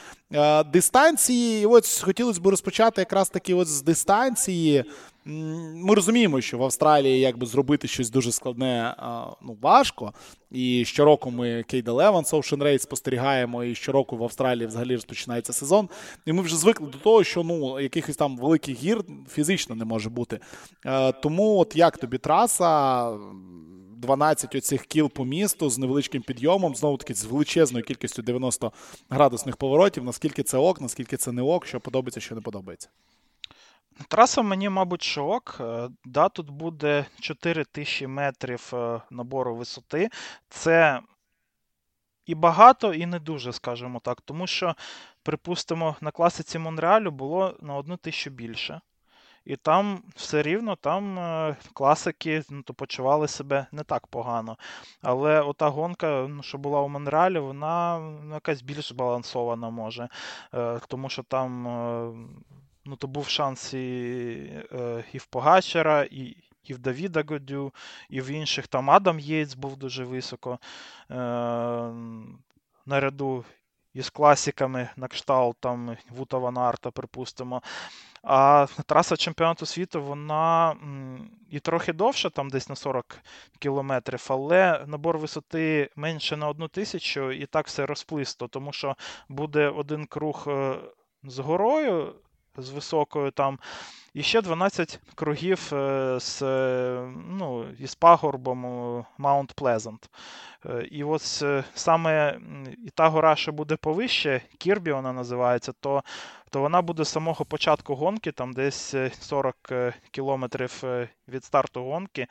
дистанції. 0.65 1.63
І 1.63 1.65
ось 1.65 2.01
хотілося 2.01 2.41
б 2.41 2.47
розпочати 2.47 3.01
якраз 3.01 3.29
таки 3.29 3.53
от 3.53 3.67
з 3.67 3.81
дистанції. 3.81 4.72
Ми 5.25 5.95
розуміємо, 5.95 6.41
що 6.41 6.57
в 6.57 6.63
Австралії 6.63 7.19
якби 7.19 7.45
зробити 7.45 7.87
щось 7.87 8.09
дуже 8.09 8.31
складне 8.31 8.95
ну, 9.41 9.57
важко. 9.61 10.13
І 10.51 10.85
щороку 10.85 11.31
ми 11.31 11.63
Кейда 11.63 11.91
Леванс 11.91 12.33
Ocean 12.33 12.63
Race 12.63 12.79
спостерігаємо, 12.79 13.63
і 13.63 13.75
щороку 13.75 14.17
в 14.17 14.23
Австралії 14.23 14.67
взагалі 14.67 14.95
розпочинається 14.95 15.53
сезон. 15.53 15.89
І 16.25 16.33
ми 16.33 16.41
вже 16.41 16.57
звикли 16.57 16.87
до 16.87 16.97
того, 16.97 17.23
що 17.23 17.43
ну, 17.43 17.79
якихось 17.79 18.15
там 18.15 18.37
великих 18.37 18.77
гір 18.77 19.03
фізично 19.33 19.75
не 19.75 19.85
може 19.85 20.09
бути. 20.09 20.39
Тому, 21.21 21.59
от 21.59 21.75
як 21.75 21.97
тобі 21.97 22.17
траса? 22.17 23.09
12 24.03 24.55
оцих 24.55 24.85
кіл 24.85 25.09
по 25.09 25.25
місту 25.25 25.69
з 25.69 25.77
невеличким 25.77 26.21
підйомом, 26.21 26.75
знову 26.75 26.97
таки 26.97 27.13
з 27.13 27.25
величезною 27.25 27.85
кількістю 27.85 28.21
90 28.21 28.71
градусних 29.09 29.57
поворотів. 29.57 30.03
Наскільки 30.03 30.43
це 30.43 30.57
ок, 30.57 30.81
наскільки 30.81 31.17
це 31.17 31.31
не 31.31 31.41
ок, 31.41 31.65
що 31.65 31.79
подобається, 31.79 32.19
що 32.19 32.35
не 32.35 32.41
подобається. 32.41 32.89
Траса 34.07 34.41
мені, 34.41 34.69
мабуть, 34.69 35.03
шок. 35.03 35.57
Е, 35.59 35.89
да, 36.05 36.29
Тут 36.29 36.49
буде 36.49 37.05
4000 37.19 38.07
метрів 38.07 38.71
е, 38.73 39.01
набору 39.11 39.55
висоти. 39.55 40.09
Це 40.49 41.01
і 42.25 42.35
багато, 42.35 42.93
і 42.93 43.05
не 43.05 43.19
дуже, 43.19 43.53
скажімо 43.53 43.99
так. 44.03 44.21
Тому 44.21 44.47
що, 44.47 44.75
припустимо, 45.23 45.95
на 46.01 46.11
класиці 46.11 46.59
Монреалю 46.59 47.11
було 47.11 47.57
на 47.61 47.75
одну 47.75 47.97
тисячу 47.97 48.29
більше. 48.29 48.81
І 49.45 49.55
там 49.55 50.03
все 50.15 50.41
рівно 50.41 50.75
там 50.75 51.19
е, 51.19 51.55
класики 51.73 52.43
ну, 52.49 52.63
то 52.63 52.73
почували 52.73 53.27
себе 53.27 53.65
не 53.71 53.83
так 53.83 54.07
погано. 54.07 54.57
Але 55.01 55.41
ота 55.41 55.69
гонка, 55.69 56.27
ну, 56.29 56.43
що 56.43 56.57
була 56.57 56.81
у 56.81 56.89
Монреалі, 56.89 57.39
вона 57.39 57.99
ну, 57.99 58.33
якась 58.33 58.61
більш 58.61 58.89
збалансована 58.89 59.69
може. 59.69 60.09
Тому 60.87 61.09
що 61.09 61.23
там 61.23 61.67
ну, 62.85 62.95
то 62.95 63.07
був 63.07 63.27
шанс 63.27 63.73
і 63.73 63.77
е, 64.71 65.03
і 65.13 65.17
в 65.17 65.25
Погачера, 65.25 66.03
і 66.03 66.37
і 66.63 66.73
в 66.73 66.79
Давіда 66.79 67.23
Годю, 67.27 67.73
і 68.09 68.21
в 68.21 68.27
інших. 68.27 68.67
Там 68.67 68.89
Адам 68.91 69.19
Єйц 69.19 69.53
був 69.53 69.77
дуже 69.77 70.03
високо. 70.03 70.59
Е, 71.11 71.15
наряду 72.85 73.45
із 73.93 74.09
класиками 74.09 74.89
на 74.97 75.07
кшталт 75.07 75.57
там 75.59 75.97
Вута 76.09 76.37
Ван 76.37 76.57
Арта, 76.57 76.91
припустимо. 76.91 77.61
А 78.23 78.67
траса 78.85 79.17
чемпіонату 79.17 79.65
світу, 79.65 80.03
вона 80.03 80.75
і 81.49 81.59
трохи 81.59 81.93
довша, 81.93 82.29
там 82.29 82.49
десь 82.49 82.69
на 82.69 82.75
40 82.75 83.17
кілометрів, 83.59 84.25
але 84.27 84.85
набор 84.87 85.17
висоти 85.17 85.89
менше 85.95 86.37
на 86.37 86.47
одну 86.47 86.67
тисячу, 86.67 87.31
і 87.31 87.45
так 87.45 87.67
все 87.67 87.85
розплисто, 87.85 88.47
тому 88.47 88.73
що 88.73 88.95
буде 89.29 89.69
один 89.69 90.05
круг 90.05 90.43
е, 90.47 90.75
з 91.23 91.39
горою 91.39 92.15
з 92.57 92.69
високою 92.69 93.31
там. 93.31 93.59
І 94.13 94.23
ще 94.23 94.41
12 94.41 94.99
кругів 95.15 95.69
е, 95.73 96.17
з 96.19 96.41
ну, 97.29 97.65
із 97.79 97.95
пагорбом 97.95 98.59
Маунт 99.17 99.53
Плезант. 99.53 100.09
І 100.91 101.03
ось 101.03 101.43
саме 101.73 102.39
і 102.85 102.89
та 102.89 103.07
гора, 103.07 103.35
що 103.35 103.51
буде 103.51 103.75
повище, 103.75 104.41
Кірбі 104.57 104.91
вона 104.91 105.13
називається, 105.13 105.73
то 105.79 106.03
то 106.53 106.61
вона 106.61 106.81
буде 106.81 107.03
з 107.03 107.09
самого 107.09 107.45
початку 107.45 107.95
гонки, 107.95 108.31
там 108.31 108.53
десь 108.53 108.95
40 109.19 109.55
е, 109.71 109.93
кілометрів 110.11 110.81
е, 110.83 111.09
від 111.27 111.43
старту 111.43 111.83
гонки 111.83 112.27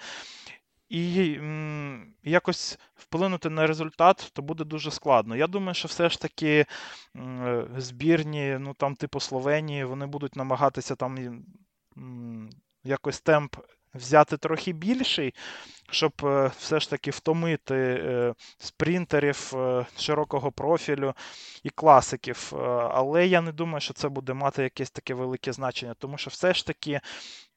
і 0.93 1.35
м, 1.35 2.15
якось 2.23 2.79
вплинути 2.95 3.51
на 3.51 3.67
результат, 3.67 4.31
то 4.33 4.43
буде 4.43 4.65
дуже 4.65 4.91
складно. 4.91 5.37
Я 5.37 5.47
думаю, 5.47 5.75
що 5.75 5.89
все 5.89 6.09
ж 6.09 6.21
таки 6.21 6.67
м, 7.17 7.67
збірні, 7.77 8.57
ну 8.61 8.75
там, 8.75 8.95
типу 8.95 9.21
Словенії, 9.21 9.85
вони 9.85 10.07
будуть 10.07 10.37
намагатися 10.37 10.95
там 10.95 11.43
м, 11.97 12.51
якось 12.85 13.21
темп. 13.21 13.57
Взяти 13.95 14.37
трохи 14.37 14.73
більший, 14.73 15.35
щоб 15.91 16.13
е, 16.25 16.51
все 16.59 16.81
ж 16.81 16.91
таки 16.91 17.11
втомити 17.11 17.75
е, 17.75 18.35
спринтерів 18.59 19.53
е, 19.55 19.87
широкого 19.99 20.53
профілю 20.53 21.15
і 21.63 21.71
класиків. 21.71 22.53
Але 22.91 23.27
я 23.27 23.41
не 23.41 23.53
думаю, 23.53 23.81
що 23.81 23.95
це 23.95 24.09
буде 24.09 24.35
мати 24.35 24.63
якесь 24.63 24.91
таке 24.91 25.15
велике 25.15 25.53
значення, 25.53 25.95
тому 25.99 26.19
що 26.19 26.31
все 26.31 26.55
ж 26.55 26.67
таки 26.67 27.01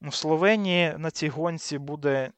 в 0.02 0.14
Словенії 0.14 0.96
на 0.98 1.12
цій 1.12 1.30
гонці 1.30 1.78
буде 1.78 2.32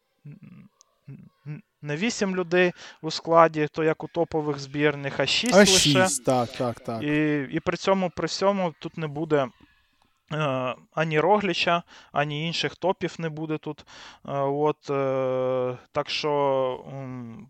не 1.82 1.95
8 1.95 2.36
людей 2.36 2.73
у 3.01 3.11
складі, 3.11 3.67
то 3.71 3.84
як 3.84 4.03
у 4.03 4.07
топових 4.07 4.59
збірних, 4.59 5.19
а 5.19 5.25
6 5.25 5.53
а 5.53 5.57
лише. 5.57 5.89
6, 5.89 6.25
так, 6.25 6.51
так, 6.51 6.80
так. 6.80 7.03
І 7.03 7.47
і 7.51 7.59
при 7.59 7.78
цьому 7.78 8.11
при 8.15 8.28
цьому 8.28 8.73
тут 8.80 8.97
не 8.97 9.07
буде 9.07 9.47
е, 10.34 10.75
ані 10.93 11.19
Рогліча, 11.19 11.84
ані 12.11 12.47
інших 12.47 12.75
топів 12.75 13.15
не 13.19 13.30
буде 13.30 13.57
тут. 13.57 13.86
Е, 14.28 14.39
от, 14.39 14.89
е, 14.89 15.78
Так 15.91 16.09
що 16.09 16.32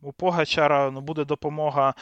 у 0.02 0.12
Погачара 0.12 0.92
ну, 0.92 1.02
буде 1.02 1.26
допомога. 1.26 1.94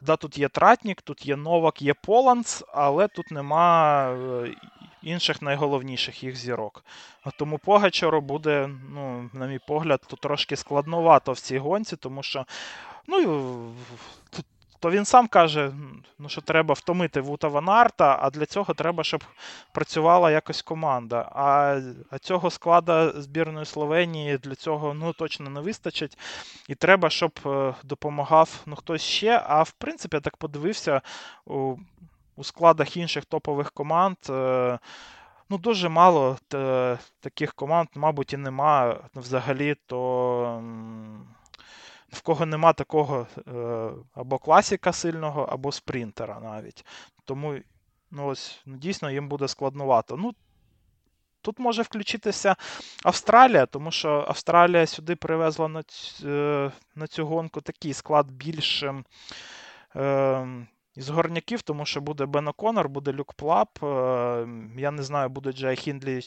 Да, 0.00 0.16
Тут 0.16 0.38
є 0.38 0.48
Тратнік, 0.48 1.02
тут 1.02 1.26
є 1.26 1.36
Новак, 1.36 1.82
є 1.82 1.94
Поланс, 1.94 2.64
але 2.74 3.08
тут 3.08 3.30
нема 3.30 4.16
інших 5.02 5.42
найголовніших 5.42 6.22
їх 6.22 6.36
зірок. 6.36 6.84
Тому 7.38 7.58
Погачару 7.58 8.20
буде, 8.20 8.70
ну, 8.94 9.30
на 9.32 9.46
мій 9.46 9.60
погляд, 9.66 10.00
тут 10.06 10.20
трошки 10.20 10.56
складновато 10.56 11.32
в 11.32 11.40
цій 11.40 11.58
гонці, 11.58 11.96
тому 11.96 12.22
що 12.22 12.46
ну, 13.06 13.72
то 14.82 14.90
він 14.90 15.04
сам 15.04 15.28
каже, 15.28 15.72
ну, 16.18 16.28
що 16.28 16.40
треба 16.40 16.74
втомити 16.74 17.20
Вута 17.20 17.48
Ванарта, 17.48 18.18
а 18.22 18.30
для 18.30 18.46
цього 18.46 18.74
треба, 18.74 19.04
щоб 19.04 19.24
працювала 19.72 20.30
якось 20.30 20.62
команда. 20.62 21.30
А 21.34 21.80
а 22.10 22.18
цього 22.18 22.50
склада 22.50 23.10
збірної 23.20 23.66
Словенії 23.66 24.38
для 24.38 24.54
цього 24.54 24.94
ну, 24.94 25.12
точно 25.12 25.50
не 25.50 25.60
вистачить. 25.60 26.18
І 26.68 26.74
треба, 26.74 27.10
щоб 27.10 27.32
е, 27.46 27.74
допомагав 27.84 28.60
ну, 28.66 28.76
хтось 28.76 29.02
ще. 29.02 29.42
А 29.46 29.62
в 29.62 29.70
принципі, 29.70 30.16
я 30.16 30.20
так 30.20 30.36
подивився. 30.36 31.00
У 32.36 32.44
складах 32.44 32.96
інших 32.96 33.24
топових 33.24 33.72
команд. 33.72 34.16
Е, 34.30 34.78
ну, 35.48 35.58
дуже 35.58 35.88
мало 35.88 36.38
таких 37.20 37.54
команд, 37.54 37.88
мабуть, 37.94 38.32
і 38.32 38.36
нема 38.36 39.00
взагалі, 39.14 39.76
то 39.86 40.62
в 42.12 42.22
кого 42.22 42.46
нема 42.46 42.72
такого 42.72 43.26
е, 43.48 43.90
або 44.14 44.38
класіка 44.38 44.92
сильного, 44.92 45.42
або 45.42 45.72
спринтера 45.72 46.40
навіть. 46.40 46.86
Тому 47.24 47.58
ну, 48.10 48.26
ось, 48.26 48.60
ну, 48.66 48.76
дійсно 48.76 49.10
їм 49.10 49.28
буде 49.28 49.48
складнувато. 49.48 50.16
Ну, 50.16 50.34
Тут 51.44 51.58
може 51.58 51.82
включитися 51.82 52.56
Австралія, 53.04 53.66
тому 53.66 53.90
що 53.90 54.24
Австралія 54.28 54.86
сюди 54.86 55.16
привезла 55.16 55.68
на 55.68 55.82
цю, 55.82 56.28
е, 56.28 56.72
на 56.94 57.06
цю 57.06 57.26
гонку 57.26 57.60
такий 57.60 57.92
склад 57.92 58.30
більш 58.30 58.84
ем, 59.94 60.66
із 60.96 61.08
горняків, 61.08 61.62
тому 61.62 61.84
що 61.84 62.00
буде 62.00 62.26
Бен 62.26 62.48
О'Конор, 62.48 62.88
буде 62.88 63.12
Люк 63.12 63.32
Плап. 63.32 63.82
Е, 63.82 63.86
я 64.76 64.90
не 64.90 65.02
знаю, 65.02 65.28
буде 65.28 65.52
Джай 65.52 65.76
Хіндлі 65.76 66.20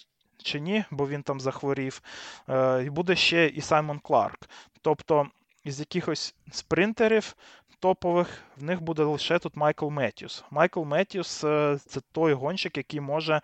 чи 0.44 0.60
ні, 0.60 0.84
бо 0.92 1.08
він 1.08 1.24
там 1.24 1.40
захворів. 1.40 2.02
Е, 2.50 2.84
і 2.84 2.90
буде 2.90 3.16
ще 3.16 3.48
і 3.48 3.62
Саймон 3.62 4.00
Кларк. 4.00 4.50
Тобто, 4.82 5.28
із 5.64 5.80
якихось 5.80 6.36
спринтерів 6.52 7.36
топових 7.80 8.44
в 8.58 8.64
них 8.64 8.82
буде 8.82 9.04
лише 9.04 9.40
тут 9.40 9.56
Майкл 9.56 9.90
Меттюс. 9.90 10.44
Майкл 10.52 10.84
Меттюс 10.84 11.44
е, 11.44 11.78
це 11.86 12.02
той 12.12 12.34
гонщик, 12.34 12.78
який 12.78 13.00
може 13.00 13.42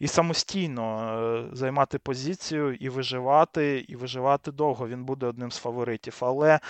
і 0.00 0.08
самостійно 0.08 1.48
займати 1.52 1.98
позицію, 1.98 2.74
і 2.74 2.88
виживати, 2.88 3.84
і 3.88 3.96
виживати 3.96 4.52
довго. 4.52 4.88
Він 4.88 5.04
буде 5.04 5.26
одним 5.26 5.52
з 5.52 5.58
фаворитів. 5.58 6.16
Але 6.20 6.60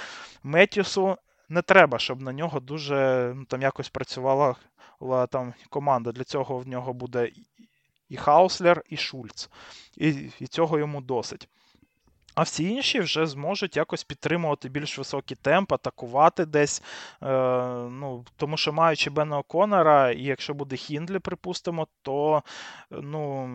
Меттюсу 0.42 1.16
не 1.48 1.62
треба, 1.62 1.98
щоб 1.98 2.20
на 2.20 2.32
нього 2.32 2.60
дуже 2.60 3.32
ну, 3.36 3.44
там 3.44 3.62
якось 3.62 3.88
працювала 3.88 4.56
там 5.30 5.54
команда. 5.70 6.12
Для 6.12 6.24
цього 6.24 6.58
в 6.58 6.68
нього 6.68 6.92
буде 6.92 7.30
і 8.08 8.16
Хауслер, 8.16 8.82
і 8.88 8.96
Шульц. 8.96 9.50
І 9.96 10.30
і 10.40 10.46
цього 10.46 10.78
йому 10.78 11.00
досить. 11.00 11.48
А 12.34 12.42
всі 12.42 12.70
інші 12.70 13.00
вже 13.00 13.26
зможуть 13.26 13.76
якось 13.76 14.04
підтримувати 14.04 14.68
більш 14.68 14.98
високий 14.98 15.36
темп, 15.42 15.72
атакувати 15.72 16.46
десь. 16.46 16.82
Е, 17.22 17.26
ну, 17.90 18.24
Тому 18.36 18.56
що 18.56 18.72
маючи 18.72 19.10
Бена 19.10 19.38
О'Конора, 19.38 20.10
і 20.10 20.22
якщо 20.22 20.54
буде 20.54 20.76
Хіндлі, 20.76 21.18
припустимо, 21.18 21.86
то 22.02 22.42
ну, 22.90 23.48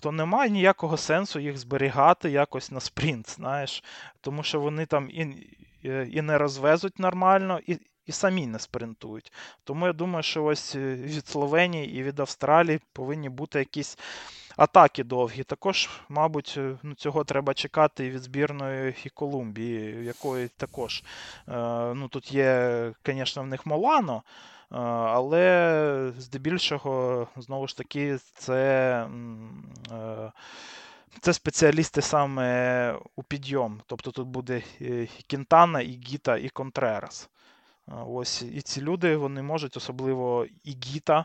то 0.00 0.12
немає 0.12 0.50
ніякого 0.50 0.96
сенсу 0.96 1.40
їх 1.40 1.58
зберігати 1.58 2.30
якось 2.30 2.70
на 2.70 2.80
спринт, 2.80 3.30
знаєш. 3.30 3.84
Тому 4.20 4.42
що 4.42 4.60
вони 4.60 4.86
там 4.86 5.10
і 5.82 6.22
не 6.22 6.38
розвезуть 6.38 6.98
нормально, 6.98 7.60
і. 7.66 7.78
І 8.06 8.12
самі 8.12 8.46
не 8.46 8.58
спринтують. 8.58 9.32
Тому 9.64 9.86
я 9.86 9.92
думаю, 9.92 10.22
що 10.22 10.44
ось 10.44 10.76
від 10.76 11.26
Словенії 11.26 11.96
і 11.98 12.02
від 12.02 12.20
Австралії 12.20 12.80
повинні 12.92 13.28
бути 13.28 13.58
якісь 13.58 13.98
атаки 14.56 15.04
довгі. 15.04 15.42
Також, 15.42 15.88
мабуть, 16.08 16.54
е, 16.58 16.78
ну, 16.82 16.94
цього 16.94 17.24
треба 17.24 17.54
чекати 17.54 18.06
і 18.06 18.10
від 18.10 18.22
збірної 18.22 18.94
і 19.04 19.08
Колумбії, 19.08 20.04
якої 20.04 20.48
також 20.48 21.02
е, 21.48 21.52
ну, 21.94 22.08
тут 22.08 22.32
є, 22.32 22.92
звісно, 23.06 23.42
в 23.42 23.46
них 23.46 23.66
Молано. 23.66 24.22
Е, 24.72 24.76
але 24.78 26.12
здебільшого, 26.18 27.26
знову 27.36 27.66
ж 27.66 27.76
таки, 27.76 28.18
це 28.34 29.08
це 31.20 31.32
спеціалісти 31.32 32.02
саме 32.02 32.98
у 33.16 33.22
підйом. 33.22 33.80
Тобто 33.86 34.10
тут 34.10 34.28
буде 34.28 34.62
і 34.80 35.06
Кінтана, 35.06 35.80
і 35.80 35.90
Гіта, 35.90 36.36
і 36.36 36.48
Контрерас. 36.48 37.28
Ось 38.06 38.42
І 38.42 38.60
ці 38.60 38.80
люди 38.80 39.16
вони 39.16 39.42
можуть, 39.42 39.76
особливо 39.76 40.46
і 40.64 40.76
Гіта, 40.84 41.24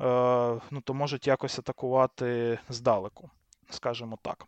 Е, 0.00 0.60
ну, 0.70 0.80
то 0.80 0.94
можуть 0.94 1.26
якось 1.26 1.58
атакувати 1.58 2.58
здалеку, 2.68 3.30
скажімо 3.70 4.18
так. 4.22 4.46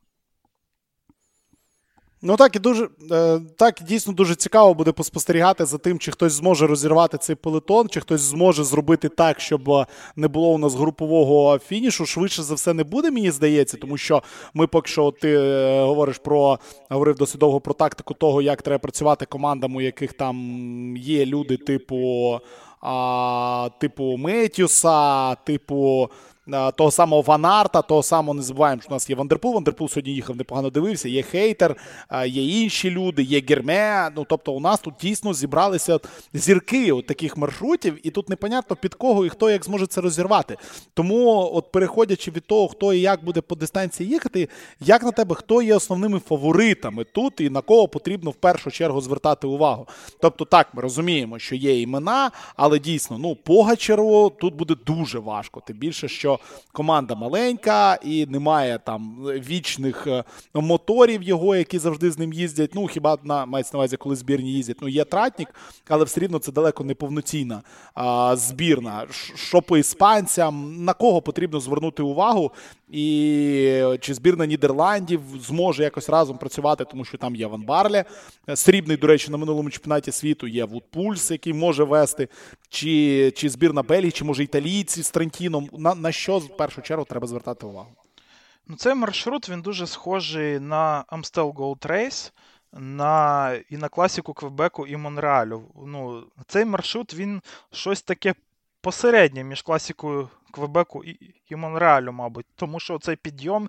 Ну 2.22 2.36
так 2.36 2.56
і 2.56 2.58
дуже 2.58 2.88
е, 3.10 3.40
так 3.56 3.82
дійсно 3.82 4.12
дуже 4.12 4.34
цікаво 4.34 4.74
буде 4.74 4.92
поспостерігати 4.92 5.64
за 5.64 5.78
тим, 5.78 5.98
чи 5.98 6.10
хтось 6.10 6.32
зможе 6.32 6.66
розірвати 6.66 7.18
цей 7.18 7.36
пелетон, 7.36 7.88
чи 7.88 8.00
хтось 8.00 8.20
зможе 8.20 8.64
зробити 8.64 9.08
так, 9.08 9.40
щоб 9.40 9.70
е, 9.70 9.86
не 10.16 10.28
було 10.28 10.48
у 10.48 10.58
нас 10.58 10.74
групового 10.74 11.58
фінішу. 11.58 12.06
Швидше 12.06 12.42
за 12.42 12.54
все 12.54 12.74
не 12.74 12.84
буде, 12.84 13.10
мені 13.10 13.30
здається, 13.30 13.76
тому 13.76 13.96
що 13.96 14.22
ми 14.54 14.66
поки 14.66 14.90
що 14.90 15.10
ти 15.10 15.38
говориш 15.80 16.18
про 16.18 16.58
говорив 16.90 17.16
досить 17.16 17.40
довго 17.40 17.60
про 17.60 17.74
тактику 17.74 18.14
того, 18.14 18.42
як 18.42 18.62
треба 18.62 18.78
працювати 18.78 19.26
командам, 19.26 19.76
у 19.76 19.80
яких 19.80 20.12
там 20.12 20.36
є 20.96 21.26
люди, 21.26 21.56
типу 21.56 22.38
а, 22.80 23.68
типу 23.80 24.16
Метюса, 24.16 25.34
типу 25.34 26.10
Е, 26.10 26.29
того 26.76 26.90
самого 26.90 27.22
Ванарта, 27.22 27.82
того 27.82 28.02
самого 28.02 28.34
не 28.34 28.42
забуваємо, 28.42 28.82
що 28.82 28.90
у 28.90 28.94
нас 28.94 29.10
є 29.10 29.16
Вандерпул. 29.16 29.54
Вандерпул 29.54 29.88
сьогодні 29.88 30.12
їхав, 30.12 30.36
непогано 30.36 30.70
дивився, 30.70 31.08
є 31.08 31.22
хейтер, 31.22 31.76
е, 32.10 32.28
є 32.28 32.62
інші 32.62 32.90
люди, 32.90 33.22
є 33.22 33.42
герме. 33.48 34.10
Ну 34.16 34.26
тобто, 34.28 34.52
у 34.52 34.60
нас 34.60 34.80
тут 34.80 34.94
дійсно 35.00 35.34
зібралися 35.34 35.98
зірки 36.32 36.92
от 36.92 37.06
таких 37.06 37.36
маршрутів, 37.36 38.06
і 38.06 38.10
тут 38.10 38.28
непонятно 38.28 38.76
під 38.76 38.94
кого 38.94 39.26
і 39.26 39.28
хто 39.28 39.50
як 39.50 39.64
зможе 39.64 39.86
це 39.86 40.00
розірвати. 40.00 40.56
Тому, 40.94 41.50
от 41.54 41.72
переходячи 41.72 42.30
від 42.30 42.46
того, 42.46 42.68
хто 42.68 42.92
і 42.92 43.00
як 43.00 43.24
буде 43.24 43.40
по 43.40 43.54
дистанції 43.54 44.10
їхати, 44.10 44.48
як 44.80 45.02
на 45.02 45.10
тебе, 45.10 45.34
хто 45.34 45.62
є 45.62 45.74
основними 45.74 46.18
фаворитами 46.18 47.04
тут 47.04 47.40
і 47.40 47.50
на 47.50 47.60
кого 47.60 47.88
потрібно 47.88 48.30
в 48.30 48.34
першу 48.34 48.70
чергу 48.70 49.00
звертати 49.00 49.46
увагу. 49.46 49.86
Тобто, 50.20 50.44
так, 50.44 50.74
ми 50.74 50.82
розуміємо, 50.82 51.38
що 51.38 51.54
є 51.54 51.80
імена, 51.80 52.30
але 52.56 52.78
дійсно, 52.78 53.18
ну, 53.18 53.36
Погачеру 53.44 54.32
тут 54.40 54.54
буде 54.54 54.74
дуже 54.86 55.18
важко. 55.18 55.62
Тим 55.66 55.76
більше, 55.76 56.08
що 56.08 56.39
команда 56.72 57.14
маленька 57.14 57.94
і 57.94 58.26
немає 58.26 58.80
там 58.86 59.16
вічних 59.24 60.06
е, 60.06 60.24
моторів 60.54 61.22
його, 61.22 61.56
які 61.56 61.78
завжди 61.78 62.10
з 62.10 62.18
ним 62.18 62.32
їздять. 62.32 62.70
Ну, 62.74 62.86
хіба 62.86 63.18
на 63.24 63.46
мається 63.46 63.70
на 63.74 63.78
увазі, 63.78 63.96
коли 63.96 64.16
збірні 64.16 64.52
їздять. 64.52 64.76
Ну, 64.80 64.88
є 64.88 65.04
тратник, 65.04 65.54
але 65.88 66.04
все 66.04 66.20
рівно 66.20 66.38
це 66.38 66.52
далеко 66.52 66.84
не 66.84 66.94
повноцінна 66.94 67.62
збірна. 68.32 69.06
Що 69.34 69.62
по 69.62 69.76
іспанцям, 69.76 70.84
на 70.84 70.92
кого 70.92 71.22
потрібно 71.22 71.60
звернути 71.60 72.02
увагу? 72.02 72.52
І 72.92 73.98
чи 74.00 74.14
збірна 74.14 74.46
Нідерландів 74.46 75.20
зможе 75.40 75.82
якось 75.82 76.08
разом 76.08 76.38
працювати, 76.38 76.84
тому 76.84 77.04
що 77.04 77.18
там 77.18 77.36
є 77.36 77.46
Ван 77.46 77.62
Барлі, 77.62 78.04
срібний, 78.54 78.96
до 78.96 79.06
речі, 79.06 79.30
на 79.30 79.36
минулому 79.36 79.70
чемпіонаті 79.70 80.12
світу 80.12 80.46
є 80.46 80.64
Вудпульс, 80.64 81.30
який 81.30 81.52
може 81.52 81.84
вести, 81.84 82.28
чи 82.68 83.32
чи 83.36 83.48
збірна 83.48 83.82
Бельгії, 83.82 84.10
чи 84.10 84.24
може 84.24 84.42
італійці 84.42 85.02
з 85.02 85.10
Трентіном. 85.10 85.68
На 85.72 85.94
на 85.94 86.12
що 86.12 86.38
в 86.38 86.56
першу 86.56 86.82
чергу 86.82 87.04
треба 87.04 87.26
звертати 87.26 87.66
увагу? 87.66 87.88
Ну, 88.66 88.76
Цей 88.76 88.94
маршрут 88.94 89.48
він 89.48 89.62
дуже 89.62 89.86
схожий 89.86 90.60
на 90.60 91.04
Amstel 91.08 91.52
Gold 91.52 91.86
Race, 91.86 92.32
на, 92.72 93.52
і 93.70 93.76
на 93.76 93.88
класіку 93.88 94.34
Квебеку 94.34 94.86
і 94.86 94.96
Монреалю. 94.96 95.62
Ну, 95.86 96.24
Цей 96.46 96.64
маршрут 96.64 97.14
він 97.14 97.42
щось 97.72 98.02
таке 98.02 98.34
посереднє 98.80 99.44
між 99.44 99.62
класікою 99.62 100.28
Квебеку 100.50 101.04
і 101.04 101.34
і 101.50 101.56
Монреалю, 101.56 102.12
мабуть. 102.12 102.46
Тому 102.56 102.80
що 102.80 102.98
цей 102.98 103.16
підйом 103.16 103.68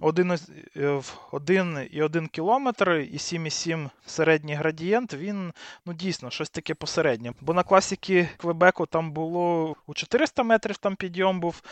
1,1 0.00 2.24
е, 2.24 2.28
кілометр 2.28 2.90
і 2.90 3.16
7,7 3.16 3.90
середній 4.06 4.54
градієнт, 4.54 5.14
він 5.14 5.52
ну, 5.86 5.92
дійсно 5.92 6.30
щось 6.30 6.50
таке 6.50 6.74
посереднє. 6.74 7.32
Бо 7.40 7.54
на 7.54 7.62
класіки 7.62 8.28
Квебеку 8.36 8.86
там 8.86 9.12
було 9.12 9.76
у 9.86 9.94
400 9.94 10.42
метрів 10.42 10.76
там 10.76 10.96
підйом 10.96 11.40
був. 11.40 11.62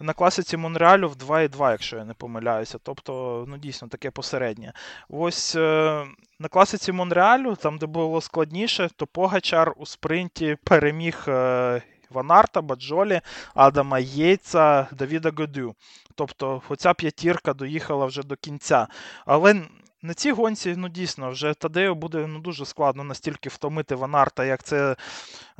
На 0.00 0.12
класиці 0.12 0.56
Монреалю 0.56 1.08
в 1.08 1.12
2,2, 1.12 1.70
якщо 1.70 1.96
я 1.96 2.04
не 2.04 2.14
помиляюся. 2.14 2.78
Тобто, 2.82 3.44
ну, 3.48 3.58
дійсно, 3.58 3.88
таке 3.88 4.10
посереднє. 4.10 4.72
Ось 5.08 5.56
е, 5.56 6.06
на 6.38 6.48
класиці 6.48 6.92
Монреалю, 6.92 7.56
там, 7.56 7.78
де 7.78 7.86
було 7.86 8.20
складніше, 8.20 8.88
то 8.96 9.06
Погачар 9.06 9.74
у 9.76 9.86
спринті 9.86 10.56
переміг 10.64 11.24
е, 11.28 11.82
Ванарта, 12.12 12.62
Баджолі, 12.62 13.20
Адама 13.54 13.98
Єйца, 13.98 14.86
Давіда 14.92 15.32
Годю. 15.36 15.74
Тобто, 16.14 16.62
оця 16.68 16.94
п'ятірка 16.94 17.54
доїхала 17.54 18.06
вже 18.06 18.22
до 18.22 18.36
кінця. 18.36 18.86
Але 19.26 19.62
на 20.02 20.14
цій 20.14 20.32
гонці, 20.32 20.74
ну 20.76 20.88
дійсно, 20.88 21.30
вже 21.30 21.54
Тадею 21.54 21.94
буде 21.94 22.26
ну, 22.26 22.38
дуже 22.38 22.66
складно 22.66 23.04
настільки 23.04 23.48
втомити 23.48 23.94
Ванарта, 23.94 24.44
як 24.44 24.62
це 24.62 24.96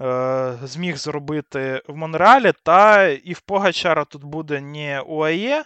е, 0.00 0.58
зміг 0.64 0.96
зробити 0.96 1.82
в 1.88 1.96
Монреалі. 1.96 2.52
Та 2.62 3.08
і 3.08 3.32
в 3.32 3.40
Погачара 3.40 4.04
тут 4.04 4.24
буде 4.24 4.60
не 4.60 5.00
УАЄ. 5.00 5.64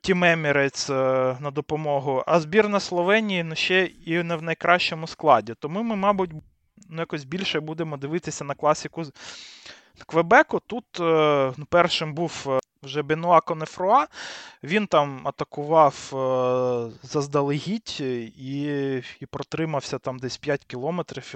Тім 0.00 0.24
Емірець 0.24 0.90
е, 0.90 1.36
на 1.40 1.50
допомогу, 1.50 2.22
а 2.26 2.40
збірна 2.40 2.80
Словенії 2.80 3.42
ну, 3.42 3.54
ще 3.54 3.84
і 3.84 4.22
не 4.22 4.36
в 4.36 4.42
найкращому 4.42 5.06
складі. 5.06 5.54
Тому 5.60 5.82
ми, 5.82 5.96
мабуть, 5.96 6.30
ну, 6.88 6.98
якось 6.98 7.24
більше 7.24 7.60
будемо 7.60 7.96
дивитися 7.96 8.44
на 8.44 8.54
класіку 8.54 9.04
Квебеку. 10.04 10.60
Тут 10.66 10.84
е, 11.00 11.52
ну, 11.56 11.66
першим 11.68 12.14
був 12.14 12.46
е, 12.48 12.58
вже 12.82 13.02
Бенуа 13.02 13.40
Конефруа. 13.40 14.06
Він 14.62 14.86
там 14.86 15.28
атакував 15.28 16.10
е, 16.12 16.92
заздалегідь 17.02 18.00
і 18.38 18.62
і 19.20 19.26
протримався 19.26 19.98
там 19.98 20.18
десь 20.18 20.36
5 20.36 20.64
кілометрів. 20.64 21.34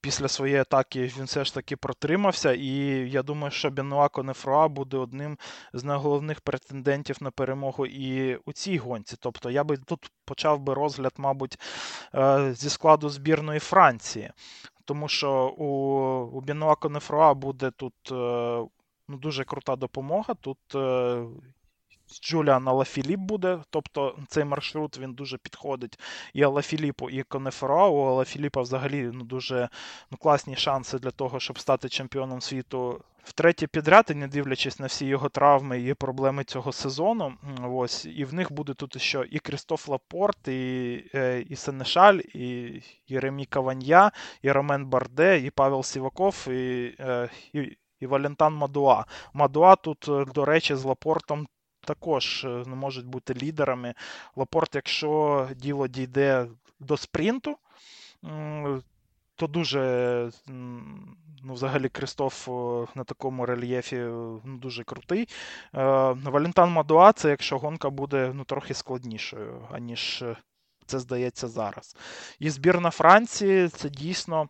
Після 0.00 0.28
своєї 0.28 0.60
атаки 0.60 1.12
він 1.18 1.24
все 1.24 1.44
ж 1.44 1.54
таки 1.54 1.76
протримався. 1.76 2.52
І 2.52 2.66
я 3.10 3.22
думаю, 3.22 3.50
що 3.50 3.70
Бенуа 3.70 4.08
Конефруа 4.08 4.68
буде 4.68 4.96
одним 4.96 5.38
з 5.72 5.84
найголовних 5.84 6.40
претендентів 6.40 7.16
на 7.20 7.30
перемогу 7.30 7.86
і 7.86 8.36
у 8.36 8.52
цій 8.52 8.78
гонці. 8.78 9.16
Тобто 9.20 9.50
я 9.50 9.64
би 9.64 9.76
тут 9.76 10.10
почав 10.24 10.60
би 10.60 10.74
розгляд, 10.74 11.12
мабуть, 11.16 11.58
зі 12.52 12.70
складу 12.70 13.08
збірної 13.08 13.60
Франції. 13.60 14.30
Тому 14.84 15.08
що 15.08 15.48
у 15.48 15.66
у 16.32 16.40
Бенуа 16.40 16.76
Нефроа 16.90 17.34
буде 17.34 17.70
тут 17.70 17.94
е, 18.10 18.14
ну, 19.08 19.16
дуже 19.18 19.44
крута 19.44 19.76
допомога. 19.76 20.34
Тут 20.34 20.58
е, 20.74 21.24
Джуліан 22.20 22.68
Алафіліп 22.68 23.20
буде, 23.20 23.58
тобто 23.70 24.18
цей 24.28 24.44
маршрут 24.44 24.98
він 24.98 25.14
дуже 25.14 25.38
підходить 25.38 25.98
і 26.34 26.42
Алафіліпу, 26.42 27.10
і 27.10 27.22
Конефруа. 27.22 27.88
У 27.88 28.00
Алафіліпа 28.02 28.62
взагалі 28.62 29.10
ну, 29.12 29.24
дуже 29.24 29.68
ну, 30.10 30.18
класні 30.18 30.56
шанси 30.56 30.98
для 30.98 31.10
того, 31.10 31.40
щоб 31.40 31.58
стати 31.58 31.88
чемпіоном 31.88 32.40
світу 32.40 33.04
втретє 33.22 33.66
підряд, 33.66 34.06
і 34.10 34.14
не 34.14 34.28
дивлячись 34.28 34.78
на 34.78 34.86
всі 34.86 35.06
його 35.06 35.28
травми 35.28 35.80
і 35.82 35.94
проблеми 35.94 36.44
цього 36.44 36.72
сезону. 36.72 37.34
Ось, 37.62 38.04
І 38.04 38.24
в 38.24 38.34
них 38.34 38.52
буде 38.52 38.74
тут 38.74 39.00
ще 39.02 39.26
і 39.30 39.38
Крістоф 39.38 39.88
Лапорт, 39.88 40.48
і 40.48 41.04
е, 41.14 41.44
і 41.48 41.56
Сенешаль, 41.56 42.18
і 42.34 42.82
і 43.06 43.18
Ремі 43.18 43.44
Каванья, 43.46 44.10
і 44.42 44.52
Ромен 44.52 44.86
Барде, 44.86 45.38
і 45.38 45.50
Павел 45.50 45.82
Сіваков, 45.82 46.48
і, 46.48 46.94
е, 47.00 47.28
і, 47.52 47.76
і 48.00 48.06
Валентан 48.06 48.54
Мадуас. 48.54 49.04
Мадуас 49.32 49.76
тут, 49.76 50.08
е, 50.08 50.24
до 50.34 50.44
речі, 50.44 50.74
з 50.74 50.84
Лапортом. 50.84 51.48
Також 51.84 52.44
не 52.44 52.74
можуть 52.74 53.06
бути 53.06 53.34
лідерами. 53.34 53.94
Лапорт, 54.36 54.74
якщо 54.74 55.48
діло 55.56 55.88
дійде 55.88 56.46
до 56.80 56.96
спринту, 56.96 57.56
то 59.42 59.46
дуже 59.48 60.30
ну, 61.42 61.54
взагалі 61.54 61.88
Кристоф 61.88 62.48
на 62.94 63.04
такому 63.04 63.46
рельєфі 63.46 63.96
ну, 64.44 64.58
дуже 64.58 64.84
крутий. 64.84 65.22
Е, 65.22 65.28
Валентан 66.12 66.70
Мадуа 66.70 67.12
це 67.12 67.30
якщо 67.30 67.58
гонка 67.58 67.90
буде 67.90 68.32
ну, 68.34 68.44
трохи 68.44 68.74
складнішою, 68.74 69.68
аніж 69.72 70.24
це 70.86 70.98
здається 70.98 71.48
зараз. 71.48 71.96
І 72.38 72.50
збірна 72.50 72.90
Франції 72.90 73.68
це 73.68 73.88
дійсно 73.88 74.48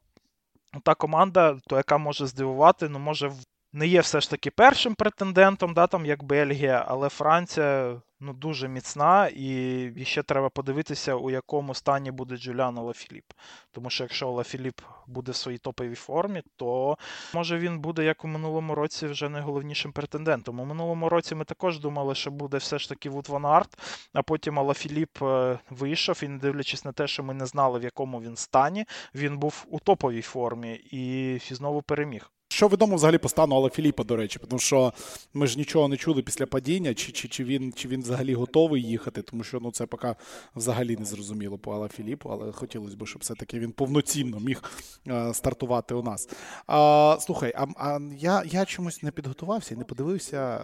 та 0.82 0.94
команда, 0.94 1.58
то 1.66 1.76
яка 1.76 1.98
може 1.98 2.26
здивувати, 2.26 2.88
ну 2.88 2.98
може 2.98 3.32
не 3.72 3.86
є 3.86 4.00
все 4.00 4.20
ж 4.20 4.30
таки 4.30 4.50
першим 4.50 4.94
претендентом, 4.94 5.74
да, 5.74 5.86
там 5.86 6.06
як 6.06 6.22
Бельгія, 6.22 6.84
але 6.88 7.08
Франція 7.08 8.00
ну, 8.22 8.32
дуже 8.32 8.68
міцна, 8.68 9.30
і 9.34 10.04
ще 10.04 10.22
треба 10.22 10.48
подивитися, 10.48 11.14
у 11.14 11.30
якому 11.30 11.74
стані 11.74 12.10
буде 12.10 12.36
Джуліан 12.36 12.78
Лафіліп. 12.78 13.24
Тому 13.70 13.90
що 13.90 14.04
якщо 14.04 14.30
Алафіліп 14.30 14.80
буде 15.06 15.32
в 15.32 15.36
своїй 15.36 15.58
топовій 15.58 15.94
формі, 15.94 16.42
то 16.56 16.98
може 17.34 17.58
він 17.58 17.78
буде, 17.78 18.04
як 18.04 18.24
у 18.24 18.28
минулому 18.28 18.74
році, 18.74 19.06
вже 19.06 19.28
найголовнішим 19.28 19.92
претендентом. 19.92 20.60
У 20.60 20.64
минулому 20.64 21.08
році 21.08 21.34
ми 21.34 21.44
також 21.44 21.78
думали, 21.78 22.14
що 22.14 22.30
буде 22.30 22.56
все 22.56 22.78
ж 22.78 22.88
таки 22.88 23.10
Вуд 23.10 23.28
Ван 23.28 23.46
Арт, 23.46 23.78
а 24.12 24.22
потім 24.22 24.58
Алафіліп 24.58 25.22
е, 25.22 25.58
вийшов, 25.70 26.20
і 26.22 26.28
не 26.28 26.38
дивлячись 26.38 26.84
на 26.84 26.92
те, 26.92 27.06
що 27.06 27.22
ми 27.22 27.34
не 27.34 27.46
знали, 27.46 27.78
в 27.78 27.82
якому 27.82 28.20
він 28.20 28.36
стані, 28.36 28.84
він 29.14 29.38
був 29.38 29.64
у 29.68 29.78
топовій 29.78 30.22
формі 30.22 30.72
і 30.74 31.40
знову 31.54 31.82
переміг. 31.82 32.30
Що 32.52 32.68
відомо 32.68 32.96
взагалі 32.96 33.18
по 33.18 33.28
стану 33.28 33.54
Алафіліпа, 33.54 34.04
до 34.04 34.16
речі, 34.16 34.38
тому 34.48 34.58
що 34.58 34.92
ми 35.34 35.46
ж 35.46 35.58
нічого 35.58 35.88
не 35.88 35.96
чули 35.96 36.22
після 36.22 36.46
падіння, 36.46 36.94
чи 36.94 37.12
чи, 37.12 37.28
чи, 37.28 37.44
він 37.44 37.72
чи 37.72 37.88
він 37.88 38.02
взагалі 38.02 38.34
готовий 38.34 38.82
їхати, 38.82 39.22
тому 39.22 39.44
що 39.44 39.60
ну 39.60 39.70
це 39.70 39.86
поки 39.86 40.14
взагалі 40.56 40.96
не 40.96 41.04
зрозуміло 41.04 41.58
по 41.58 41.72
Алафіліпу, 41.72 42.28
але 42.28 42.52
хотілося 42.52 42.96
б, 42.96 43.06
щоб 43.06 43.22
все-таки 43.22 43.58
він 43.58 43.72
повноцінно 43.72 44.40
міг 44.40 44.62
а, 45.06 45.34
стартувати 45.34 45.94
у 45.94 46.02
нас. 46.02 46.28
А, 46.66 47.16
Слухай, 47.20 47.54
а 47.56 47.66
а 47.76 47.98
я 48.18 48.42
я 48.46 48.64
чомусь 48.64 49.02
не 49.02 49.10
підготувався 49.10 49.74
і 49.74 49.78
не 49.78 49.84
подивився 49.84 50.56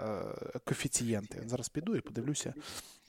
е, 0.54 0.58
коефіцієнти. 0.64 1.42
Зараз 1.46 1.68
піду 1.68 1.96
і 1.96 2.00
подивлюся 2.00 2.54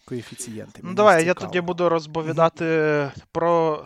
коефіцієнти. 0.05 0.81
Ну, 0.83 0.93
Давай, 0.93 1.25
я 1.25 1.33
тоді 1.33 1.61
буду 1.61 1.89
розповідати 1.89 2.65
mm-hmm. 2.65 3.23
про 3.31 3.81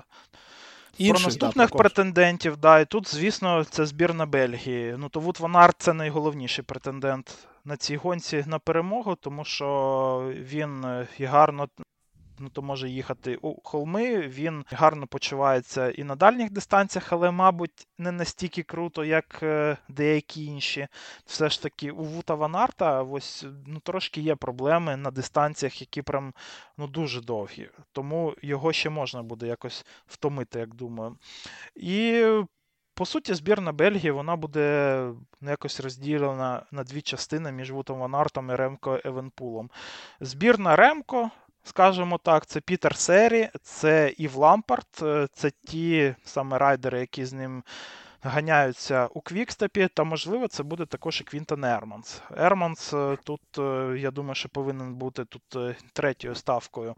Про 0.98 1.20
наступних 1.20 1.70
да, 1.70 1.78
претендентів, 1.78 2.58
да, 2.58 2.80
і 2.80 2.86
тут, 2.86 3.16
звісно, 3.16 3.64
це 3.64 3.86
збірна 3.86 4.26
Бельгії. 4.26 4.96
Ну, 4.98 5.10
то 5.10 5.20
Вут 5.20 5.40
Ван 5.40 5.72
це 5.78 5.94
найголовніший 5.94 6.66
претендент 6.66 7.48
на 7.66 7.78
цій 7.78 7.96
гонці 7.96 8.44
на 8.48 8.60
перемогу, 8.60 9.16
тому 9.16 9.46
що 9.46 10.34
він 10.36 10.86
е, 10.86 11.08
і 11.18 11.26
гарно 11.26 11.68
ну 12.40 12.50
то 12.50 12.62
може 12.62 12.90
їхати 12.90 13.36
у 13.42 13.62
холми. 13.64 14.28
Він 14.28 14.66
гарно 14.72 15.08
почувається 15.08 15.90
і 15.90 16.04
на 16.04 16.16
дальніх 16.16 16.52
дистанціях, 16.52 17.14
але, 17.14 17.32
мабуть, 17.32 17.88
не 17.98 18.12
настільки 18.12 18.64
круто, 18.64 19.06
як 19.06 19.40
е, 19.44 19.78
деякі 19.90 20.46
інші. 20.46 20.88
Все 21.26 21.50
ж 21.50 21.62
таки, 21.62 21.92
у 21.92 22.04
Вута 22.04 22.36
Ванарта 22.36 23.04
ось 23.04 23.46
ну, 23.68 23.80
трошки 23.80 24.22
є 24.22 24.36
проблеми 24.36 24.98
на 24.98 25.12
дистанціях, 25.12 25.82
які 25.82 26.02
прям 26.02 26.34
ну, 26.78 26.88
дуже 26.88 27.22
довгі. 27.22 27.70
Тому 27.92 28.36
його 28.42 28.74
ще 28.74 28.90
можна 28.90 29.24
буде 29.24 29.48
якось 29.48 29.86
втомити, 30.08 30.60
як 30.60 30.76
думаю. 30.76 31.18
І. 31.76 32.26
По 32.96 33.06
суті, 33.06 33.34
збірна 33.34 33.72
Бельгії 33.72 34.12
вона 34.12 34.36
буде 34.36 34.98
ну, 35.42 35.50
якось 35.50 35.80
розділена 35.80 36.66
на 36.72 36.84
дві 36.84 37.02
частини 37.02 37.52
між 37.52 37.72
Вутом 37.72 38.00
Ванартом 38.00 38.50
і 38.50 38.56
Ремко 38.56 39.00
Евенпулом. 39.06 39.70
Збірна 40.20 40.76
Ремко 40.76 41.32
Скажемо 41.64 42.18
так, 42.18 42.46
це 42.46 42.62
Пітер 42.62 42.96
Сері, 42.96 43.50
це 43.62 44.14
Ів 44.18 44.36
Лампарт, 44.36 45.02
е, 45.02 45.28
це 45.34 45.52
ті 45.52 46.16
саме 46.24 46.58
райдери, 46.58 47.00
які 47.00 47.26
з 47.26 47.34
ним 47.34 47.64
ганяються 48.22 49.08
у 49.14 49.22
Квікстепі, 49.22 49.88
та, 49.94 50.04
можливо, 50.04 50.48
це 50.48 50.64
буде 50.64 50.86
також 50.86 51.22
і 51.22 51.24
Квінтон 51.24 51.64
Ерманс. 51.64 52.22
Ерманс 52.38 52.94
е, 52.94 53.18
тут, 53.24 53.42
е, 53.58 53.96
я 54.00 54.12
думаю, 54.12 54.36
що 54.36 54.50
повинен 54.50 54.96
бути 54.96 55.26
тут 55.26 55.76
третьою 55.94 56.36
ставкою 56.36 56.96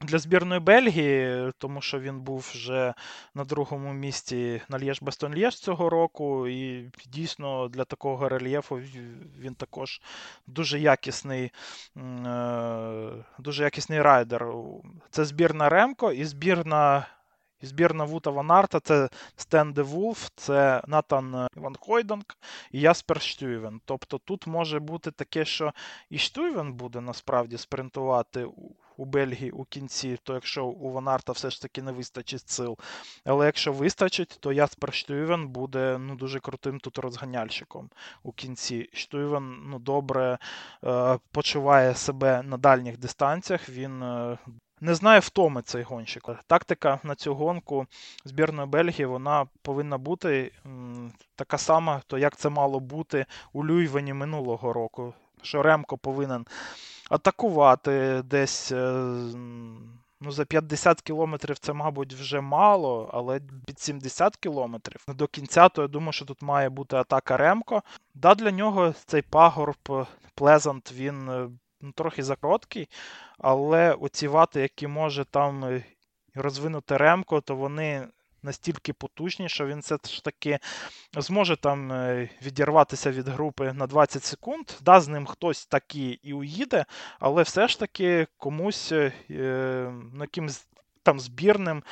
для 0.00 0.18
збірної 0.18 0.60
Бельгії, 0.60 1.52
тому 1.58 1.80
що 1.80 2.00
він 2.00 2.20
був 2.20 2.38
вже 2.38 2.94
на 3.34 3.44
другому 3.44 3.92
місці 3.92 4.62
на 4.68 4.78
Льєж - 4.78 5.02
Бастонь - 5.02 5.34
Льєж 5.34 5.58
цього 5.58 5.90
року, 5.90 6.48
і 6.48 6.90
дійсно 7.06 7.68
для 7.68 7.84
такого 7.84 8.28
рельєфу 8.28 8.76
він 9.38 9.54
також 9.54 10.00
дуже 10.46 10.80
якісний 10.80 11.52
е, 11.96 13.10
дуже 13.38 13.64
якісний 13.64 14.02
райдер. 14.02 14.46
Це 15.10 15.24
збірна 15.24 15.68
Ремко 15.68 16.12
і 16.12 16.24
збірна. 16.24 17.06
І 17.60 17.66
збірна 17.66 18.04
Вута 18.04 18.30
Ванарта 18.30 18.80
це 18.80 19.08
Стен 19.36 19.72
Де 19.72 19.82
Вулф, 19.82 20.28
це 20.36 20.82
Натан 20.86 21.48
Ван 21.54 21.76
Хойдонг 21.80 22.24
і 22.72 22.80
Яспер 22.80 23.22
Штюйвен. 23.22 23.80
Тобто 23.84 24.18
тут 24.18 24.46
може 24.46 24.78
бути 24.78 25.10
таке, 25.10 25.44
що 25.44 25.72
і 26.10 26.18
Штюйвен 26.18 26.72
буде 26.72 27.00
насправді 27.00 27.58
спринтувати 27.58 28.46
у 28.98 29.04
Бельгії 29.04 29.50
у 29.50 29.64
кінці, 29.64 30.18
то 30.22 30.34
якщо 30.34 30.66
у 30.66 30.92
Ванарта 30.92 31.32
все 31.32 31.50
ж 31.50 31.62
таки 31.62 31.82
не 31.82 31.92
вистачить 31.92 32.48
сил. 32.50 32.78
Але 33.24 33.46
якщо 33.46 33.72
вистачить, 33.72 34.36
то 34.40 34.52
Яспер 34.52 34.94
Штюйвен 34.94 35.48
буде 35.48 35.98
ну, 35.98 36.16
дуже 36.16 36.40
крутим 36.40 36.80
тут 36.80 36.98
розганяльщиком 36.98 37.90
у 38.22 38.32
кінці. 38.32 38.90
Штюйвен 38.92 39.62
ну, 39.66 39.78
добре 39.78 40.38
е, 40.84 41.18
почуває 41.32 41.94
себе 41.94 42.42
на 42.42 42.56
дальніх 42.56 42.98
дистанціях. 42.98 43.68
Він. 43.68 44.02
Е, 44.02 44.38
не 44.80 44.94
знає 44.94 45.20
втоми 45.20 45.62
цей 45.62 45.82
гонщик. 45.82 46.28
Тактика 46.46 47.00
на 47.02 47.14
цю 47.14 47.34
гонку 47.34 47.86
збірної 48.24 48.68
Бельгії 48.68 49.06
вона 49.06 49.46
повинна 49.62 49.98
бути 49.98 50.52
така 51.36 51.58
сама, 51.58 52.02
то 52.06 52.18
як 52.18 52.36
це 52.36 52.48
мало 52.48 52.80
бути 52.80 53.26
у 53.52 53.66
Люйвені 53.66 54.14
минулого 54.14 54.72
року. 54.72 55.14
Що 55.42 55.62
Ремко 55.62 55.98
повинен 55.98 56.46
атакувати 57.08 58.22
десь. 58.24 58.72
Е, 58.72 58.92
ну, 60.20 60.30
За 60.30 60.44
50 60.44 61.00
кілометрів 61.02 61.58
це, 61.58 61.72
мабуть, 61.72 62.14
вже 62.14 62.40
мало, 62.40 63.10
але 63.12 63.40
під 63.66 63.80
70 63.80 64.36
кілометрів 64.36 65.04
до 65.08 65.26
кінця, 65.26 65.68
то 65.68 65.82
я 65.82 65.88
думаю, 65.88 66.12
що 66.12 66.24
тут 66.24 66.42
має 66.42 66.68
бути 66.68 66.96
атака 66.96 67.36
Ремко. 67.36 67.82
Да, 68.14 68.34
Для 68.34 68.50
нього 68.50 68.94
цей 69.06 69.22
пагорб 69.22 70.06
Плезант, 70.34 70.92
він 70.92 71.28
е, 71.28 71.48
ну, 71.80 71.92
трохи 71.92 72.22
закороткий, 72.22 72.88
але 73.38 73.92
оці 73.92 74.28
вати, 74.28 74.60
які 74.60 74.86
може 74.86 75.24
там 75.24 75.64
е, 75.64 75.84
розвинути 76.34 76.96
Ремко, 76.96 77.40
то 77.40 77.56
вони 77.56 78.08
настільки 78.42 78.92
потужні, 78.92 79.48
що 79.48 79.66
він 79.66 79.80
все 79.80 79.98
ж 80.04 80.24
таки 80.24 80.58
зможе 81.16 81.56
там 81.56 81.92
е, 81.92 82.28
відірватися 82.42 83.10
від 83.10 83.28
групи 83.28 83.72
на 83.72 83.86
20 83.86 84.24
секунд. 84.24 84.66
Да, 84.82 85.00
з 85.00 85.08
ним 85.08 85.26
хтось 85.26 85.66
таки 85.66 86.18
і 86.22 86.32
уїде, 86.32 86.84
але 87.18 87.42
все 87.42 87.68
ж 87.68 87.78
таки 87.78 88.26
комусь 88.36 88.92
е, 88.92 89.12
ну, 90.12 90.20
якимсь 90.20 90.66
там 91.02 91.20
збірним, 91.20 91.82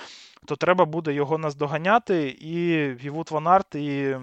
то 0.45 0.57
треба 0.57 0.85
буде 0.85 1.13
його 1.13 1.39
наздоганяти. 1.39 2.29
І 2.29 2.89
Вівут 2.95 3.31
Ванарт, 3.31 3.75
і. 3.75 4.17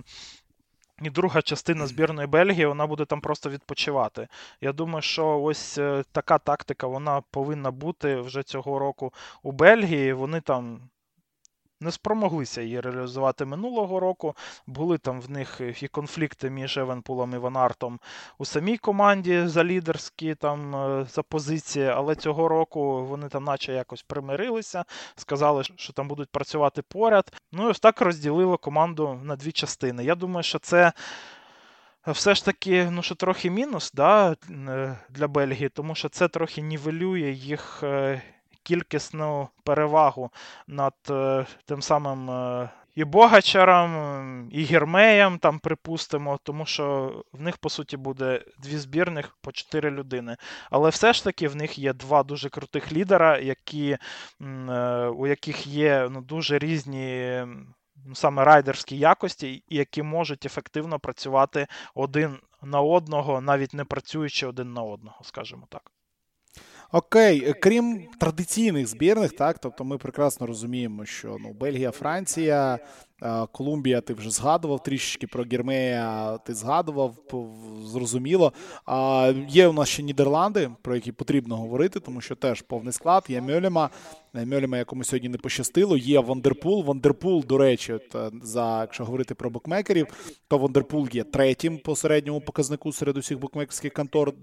І 1.02 1.10
друга 1.10 1.42
частина 1.42 1.88
збірної 1.88 2.28
Бельгії, 2.28 2.66
вона 2.66 2.88
буде 2.88 3.06
там 3.06 3.22
просто 3.22 3.50
відпочивати. 3.50 4.28
Я 4.62 4.74
думаю, 4.74 5.02
що 5.02 5.42
ось 5.42 5.78
е, 5.78 6.04
така 6.12 6.38
тактика 6.38 6.88
вона 6.88 7.22
повинна 7.22 7.72
бути 7.72 8.16
вже 8.16 8.44
цього 8.44 8.80
року 8.80 9.14
у 9.44 9.52
Бельгії. 9.52 10.14
Вони 10.14 10.42
там 10.42 10.90
не 11.84 11.92
спромоглися 11.92 12.62
її 12.62 12.80
реалізувати 12.80 13.46
минулого 13.46 14.00
року. 14.00 14.36
Були 14.68 14.98
там 14.98 15.22
в 15.22 15.30
них 15.30 15.62
і 15.82 15.88
конфлікти 15.88 16.50
між 16.50 16.78
Евенпулом 16.78 17.34
і 17.34 17.38
Ванартом 17.38 18.00
у 18.38 18.46
самій 18.46 18.78
команді 18.78 19.48
за 19.48 19.64
лідерські 19.64 20.36
там 20.36 20.76
е, 20.76 21.06
за 21.10 21.24
позиції, 21.24 21.88
але 21.88 22.16
цього 22.16 22.48
року 22.48 23.06
вони 23.06 23.30
там, 23.30 23.44
наче 23.44 23.74
якось 23.74 24.02
примирилися, 24.04 24.86
сказали, 25.16 25.64
що 25.64 25.94
там 25.94 26.08
будуть 26.08 26.30
працювати 26.30 26.82
поряд. 26.82 27.34
Ну 27.52 27.68
і 27.68 27.72
ось 27.72 27.80
так 27.80 28.02
розділило 28.02 28.58
команду 28.58 29.20
на 29.24 29.36
дві 29.36 29.52
частини. 29.52 30.04
Я 30.04 30.16
думаю, 30.16 30.44
що 30.44 30.60
це. 30.60 30.94
Все 32.08 32.36
ж 32.36 32.46
таки, 32.46 32.90
ну 32.92 33.02
що 33.02 33.16
трохи 33.16 33.50
мінус 33.50 33.92
да, 33.92 34.36
е, 34.50 34.98
для 35.10 35.28
Бельгії, 35.28 35.70
тому 35.70 35.96
що 35.96 36.10
це 36.10 36.28
трохи 36.28 36.62
нівелює 36.62 37.32
їх 37.32 37.80
е, 37.84 38.22
кількісну 38.64 39.50
перевагу 39.64 40.32
над 40.68 40.94
е, 41.10 41.46
тим 41.66 41.82
самим 41.82 42.30
е, 42.30 42.70
і 42.96 43.04
Богачаром, 43.04 44.50
і 44.52 44.64
Гірмеєм, 44.64 45.38
там 45.38 45.60
припустимо, 45.60 46.40
тому 46.44 46.66
що 46.66 47.14
в 47.34 47.42
них, 47.42 47.58
по 47.58 47.70
суті, 47.70 47.98
буде 47.98 48.46
дві 48.60 48.78
збірних 48.78 49.38
по 49.42 49.52
чотири 49.52 49.92
людини. 49.92 50.38
Але 50.72 50.90
все 50.90 51.14
ж 51.14 51.24
таки 51.24 51.48
в 51.48 51.56
них 51.56 51.80
є 51.80 51.94
два 51.94 52.24
дуже 52.24 52.50
крутих 52.50 52.92
лідера, 52.92 53.38
які, 53.38 53.98
е, 54.42 55.08
у 55.08 55.28
яких 55.28 55.68
є 55.68 56.08
ну, 56.12 56.22
дуже 56.22 56.60
різні. 56.60 57.42
Саме 58.14 58.44
райдерські 58.44 58.98
якості, 58.98 59.64
які 59.70 60.04
можуть 60.04 60.46
ефективно 60.46 61.00
працювати 61.00 61.68
один 61.96 62.38
на 62.62 62.82
одного, 62.82 63.42
навіть 63.42 63.74
не 63.74 63.86
працюючи 63.86 64.48
один 64.48 64.74
на 64.74 64.82
одного, 64.82 65.18
скажімо 65.24 65.68
так. 65.70 65.92
Окей, 66.96 67.44
е, 67.50 67.54
крім 67.54 68.08
традиційних 68.20 68.88
збірних, 68.88 69.32
так 69.32 69.60
тобто 69.60 69.84
ми 69.84 69.98
прекрасно 69.98 70.48
розуміємо, 70.48 71.06
що 71.06 71.38
ну 71.40 71.54
Бельгія, 71.54 71.92
Франція 71.92 72.80
Колумбія, 73.52 74.02
ти 74.02 74.14
вже 74.14 74.30
згадував 74.30 74.84
трішечки 74.84 75.28
про 75.28 75.44
Гермея, 75.44 76.38
ти 76.38 76.54
згадував, 76.54 77.16
зрозуміло. 77.86 78.54
Є 79.50 79.68
у 79.68 79.74
нас 79.74 79.90
ще 79.90 80.04
Нідерланди, 80.04 80.70
про 80.82 80.96
які 80.96 81.12
потрібно 81.12 81.58
говорити, 81.58 82.00
тому 82.00 82.22
що 82.22 82.36
теж 82.36 82.62
повний 82.62 82.94
склад. 82.94 83.26
Є 83.28 83.42
Мьолема. 83.42 83.90
Мьолема, 84.34 84.78
якому 84.78 85.04
сьогодні 85.04 85.30
не 85.30 85.38
пощастило. 85.38 85.98
Є 85.98 86.20
Вандерпул. 86.20 86.84
Вандерпул, 86.84 87.46
до 87.48 87.58
речі, 87.58 87.94
е, 87.94 88.32
за 88.44 88.82
якщо 88.82 89.06
говорити 89.06 89.36
про 89.36 89.50
букмекерів, 89.50 90.08
то 90.48 90.58
Вандерпул 90.58 91.08
є 91.12 91.24
третім 91.24 91.78
по 91.78 91.96
середньому 91.96 92.42
показнику 92.42 92.94
серед 92.94 93.18
усіх 93.18 93.40
букмекерських 93.40 93.94
контор. 93.94 94.34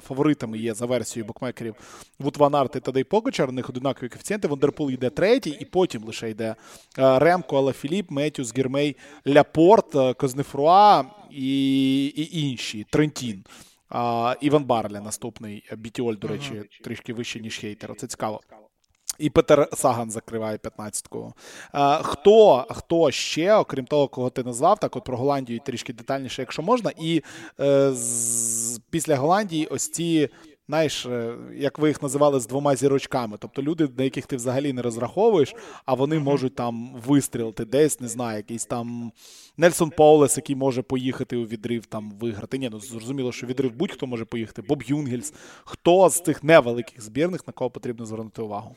Фаворитами 0.00 0.58
є 0.58 0.74
за 0.74 0.86
версією 0.86 1.26
букмекерів 1.26 1.74
Вут 2.18 2.36
Ван 2.36 2.54
Арт 2.54 2.88
і 2.96 3.04
Погачар. 3.04 3.48
У 3.48 3.52
них 3.52 3.70
одинакові 3.70 4.08
коефіцієнти. 4.08 4.48
Вандерпул 4.48 4.90
йде 4.90 5.10
третій, 5.10 5.56
і 5.60 5.64
потім 5.64 6.04
лише 6.04 6.30
йде 6.30 6.54
е, 6.98 7.18
Ремко, 7.18 7.56
Алафіліп, 7.56 8.10
Метюс, 8.30 8.54
Гермей, 8.56 8.96
Ляпорт, 9.26 9.94
е, 9.94 10.14
Кознефруа 10.14 11.04
і, 11.30 12.06
і 12.06 12.40
інші. 12.40 12.86
Трентін. 12.90 13.44
Іван 14.40 14.64
Барля 14.64 15.00
наступний 15.00 15.64
Бітіоль, 15.76 16.14
до 16.14 16.28
речі, 16.28 16.62
трішки 16.84 17.12
вище, 17.12 17.40
ніж 17.40 17.58
хейтер. 17.58 17.94
Це 17.96 18.06
цікаво. 18.06 18.40
І 19.18 19.30
Петер 19.30 19.68
Саган 19.72 20.10
закриває 20.10 20.56
15-ку. 20.56 21.32
Хто 22.02 22.66
хто 22.70 23.10
ще, 23.10 23.54
окрім 23.54 23.84
того, 23.84 24.08
кого 24.08 24.30
ти 24.30 24.42
назвав, 24.42 24.78
так 24.78 24.96
от 24.96 25.04
про 25.04 25.16
Голландію 25.16 25.60
трішки 25.66 25.92
детальніше, 25.92 26.42
якщо 26.42 26.62
можна. 26.62 26.92
І 26.98 27.22
е, 27.60 27.92
з, 27.92 28.80
після 28.90 29.16
Голландії 29.16 29.66
ось 29.66 29.88
ці, 29.88 30.28
знаєш, 30.70 31.06
е, 31.06 31.34
як 31.54 31.78
ви 31.78 31.88
їх 31.88 32.02
називали 32.02 32.40
з 32.40 32.46
двома 32.46 32.76
зірочками. 32.76 33.36
Тобто 33.40 33.62
люди, 33.62 33.88
на 33.98 34.04
яких 34.04 34.26
ти 34.26 34.36
взагалі 34.36 34.72
не 34.72 34.82
розраховуєш, 34.82 35.54
а 35.84 35.94
вони 35.94 36.18
можуть 36.18 36.54
там 36.54 36.90
вистрілити 37.06 37.64
десь, 37.64 38.00
не 38.00 38.08
знаю, 38.08 38.36
якийсь 38.36 38.66
там 38.66 39.12
Нельсон 39.56 39.90
Паулес, 39.90 40.36
який 40.36 40.56
може 40.56 40.82
поїхати 40.82 41.36
у 41.36 41.46
відрив 41.46 41.86
там 41.86 42.12
виграти. 42.20 42.58
Ні, 42.58 42.68
ну 42.72 42.80
зрозуміло, 42.80 43.32
що 43.32 43.46
відрив 43.46 43.72
будь-хто 43.72 44.06
може 44.06 44.24
поїхати. 44.24 44.62
Боб 44.62 44.82
Юнгельс. 44.82 45.34
Хто 45.64 46.08
з 46.08 46.20
цих 46.20 46.44
невеликих 46.44 47.02
збірних, 47.02 47.46
на 47.46 47.52
кого 47.52 47.70
потрібно 47.70 48.06
звернути 48.06 48.42
увагу? 48.42 48.76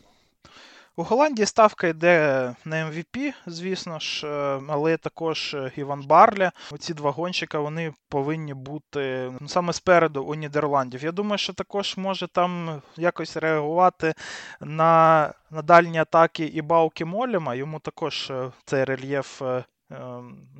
У 0.96 1.04
Голландії 1.04 1.46
ставка 1.46 1.88
йде 1.88 2.56
на 2.66 2.76
MVP, 2.76 3.34
звісно 3.46 4.00
ж, 4.00 4.28
е, 4.28 4.62
але 4.70 4.98
також 4.98 5.54
е, 5.54 5.72
Іван 5.76 6.02
Барля. 6.02 6.52
Оці 6.72 6.94
два 6.94 7.12
гонщика 7.12 7.60
вони 7.60 7.94
повинні 8.10 8.54
бути 8.54 9.32
ну, 9.41 9.48
саме 9.48 9.74
спереду 9.74 10.24
у 10.24 10.36
Нідерландів. 10.36 11.04
Я 11.04 11.12
думаю, 11.12 11.38
що 11.38 11.54
також 11.54 11.98
може 11.98 12.28
там 12.28 12.82
якось 12.98 13.38
реагувати 13.38 14.14
на 14.62 15.34
на 15.52 15.62
дальні 15.62 15.98
атаки 15.98 16.46
і 16.46 16.62
Бауки 16.62 17.06
Моліма. 17.06 17.56
Йому 17.56 17.80
також 17.80 18.32
е, 18.32 18.52
цей 18.66 18.84
рельєф 18.84 19.41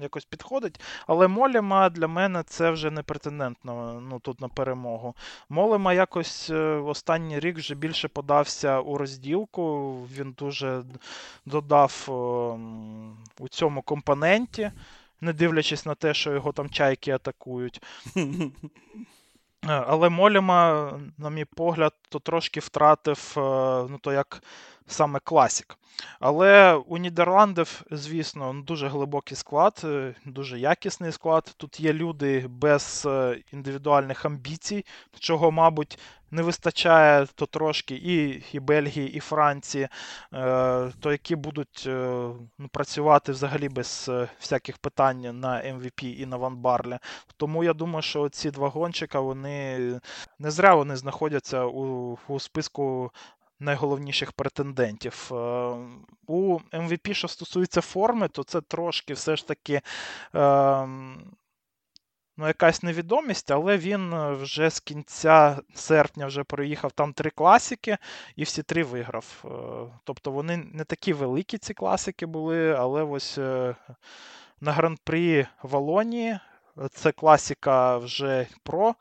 якось 0.02 0.26
підходить. 0.26 0.82
Але 1.08 1.28
Моліма 1.28 1.90
для 1.90 2.08
мене 2.08 2.44
це 2.44 2.72
вже 2.72 2.92
не 2.92 3.04
претендент 3.04 3.66
на, 3.66 3.94
ну, 3.94 4.20
тут 4.20 4.42
на 4.42 4.48
перемогу. 4.48 5.16
Молема 5.50 5.94
якось 5.94 6.50
е, 6.50 6.78
в 6.78 6.88
останній 6.88 7.40
рік 7.40 7.58
вже 7.58 7.76
більше 7.76 8.08
подався 8.08 8.80
у 8.80 8.98
розділку. 8.98 9.94
Він 10.18 10.32
дуже 10.32 10.84
додав 11.46 12.06
ем, 12.08 13.18
у 13.40 13.48
цьому 13.48 13.82
компоненті, 13.82 14.72
не 15.22 15.34
дивлячись 15.34 15.86
на 15.86 15.96
те, 15.96 16.14
що 16.14 16.34
його 16.34 16.52
там 16.52 16.70
чайки 16.70 17.12
атакують. 17.12 17.82
Е, 19.70 19.84
але 19.88 20.10
Моліма, 20.10 20.92
на 21.18 21.30
мій 21.30 21.46
погляд, 21.46 21.94
то 22.10 22.20
трошки 22.20 22.60
втратив 22.60 23.34
е, 23.38 23.42
ну, 23.90 23.98
то 24.02 24.12
як 24.12 24.44
саме 24.88 25.20
класік. 25.20 25.78
Але 26.20 26.74
у 26.74 26.98
Нідерландів, 26.98 27.82
звісно, 27.92 28.62
дуже 28.68 28.88
глибокий 28.88 29.38
склад, 29.38 29.82
е, 29.84 30.16
дуже 30.26 30.60
якісний 30.60 31.12
склад. 31.12 31.54
Тут 31.58 31.80
є 31.80 31.94
люди 31.94 32.46
без 32.48 33.08
індивідуальних 33.52 34.26
амбіцій, 34.26 34.86
чого, 35.20 35.52
мабуть, 35.52 36.00
не 36.34 36.42
вистачає 36.42 37.28
то 37.36 37.46
трошки 37.46 37.96
і 37.96 38.44
і 38.54 38.60
Бельгії, 38.60 39.14
і 39.14 39.20
Франції, 39.20 39.88
то 41.00 41.12
які 41.12 41.36
будуть 41.36 41.84
ну, 42.58 42.68
працювати 42.72 43.32
взагалі 43.32 43.70
без 43.70 44.12
всяких 44.40 44.78
питань 44.78 45.40
на 45.40 45.50
MVP 45.50 46.04
і 46.04 46.26
на 46.26 46.38
Ван 46.38 46.58
Барлі. 46.58 46.98
Тому 47.38 47.64
я 47.64 47.74
думаю, 47.74 48.02
що 48.02 48.30
ці 48.30 48.52
два 48.52 48.70
гонщика, 48.70 49.20
вони 49.20 49.80
не 50.40 50.52
зря 50.52 50.76
вони 50.76 50.96
знаходяться 50.96 51.66
у, 51.66 52.18
у 52.28 52.40
списку. 52.40 53.12
Найголовніших 53.64 54.32
претендентів. 54.32 55.28
У 56.28 56.60
MVP, 56.72 57.14
що 57.14 57.28
стосується 57.28 57.82
форми, 57.82 58.28
то 58.28 58.44
це 58.44 58.62
трошки 58.62 59.14
все 59.14 59.36
ж 59.36 59.48
таки 59.48 59.82
ну, 62.38 62.48
якась 62.48 62.84
невідомість, 62.84 63.52
але 63.52 63.78
він 63.78 64.14
е, 64.14 64.32
вже 64.32 64.70
з 64.70 64.80
кінця 64.80 65.60
серпня 65.74 66.26
вже 66.26 66.44
проїхав 66.44 66.92
там 66.92 67.14
три 67.14 67.30
класики 67.30 67.98
і 68.36 68.44
всі 68.44 68.64
три 68.64 68.84
виграв. 68.84 69.44
Е, 69.46 69.50
тобто 70.04 70.32
вони 70.32 70.58
не 70.58 70.84
такі 70.84 71.14
великі, 71.14 71.58
ці 71.58 71.74
класики 71.74 72.26
були, 72.26 72.74
але 72.74 73.04
ось 73.04 73.38
е, 73.38 73.76
на 74.62 74.72
гран-прі 74.72 75.48
Валонії 75.64 76.40
це 76.92 77.12
класика 77.12 77.98
вже 77.98 78.48
про. 78.64 78.96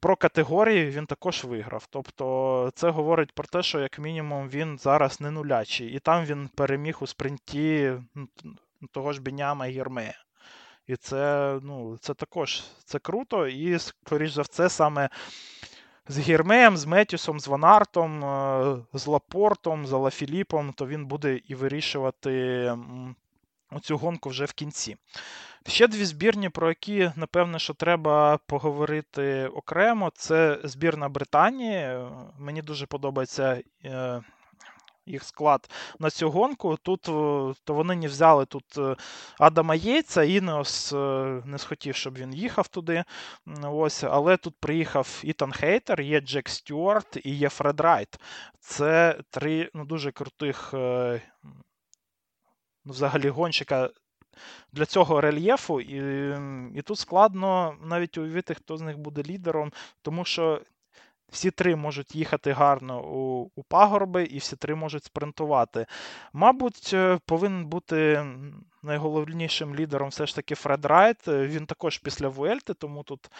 Про 0.00 0.16
категорії 0.16 0.90
він 0.90 1.06
також 1.06 1.44
виграв. 1.44 1.86
Тобто 1.90 2.70
це 2.74 2.90
говорить 2.90 3.32
про 3.32 3.46
те, 3.46 3.62
що, 3.62 3.80
як 3.80 3.98
мінімум, 3.98 4.48
він 4.48 4.78
зараз 4.78 5.20
не 5.20 5.30
нулячий. 5.30 5.88
І 5.88 5.98
там 5.98 6.24
він 6.24 6.48
переміг 6.54 6.98
у 7.00 7.06
спринті 7.06 7.92
того 8.92 9.12
ж 9.12 9.22
Беняма 9.22 9.66
і 9.66 9.72
Гермея. 9.72 10.14
І 10.86 10.96
це 10.96 11.54
ну, 11.62 11.98
це 12.00 12.14
також 12.14 12.62
це 12.84 12.98
круто. 12.98 13.46
І, 13.46 13.78
скоріш 13.78 14.32
за 14.32 14.42
все, 14.42 14.68
саме 14.68 15.08
з 16.08 16.18
Гірмеєм, 16.18 16.76
з 16.76 16.86
Метюсом, 16.86 17.40
з 17.40 17.48
Ванартом, 17.48 18.24
е, 18.24 18.76
з 18.92 19.06
Лапортом, 19.06 19.86
з 19.86 19.92
Алафіліпом, 19.92 20.72
то 20.72 20.86
він 20.86 21.06
буде 21.06 21.40
і 21.48 21.54
вирішувати 21.54 22.72
цю 23.82 23.96
гонку 23.96 24.28
вже 24.28 24.44
в 24.44 24.52
кінці. 24.52 24.96
Ще 25.66 25.88
дві 25.88 26.04
збірні, 26.04 26.48
про 26.48 26.68
які, 26.68 27.12
напевне, 27.16 27.58
що 27.58 27.74
треба 27.74 28.38
поговорити 28.46 29.46
окремо. 29.46 30.10
Це 30.14 30.60
збірна 30.64 31.08
Британії. 31.08 31.98
Мені 32.38 32.62
дуже 32.62 32.86
подобається 32.86 33.62
е, 33.84 34.22
їх 35.08 35.24
склад 35.24 35.70
на 35.98 36.10
цю 36.10 36.30
гонку. 36.30 36.76
Тут 36.76 37.02
то 37.64 37.74
вони 37.74 37.96
не 37.96 38.06
взяли 38.06 38.46
тут 38.46 38.78
е, 38.78 38.96
Адама 39.38 39.74
Єйца, 39.74 40.22
Інеос 40.22 40.92
е, 40.92 40.96
не 41.44 41.58
схотів, 41.58 41.94
щоб 41.94 42.18
він 42.18 42.34
їхав 42.34 42.68
туди. 42.68 43.04
Ось, 43.62 44.04
Але 44.04 44.36
тут 44.36 44.54
приїхав 44.60 45.20
Ітан 45.24 45.52
Хейтер, 45.52 46.00
є 46.00 46.20
Джек 46.20 46.48
Стюарт 46.48 47.18
і 47.24 47.34
є 47.34 47.48
Фред 47.48 47.80
Райт. 47.80 48.20
Це 48.60 49.20
три 49.30 49.70
ну, 49.74 49.84
дуже 49.84 50.12
крутих 50.12 50.70
е, 50.74 51.22
ну, 52.84 52.92
взагалі 52.92 53.28
гонщика. 53.28 53.90
Для 54.72 54.86
цього 54.86 55.20
рельєфу, 55.20 55.80
і 55.80 55.98
і 56.74 56.82
тут 56.82 56.98
складно 56.98 57.74
навіть 57.84 58.18
уявити, 58.18 58.54
хто 58.54 58.76
з 58.76 58.80
них 58.80 58.98
буде 58.98 59.22
лідером, 59.22 59.72
тому 60.02 60.24
що 60.24 60.60
всі 61.32 61.50
три 61.50 61.76
можуть 61.76 62.14
їхати 62.14 62.52
гарно 62.52 63.04
у 63.04 63.50
у 63.56 63.62
пагорби, 63.62 64.24
і 64.24 64.38
всі 64.38 64.56
три 64.56 64.74
можуть 64.74 65.04
спринтувати. 65.04 65.86
Мабуть, 66.32 66.90
е, 66.94 67.18
повинен 67.26 67.66
бути 67.66 68.26
найголовнішим 68.82 69.74
лідером 69.74 70.08
все 70.08 70.26
ж 70.26 70.34
таки 70.34 70.54
Фред 70.54 70.84
Райт. 70.84 71.28
Е, 71.28 71.46
він 71.46 71.66
також 71.66 71.98
після 71.98 72.28
Вуельти, 72.28 72.74
тому 72.74 73.02
тут 73.02 73.30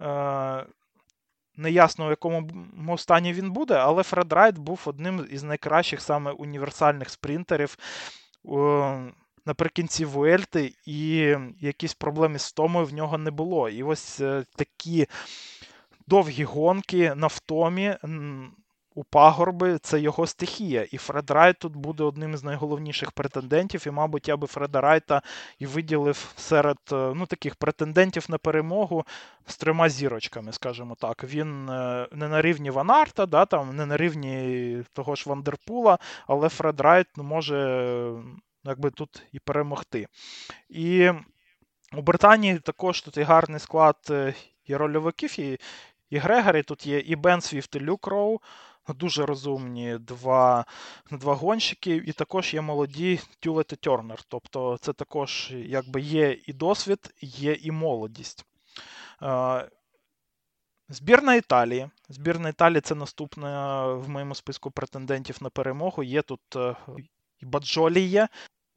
е, 0.00 0.66
не 1.56 1.70
ясно, 1.70 2.06
в 2.06 2.10
якому 2.10 2.98
стані 2.98 3.32
він 3.32 3.50
буде, 3.50 3.74
але 3.74 4.02
Фред 4.02 4.32
Райт 4.32 4.58
був 4.58 4.82
одним 4.84 5.26
із 5.30 5.42
найкращих 5.42 6.00
саме 6.00 6.30
універсальних 6.30 7.10
спринтерів. 7.10 7.78
Е, 8.48 9.12
Наприкінці 9.46 10.04
Вуельти, 10.04 10.74
і 10.86 11.34
якісь 11.60 11.94
проблеми 11.94 12.38
з 12.38 12.48
втомою 12.48 12.86
в 12.86 12.94
нього 12.94 13.18
не 13.18 13.30
було. 13.30 13.68
І 13.68 13.82
ось 13.82 14.20
е, 14.20 14.44
такі 14.56 15.06
довгі 16.06 16.44
гонки 16.44 17.14
на 17.14 17.26
втомі. 17.26 17.96
У 18.98 19.04
пагорби 19.04 19.78
це 19.78 20.00
його 20.00 20.26
стихія. 20.26 20.82
І 20.90 20.98
Фред 20.98 21.30
Райт 21.30 21.58
тут 21.58 21.76
буде 21.76 22.04
одним 22.04 22.36
з 22.36 22.44
найголовніших 22.44 23.12
претендентів. 23.12 23.84
І, 23.86 23.90
мабуть, 23.90 24.28
я 24.28 24.36
би 24.36 24.46
Фреда 24.46 24.80
Райта 24.80 25.22
і 25.58 25.66
виділив 25.66 26.32
серед 26.36 26.78
е, 26.92 27.12
ну, 27.14 27.26
таких 27.26 27.54
претендентів 27.54 28.26
на 28.28 28.38
перемогу 28.38 29.04
з 29.46 29.56
трьома 29.56 29.88
зірочками, 29.88 30.52
скажімо 30.52 30.96
так. 31.00 31.24
Він 31.24 31.68
е, 31.68 32.08
не 32.12 32.28
на 32.28 32.42
рівні 32.42 32.70
Ванарта, 32.70 33.26
да, 33.26 33.44
там, 33.44 33.76
не 33.76 33.86
на 33.86 33.96
рівні 33.96 34.82
того 34.92 35.14
ж 35.14 35.24
Вандерпула, 35.26 35.98
але 36.26 36.48
Фред 36.48 36.80
Райт 36.80 37.06
ну, 37.16 37.24
може 37.24 38.12
якби 38.66 38.90
тут 38.90 39.22
і 39.32 39.38
перемогти. 39.38 40.08
І 40.68 41.10
у 41.92 42.02
Британії 42.02 42.58
також 42.58 43.02
тут 43.02 43.16
і 43.16 43.22
гарний 43.22 43.60
склад 43.60 43.96
е, 44.10 44.34
і 44.64 44.76
рольовиків, 44.76 45.40
і 45.40 45.58
і 46.10 46.18
Грегорі 46.18 46.62
тут 46.62 46.86
є 46.86 46.98
і 46.98 47.16
Бен 47.16 47.40
Свіфт, 47.40 47.76
і 47.76 47.80
Люк 47.80 48.06
Роу. 48.06 48.40
дуже 48.88 49.26
розумні 49.26 49.98
два 49.98 50.64
два 51.10 51.34
гонщики, 51.34 51.96
і 51.96 52.12
також 52.12 52.54
є 52.54 52.60
молоді 52.60 53.20
Тюлет 53.40 53.72
і 53.72 53.76
Тернер. 53.76 54.22
Тобто 54.28 54.78
це 54.80 54.92
також 54.92 55.52
якби 55.54 56.00
є 56.00 56.38
і 56.46 56.52
досвід, 56.52 57.14
є 57.20 57.52
і 57.52 57.70
молодість. 57.70 58.44
Збірна 60.88 61.34
Італії. 61.34 61.90
Збірна 62.08 62.48
Італії 62.48 62.80
це 62.80 62.94
наступна 62.94 63.84
в 63.86 64.08
моєму 64.08 64.34
списку 64.34 64.70
претендентів 64.70 65.36
на 65.40 65.50
перемогу. 65.50 66.02
Є 66.02 66.22
тут 66.22 66.40
е, 66.56 66.76
і 67.38 67.46
Баджолі 67.46 68.00
є, 68.00 68.28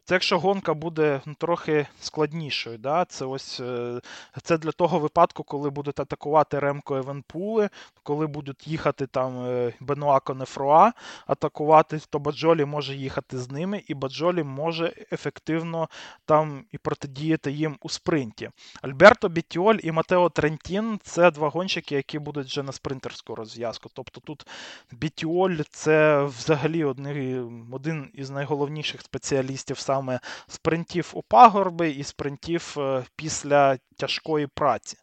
це 0.10 0.16
якщо 0.16 0.40
гонка 0.40 0.74
буде 0.74 1.22
ну, 1.26 1.34
трохи 1.34 1.88
складнішою. 2.02 2.78
Да? 2.78 3.06
Це 3.06 3.26
ось 3.26 3.60
е, 3.60 4.02
це 4.44 4.58
для 4.58 4.72
того 4.72 5.00
випадку, 5.00 5.44
коли 5.44 5.70
будуть 5.70 6.00
атакувати 6.00 6.60
Ремко 6.60 6.96
Евенпули, 6.96 7.70
коли 8.04 8.28
будуть 8.28 8.68
їхати 8.68 9.08
там 9.08 9.46
Бенуа 9.80 10.20
Конефруа, 10.20 10.92
атакувати, 11.28 12.00
то 12.10 12.20
Баджолі 12.20 12.66
може 12.66 12.96
їхати 12.96 13.38
з 13.38 13.52
ними, 13.52 13.84
і 13.88 13.94
Баджолі 13.94 14.44
може 14.44 14.94
ефективно 15.12 15.90
там 16.26 16.64
і 16.72 16.78
протидіяти 16.78 17.52
їм 17.52 17.78
у 17.82 17.90
спринті. 17.90 18.50
Альберто 18.82 19.30
Бітіоль 19.30 19.78
і 19.84 19.92
Матео 19.92 20.30
Трентін 20.30 21.00
це 21.04 21.32
два 21.32 21.50
гонщики, 21.50 21.96
які 21.96 22.20
будуть 22.20 22.48
вже 22.48 22.64
на 22.64 22.72
спринтерську 22.72 23.36
розв'язку. 23.36 23.90
Тобто 23.94 24.22
тут 24.22 24.48
Бітіоль 24.92 25.58
це 25.70 26.24
взагалі 26.24 26.84
один 26.84 28.10
із 28.14 28.30
найголовніших 28.30 29.02
спеціалістів 29.02 29.80
саме 29.80 29.99
саме 30.00 30.20
спринтів 30.48 31.12
у 31.14 31.22
пагорби 31.22 31.90
і 31.90 32.04
спринтів 32.04 32.76
е, 32.78 33.04
після 33.16 33.78
тяжкої 33.98 34.48
праці. 34.48 34.98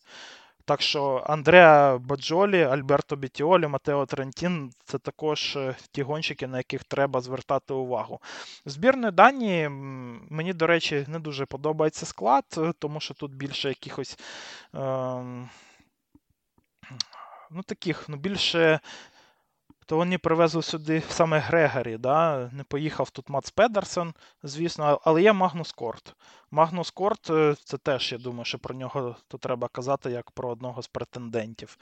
Так 0.65 0.83
що 0.83 1.25
Андреа 1.27 1.99
Баджолі, 1.99 2.63
Альберто 2.63 3.17
Бітіолі, 3.17 3.67
Матео 3.67 4.07
Трентін 4.07 4.73
це 4.85 4.99
також 4.99 5.57
е, 5.57 5.77
ті 5.93 6.03
гонщики, 6.03 6.47
на 6.47 6.57
яких 6.57 6.85
треба 6.85 7.21
звертати 7.21 7.75
увагу. 7.75 8.21
Збірної 8.65 9.13
Данії, 9.13 9.69
мені, 10.31 10.53
до 10.53 10.67
речі, 10.67 11.05
не 11.09 11.19
дуже 11.19 11.47
подобається 11.47 12.07
склад, 12.07 12.45
е, 12.59 12.73
тому 12.79 13.01
що 13.01 13.15
тут 13.15 13.35
більше 13.35 13.69
якихось. 13.69 14.19
Е, 14.75 14.79
ну, 17.51 17.63
таких, 17.67 18.09
ну, 18.09 18.17
більше 18.17 18.81
то 19.87 19.97
вони 19.97 20.19
привезли 20.19 20.63
сюди 20.63 21.03
саме 21.09 21.39
Грегорі. 21.39 21.97
да? 21.99 22.51
Не 22.53 22.65
поїхав 22.65 23.11
тут 23.11 23.29
Мац 23.29 23.51
Педерсон, 23.51 24.15
звісно, 24.43 25.01
але 25.05 25.23
є 25.23 25.33
Магнус 25.33 25.73
Корт. 25.73 26.15
Магнус 26.51 26.91
Корт 26.91 27.31
е, 27.31 27.55
це 27.65 27.79
теж, 27.79 28.13
я 28.13 28.19
думаю, 28.19 28.45
що 28.45 28.59
про 28.59 28.75
нього 28.75 29.17
то 29.29 29.39
треба 29.39 29.69
казати 29.69 30.11
як 30.11 30.31
про 30.31 30.49
одного 30.51 30.83
з 30.83 30.89
претендентів 30.89 31.79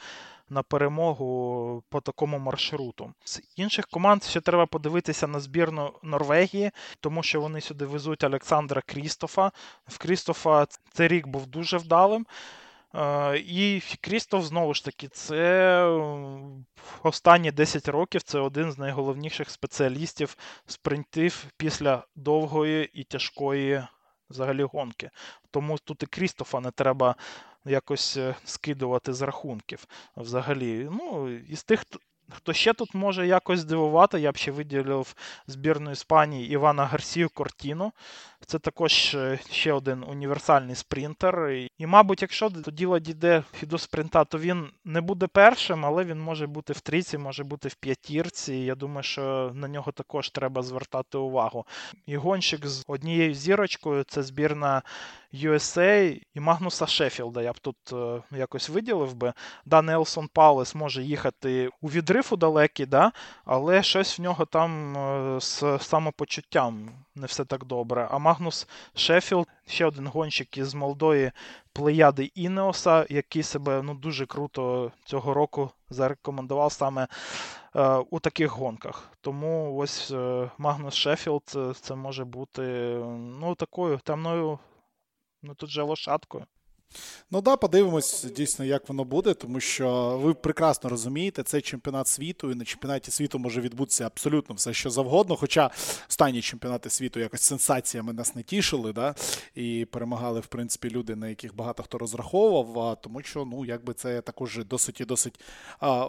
на 0.49 0.63
перемогу 0.63 1.83
по 1.89 2.01
такому 2.01 2.39
маршруту. 2.39 3.13
З 3.25 3.41
інших 3.57 3.87
команд 3.87 4.23
ще 4.23 4.41
треба 4.41 4.67
подивитися 4.67 5.27
на 5.27 5.41
збірну 5.41 5.93
Норвегії, 6.03 6.71
тому 7.01 7.23
що 7.23 7.41
вони 7.41 7.61
сюди 7.61 7.87
везуть 7.87 8.25
Олександра 8.25 8.83
Крістофа. 8.87 9.53
В 9.87 9.99
Крістофа 9.99 10.67
цей 10.93 11.09
рік 11.09 11.27
був 11.27 11.47
дуже 11.47 11.77
вдалим. 11.77 12.27
І 13.35 13.83
Крістоф, 14.01 14.45
знову 14.45 14.75
ж 14.75 14.85
таки, 14.85 15.09
це 15.09 15.85
останні 17.03 17.51
10 17.51 17.89
років 17.89 18.23
це 18.23 18.39
один 18.39 18.73
з 18.73 18.79
найголовніших 18.79 19.51
спеціалістів 19.51 20.37
спринтів 20.67 21.47
після 21.57 22.05
довгої 22.17 22.91
і 22.93 23.05
тяжкої 23.05 23.85
взагалі 24.31 24.63
гонки. 24.63 25.11
Тому 25.51 25.79
тут 25.79 26.03
і 26.03 26.07
Крістофа 26.07 26.61
не 26.61 26.71
треба 26.71 27.17
якось 27.65 28.17
е, 28.17 28.35
скидувати 28.45 29.13
з 29.13 29.23
рахунків. 29.23 29.87
Взагалі, 30.17 30.89
ну, 30.91 31.31
із 31.31 31.65
тих. 31.65 31.85
Хто 32.31 32.53
ще 32.53 32.73
тут 32.73 32.95
може 32.95 33.27
якось 33.27 33.61
здивувати, 33.61 34.21
я 34.21 34.33
б 34.33 34.37
ще 34.37 34.51
виділив 34.51 35.15
збірну 35.47 35.91
Іспанії 35.91 36.51
Івана 36.51 36.87
Гарсію 36.87 37.29
Кортіно. 37.35 37.93
Це 38.47 38.59
також 38.59 39.15
е, 39.15 39.39
ще 39.51 39.73
один 39.73 40.05
універсальний 40.09 40.75
спринтер. 40.75 41.51
І, 41.79 41.87
мабуть, 41.87 42.23
якщо 42.23 42.49
до 42.49 42.71
діла 42.71 42.99
дійде 42.99 43.43
до 43.63 43.79
спринта, 43.79 44.25
то 44.25 44.39
він 44.39 44.69
не 44.85 45.01
буде 45.01 45.27
першим, 45.27 45.87
але 45.87 46.05
він 46.05 46.21
може 46.21 46.47
бути 46.47 46.73
в 46.73 46.81
трійці, 46.81 47.19
може 47.19 47.45
бути 47.45 47.69
в 47.69 47.75
п'ятірці. 47.75 48.55
Я 48.55 48.75
думаю, 48.75 49.03
що 49.03 49.53
на 49.55 49.69
нього 49.69 49.93
також 49.93 50.31
треба 50.31 50.63
звертати 50.63 51.19
увагу. 51.19 51.67
І 52.07 52.17
гонщик 52.17 52.67
з 52.67 52.85
однією 52.87 53.35
зірочкою 53.35 54.05
це 54.05 54.23
збірна 54.23 54.83
USA 55.35 56.21
і 56.35 56.41
Магнуса 56.41 56.87
Шеффілда. 56.87 57.43
Я 57.43 57.53
б 57.53 57.59
тут 57.59 57.77
е, 57.93 58.23
якось 58.37 58.69
виділив 58.69 59.15
би. 59.15 59.33
Да, 59.67 59.83
Нелсон 59.83 60.29
Паулес 60.33 60.75
може 60.75 61.03
їхати 61.03 61.71
у 61.81 61.89
відрив 61.89 62.29
у 62.31 62.37
далекий, 62.37 62.87
да, 62.87 63.13
але 63.45 63.83
щось 63.83 64.19
в 64.19 64.23
нього 64.23 64.45
там 64.45 64.97
е, 64.97 65.41
з 65.41 65.79
самопочуттям 65.81 66.91
не 67.15 67.27
все 67.27 67.45
так 67.45 67.65
добре. 67.65 68.09
А 68.11 68.19
Магнус 68.19 68.69
Шеффілд, 68.95 69.49
ще 69.67 69.87
один 69.87 70.07
гонщик 70.07 70.59
із 70.59 70.75
молодої 70.75 71.33
плеяди 71.73 72.31
Інеоса, 72.35 73.07
який 73.09 73.43
себе 73.43 73.83
ну, 73.83 73.95
дуже 73.95 74.27
круто 74.27 74.93
цього 75.05 75.35
року 75.35 75.71
зарекомендував 75.91 76.73
саме 76.73 77.07
е, 77.77 77.89
у 78.11 78.21
таких 78.21 78.53
гонках. 78.53 79.11
Тому 79.21 79.77
ось 79.77 80.13
Магнус 80.59 80.95
Шеффілд 80.95 81.77
це 81.81 81.95
може 81.95 82.25
бути 82.25 82.63
ну, 83.41 83.55
такою 83.55 83.99
темною, 83.99 84.59
ну 85.45 85.55
тут 85.55 85.71
же 85.71 85.83
лошадкою. 85.83 86.47
Ну 87.31 87.41
да, 87.41 87.57
подивимось 87.57 88.25
дійсно, 88.25 88.65
як 88.65 88.89
воно 88.89 89.05
буде, 89.05 89.35
тому 89.35 89.61
що 89.61 90.19
ви 90.23 90.35
прекрасно 90.35 90.91
розумієте, 90.91 91.43
цей 91.43 91.61
чемпіонат 91.61 92.09
світу, 92.09 92.51
і 92.51 92.55
на 92.55 92.65
чемпіонаті 92.65 93.11
світу 93.11 93.39
може 93.39 93.61
відбутися 93.61 94.07
абсолютно 94.07 94.55
все, 94.55 94.75
що 94.75 94.91
завгодно. 94.91 95.37
Хоча 95.37 95.71
останні 96.09 96.43
чемпіонати 96.43 96.91
світу 96.91 97.21
якось 97.21 97.43
сенсаціями 97.43 98.13
нас 98.13 98.35
не 98.35 98.43
тішили, 98.43 98.93
да, 98.93 99.15
і 99.55 99.87
перемагали, 99.91 100.41
в 100.41 100.47
принципі, 100.47 100.91
люди, 100.91 101.17
на 101.17 101.29
яких 101.29 101.57
багато 101.57 101.83
хто 101.83 101.99
розраховував. 101.99 103.01
Тому 103.01 103.23
що, 103.23 103.45
ну, 103.45 103.65
якби 103.65 103.95
це 103.95 104.21
також 104.21 104.59
досить 104.65 105.01
і 105.01 105.05
досить 105.05 105.41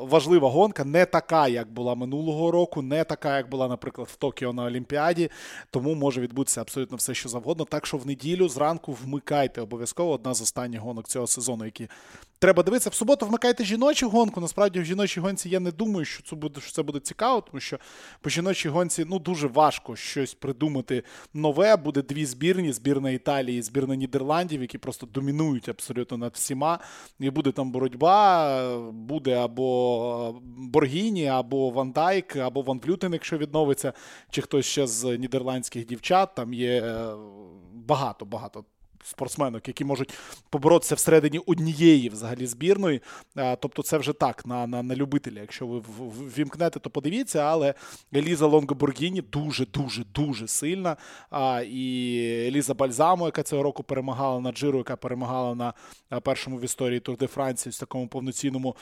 важлива 0.01 0.49
гонка, 0.49 0.83
не 0.83 1.05
така, 1.05 1.47
як 1.47 1.71
була 1.71 1.95
минулого 1.95 2.51
року, 2.51 2.81
не 2.81 3.03
така, 3.03 3.37
як 3.37 3.49
була, 3.49 3.67
наприклад, 3.67 4.07
в 4.11 4.15
Токіо 4.15 4.53
на 4.53 4.63
Олімпіаді. 4.63 5.31
Тому 5.71 5.95
може 5.95 6.21
відбутися 6.21 6.61
абсолютно 6.61 6.97
все, 6.97 7.13
що 7.13 7.29
завгодно. 7.29 7.65
Так 7.65 7.85
що 7.85 7.97
в 7.97 8.07
неділю 8.07 8.49
зранку 8.49 8.97
вмикайте 9.03 9.61
обов'язково 9.61 10.11
одна 10.11 10.33
з 10.33 10.41
останніх 10.41 10.74
останніх 10.75 10.81
гонок 10.81 11.07
цього 11.07 11.27
сезону, 11.27 11.65
які 11.65 11.89
треба 12.39 12.63
дивитися. 12.63 12.89
В 12.89 12.93
суботу 12.93 13.25
вмикайте 13.25 13.63
жіночу 13.63 14.09
гонку. 14.09 14.41
Насправді, 14.41 14.79
в 14.79 14.85
жіночій 14.85 15.19
гонці 15.19 15.49
я 15.49 15.59
не 15.59 15.71
думаю, 15.71 16.05
що 16.05 16.23
це 16.23 16.35
буде 16.35 16.61
що 16.61 16.71
це 16.71 16.83
буде 16.83 16.99
цікаво, 16.99 17.41
тому 17.41 17.59
що 17.59 17.77
по 18.21 18.29
жіночій 18.29 18.69
гонці 18.69 19.05
ну, 19.07 19.19
дуже 19.19 19.47
важко 19.47 19.95
щось 19.95 20.33
придумати 20.33 21.03
нове. 21.33 21.75
Буде 21.75 22.01
дві 22.01 22.25
збірні: 22.25 22.73
збірна 22.73 23.09
Італії, 23.11 23.61
збірна 23.61 23.95
Нідерландів, 23.95 24.61
які 24.61 24.77
просто 24.77 25.05
домінують 25.05 25.69
абсолютно 25.69 26.17
над 26.17 26.33
всіма. 26.33 26.79
І 27.19 27.29
буде 27.29 27.51
там 27.51 27.71
боротьба, 27.71 28.91
буде 28.91 29.35
або 29.35 30.41
Боргіні, 30.57 31.27
або 31.27 31.69
Ван 31.69 31.91
Дайк, 31.91 32.35
або 32.35 32.61
Ван 32.61 32.79
Плютен, 32.79 33.13
якщо 33.13 33.37
відновиться, 33.37 33.93
чи 34.29 34.41
хтось 34.41 34.65
ще 34.65 34.87
з 34.87 35.17
нідерландських 35.17 35.85
дівчат. 35.85 36.35
Там 36.35 36.53
є 36.53 36.95
багато 37.73 38.25
багато 38.25 38.65
спортсменок, 39.05 39.67
які 39.67 39.85
можуть 39.85 40.13
поборотися 40.49 40.95
всередині 40.95 41.39
однієї 41.39 42.09
взагалі 42.09 42.45
збірної. 42.45 43.01
Тобто, 43.59 43.83
це 43.83 43.97
вже 43.97 44.13
так 44.13 44.45
на 44.45 44.67
на, 44.67 44.83
на 44.83 44.95
любителя. 44.95 45.41
Якщо 45.41 45.67
ви 45.67 45.81
вімкнете, 46.37 46.79
то 46.79 46.89
подивіться, 46.89 47.39
але 47.39 47.73
Еліза 48.15 48.45
Лонго 48.45 48.77
Боргіні 48.77 49.21
дуже, 49.21 49.65
дуже, 49.65 50.03
дуже 50.15 50.47
сильна. 50.47 50.97
А, 51.29 51.61
І 51.67 52.17
Еліза 52.47 52.73
Бальзамо, 52.73 53.25
яка 53.25 53.43
цього 53.43 53.63
року 53.63 53.83
перемагала 53.83 54.39
на 54.39 54.51
Джиро, 54.51 54.77
яка 54.77 54.95
перемагала 54.95 55.55
на 55.55 55.73
першому 56.21 56.57
в 56.57 56.63
історії 56.63 56.99
Тур 56.99 57.17
де 57.17 57.27
Франції 57.27 57.73
в 57.73 57.79
такому 57.79 58.07
повноцінному 58.07 58.75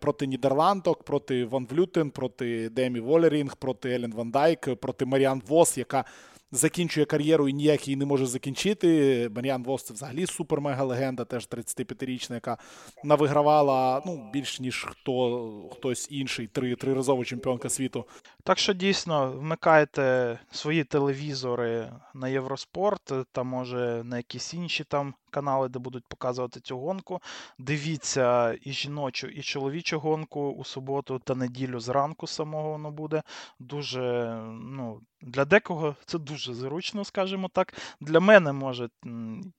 проти 0.00 0.26
Нідерландок, 0.26 1.02
проти 1.02 1.44
Ван 1.44 1.66
Влютен, 1.70 2.10
проти 2.10 2.68
Демі 2.68 3.00
Волерінг, 3.00 3.56
проти 3.56 3.90
Елен 3.90 4.12
Ван 4.12 4.30
Дайк, 4.30 4.74
проти 4.80 5.04
Маріан 5.04 5.42
Вос, 5.48 5.78
яка 5.78 6.04
закінчує 6.52 7.06
кар'єру 7.06 7.48
і 7.48 7.52
ніяк 7.52 7.88
її 7.88 7.96
не 7.96 8.04
може 8.04 8.26
закінчити. 8.26 9.30
Маріан 9.36 9.62
Вос 9.62 9.84
це 9.84 9.94
взагалі 9.94 10.24
супер-мега-легенда, 10.24 11.24
теж 11.24 11.48
35-річна, 11.48 12.34
яка 12.34 12.58
навигравала 13.04 14.02
ну, 14.06 14.30
більш 14.32 14.60
ніж 14.60 14.86
хто 14.90 15.70
хтось 15.72 16.08
інший, 16.10 16.46
три 16.46 16.76
триразова 16.76 17.24
чемпіонка 17.24 17.68
світу. 17.68 18.04
Так 18.44 18.58
що 18.58 18.72
дійсно 18.72 19.32
вмикайте 19.32 20.38
свої 20.50 20.84
телевізори 20.84 21.92
на 22.14 22.28
Євроспорт 22.28 23.12
та 23.32 23.42
може 23.42 24.02
на 24.04 24.16
якісь 24.16 24.54
інші 24.54 24.84
там 24.84 25.14
канали, 25.30 25.68
де 25.68 25.78
будуть 25.78 26.04
показувати 26.08 26.60
цю 26.60 26.78
гонку. 26.78 27.20
Дивіться 27.58 28.56
і 28.62 28.72
жіночу, 28.72 29.26
і 29.26 29.42
чоловічу 29.42 30.00
гонку 30.00 30.50
у 30.50 30.64
суботу 30.64 31.18
та 31.18 31.34
неділю 31.34 31.80
зранку 31.80 32.26
самого 32.26 32.70
воно 32.70 32.90
буде. 32.90 33.22
Дуже, 33.58 34.36
ну, 34.50 35.00
для 35.20 35.44
декого 35.44 35.96
це 36.06 36.18
дуже 36.18 36.54
зручно, 36.54 37.04
скажімо 37.04 37.48
так. 37.52 37.74
Для 38.00 38.20
мене, 38.20 38.52
може, 38.52 38.88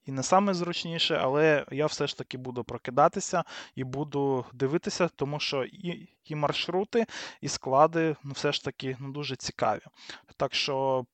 і 0.04 0.12
не 0.12 0.22
саме 0.22 0.54
зручніше, 0.54 1.20
але 1.22 1.66
я 1.70 1.86
все 1.86 2.06
ж 2.06 2.18
таки 2.18 2.38
буду 2.38 2.64
прокидатися 2.64 3.44
і 3.74 3.84
буду 3.84 4.44
дивитися, 4.52 5.08
тому 5.16 5.40
що 5.40 5.64
і 5.64 6.08
і 6.24 6.34
маршрути, 6.34 7.06
і 7.40 7.48
склади 7.48 8.16
ну, 8.24 8.32
все 8.32 8.52
ж 8.52 8.64
таки 8.64 8.96
ну, 9.00 9.12
дуже 9.12 9.36
цікаві. 9.36 9.82
Так 10.36 10.54
що. 10.54 11.04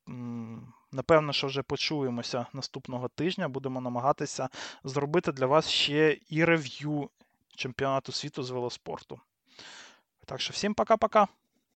Напевно, 0.95 1.33
що 1.33 1.47
вже 1.47 1.63
почуємося 1.63 2.47
наступного 2.53 3.09
тижня. 3.09 3.49
Будемо 3.49 3.81
намагатися 3.81 4.49
зробити 4.85 5.33
для 5.33 5.47
вас 5.47 5.69
ще 5.69 6.19
і 6.31 6.45
рев'ю 6.45 7.11
чемпіонату 7.57 8.13
світу 8.13 8.43
з 8.43 8.51
велоспорту. 8.51 9.21
Так 10.27 10.41
що 10.41 10.53
всім 10.53 10.75
пока-пока. 10.75 11.29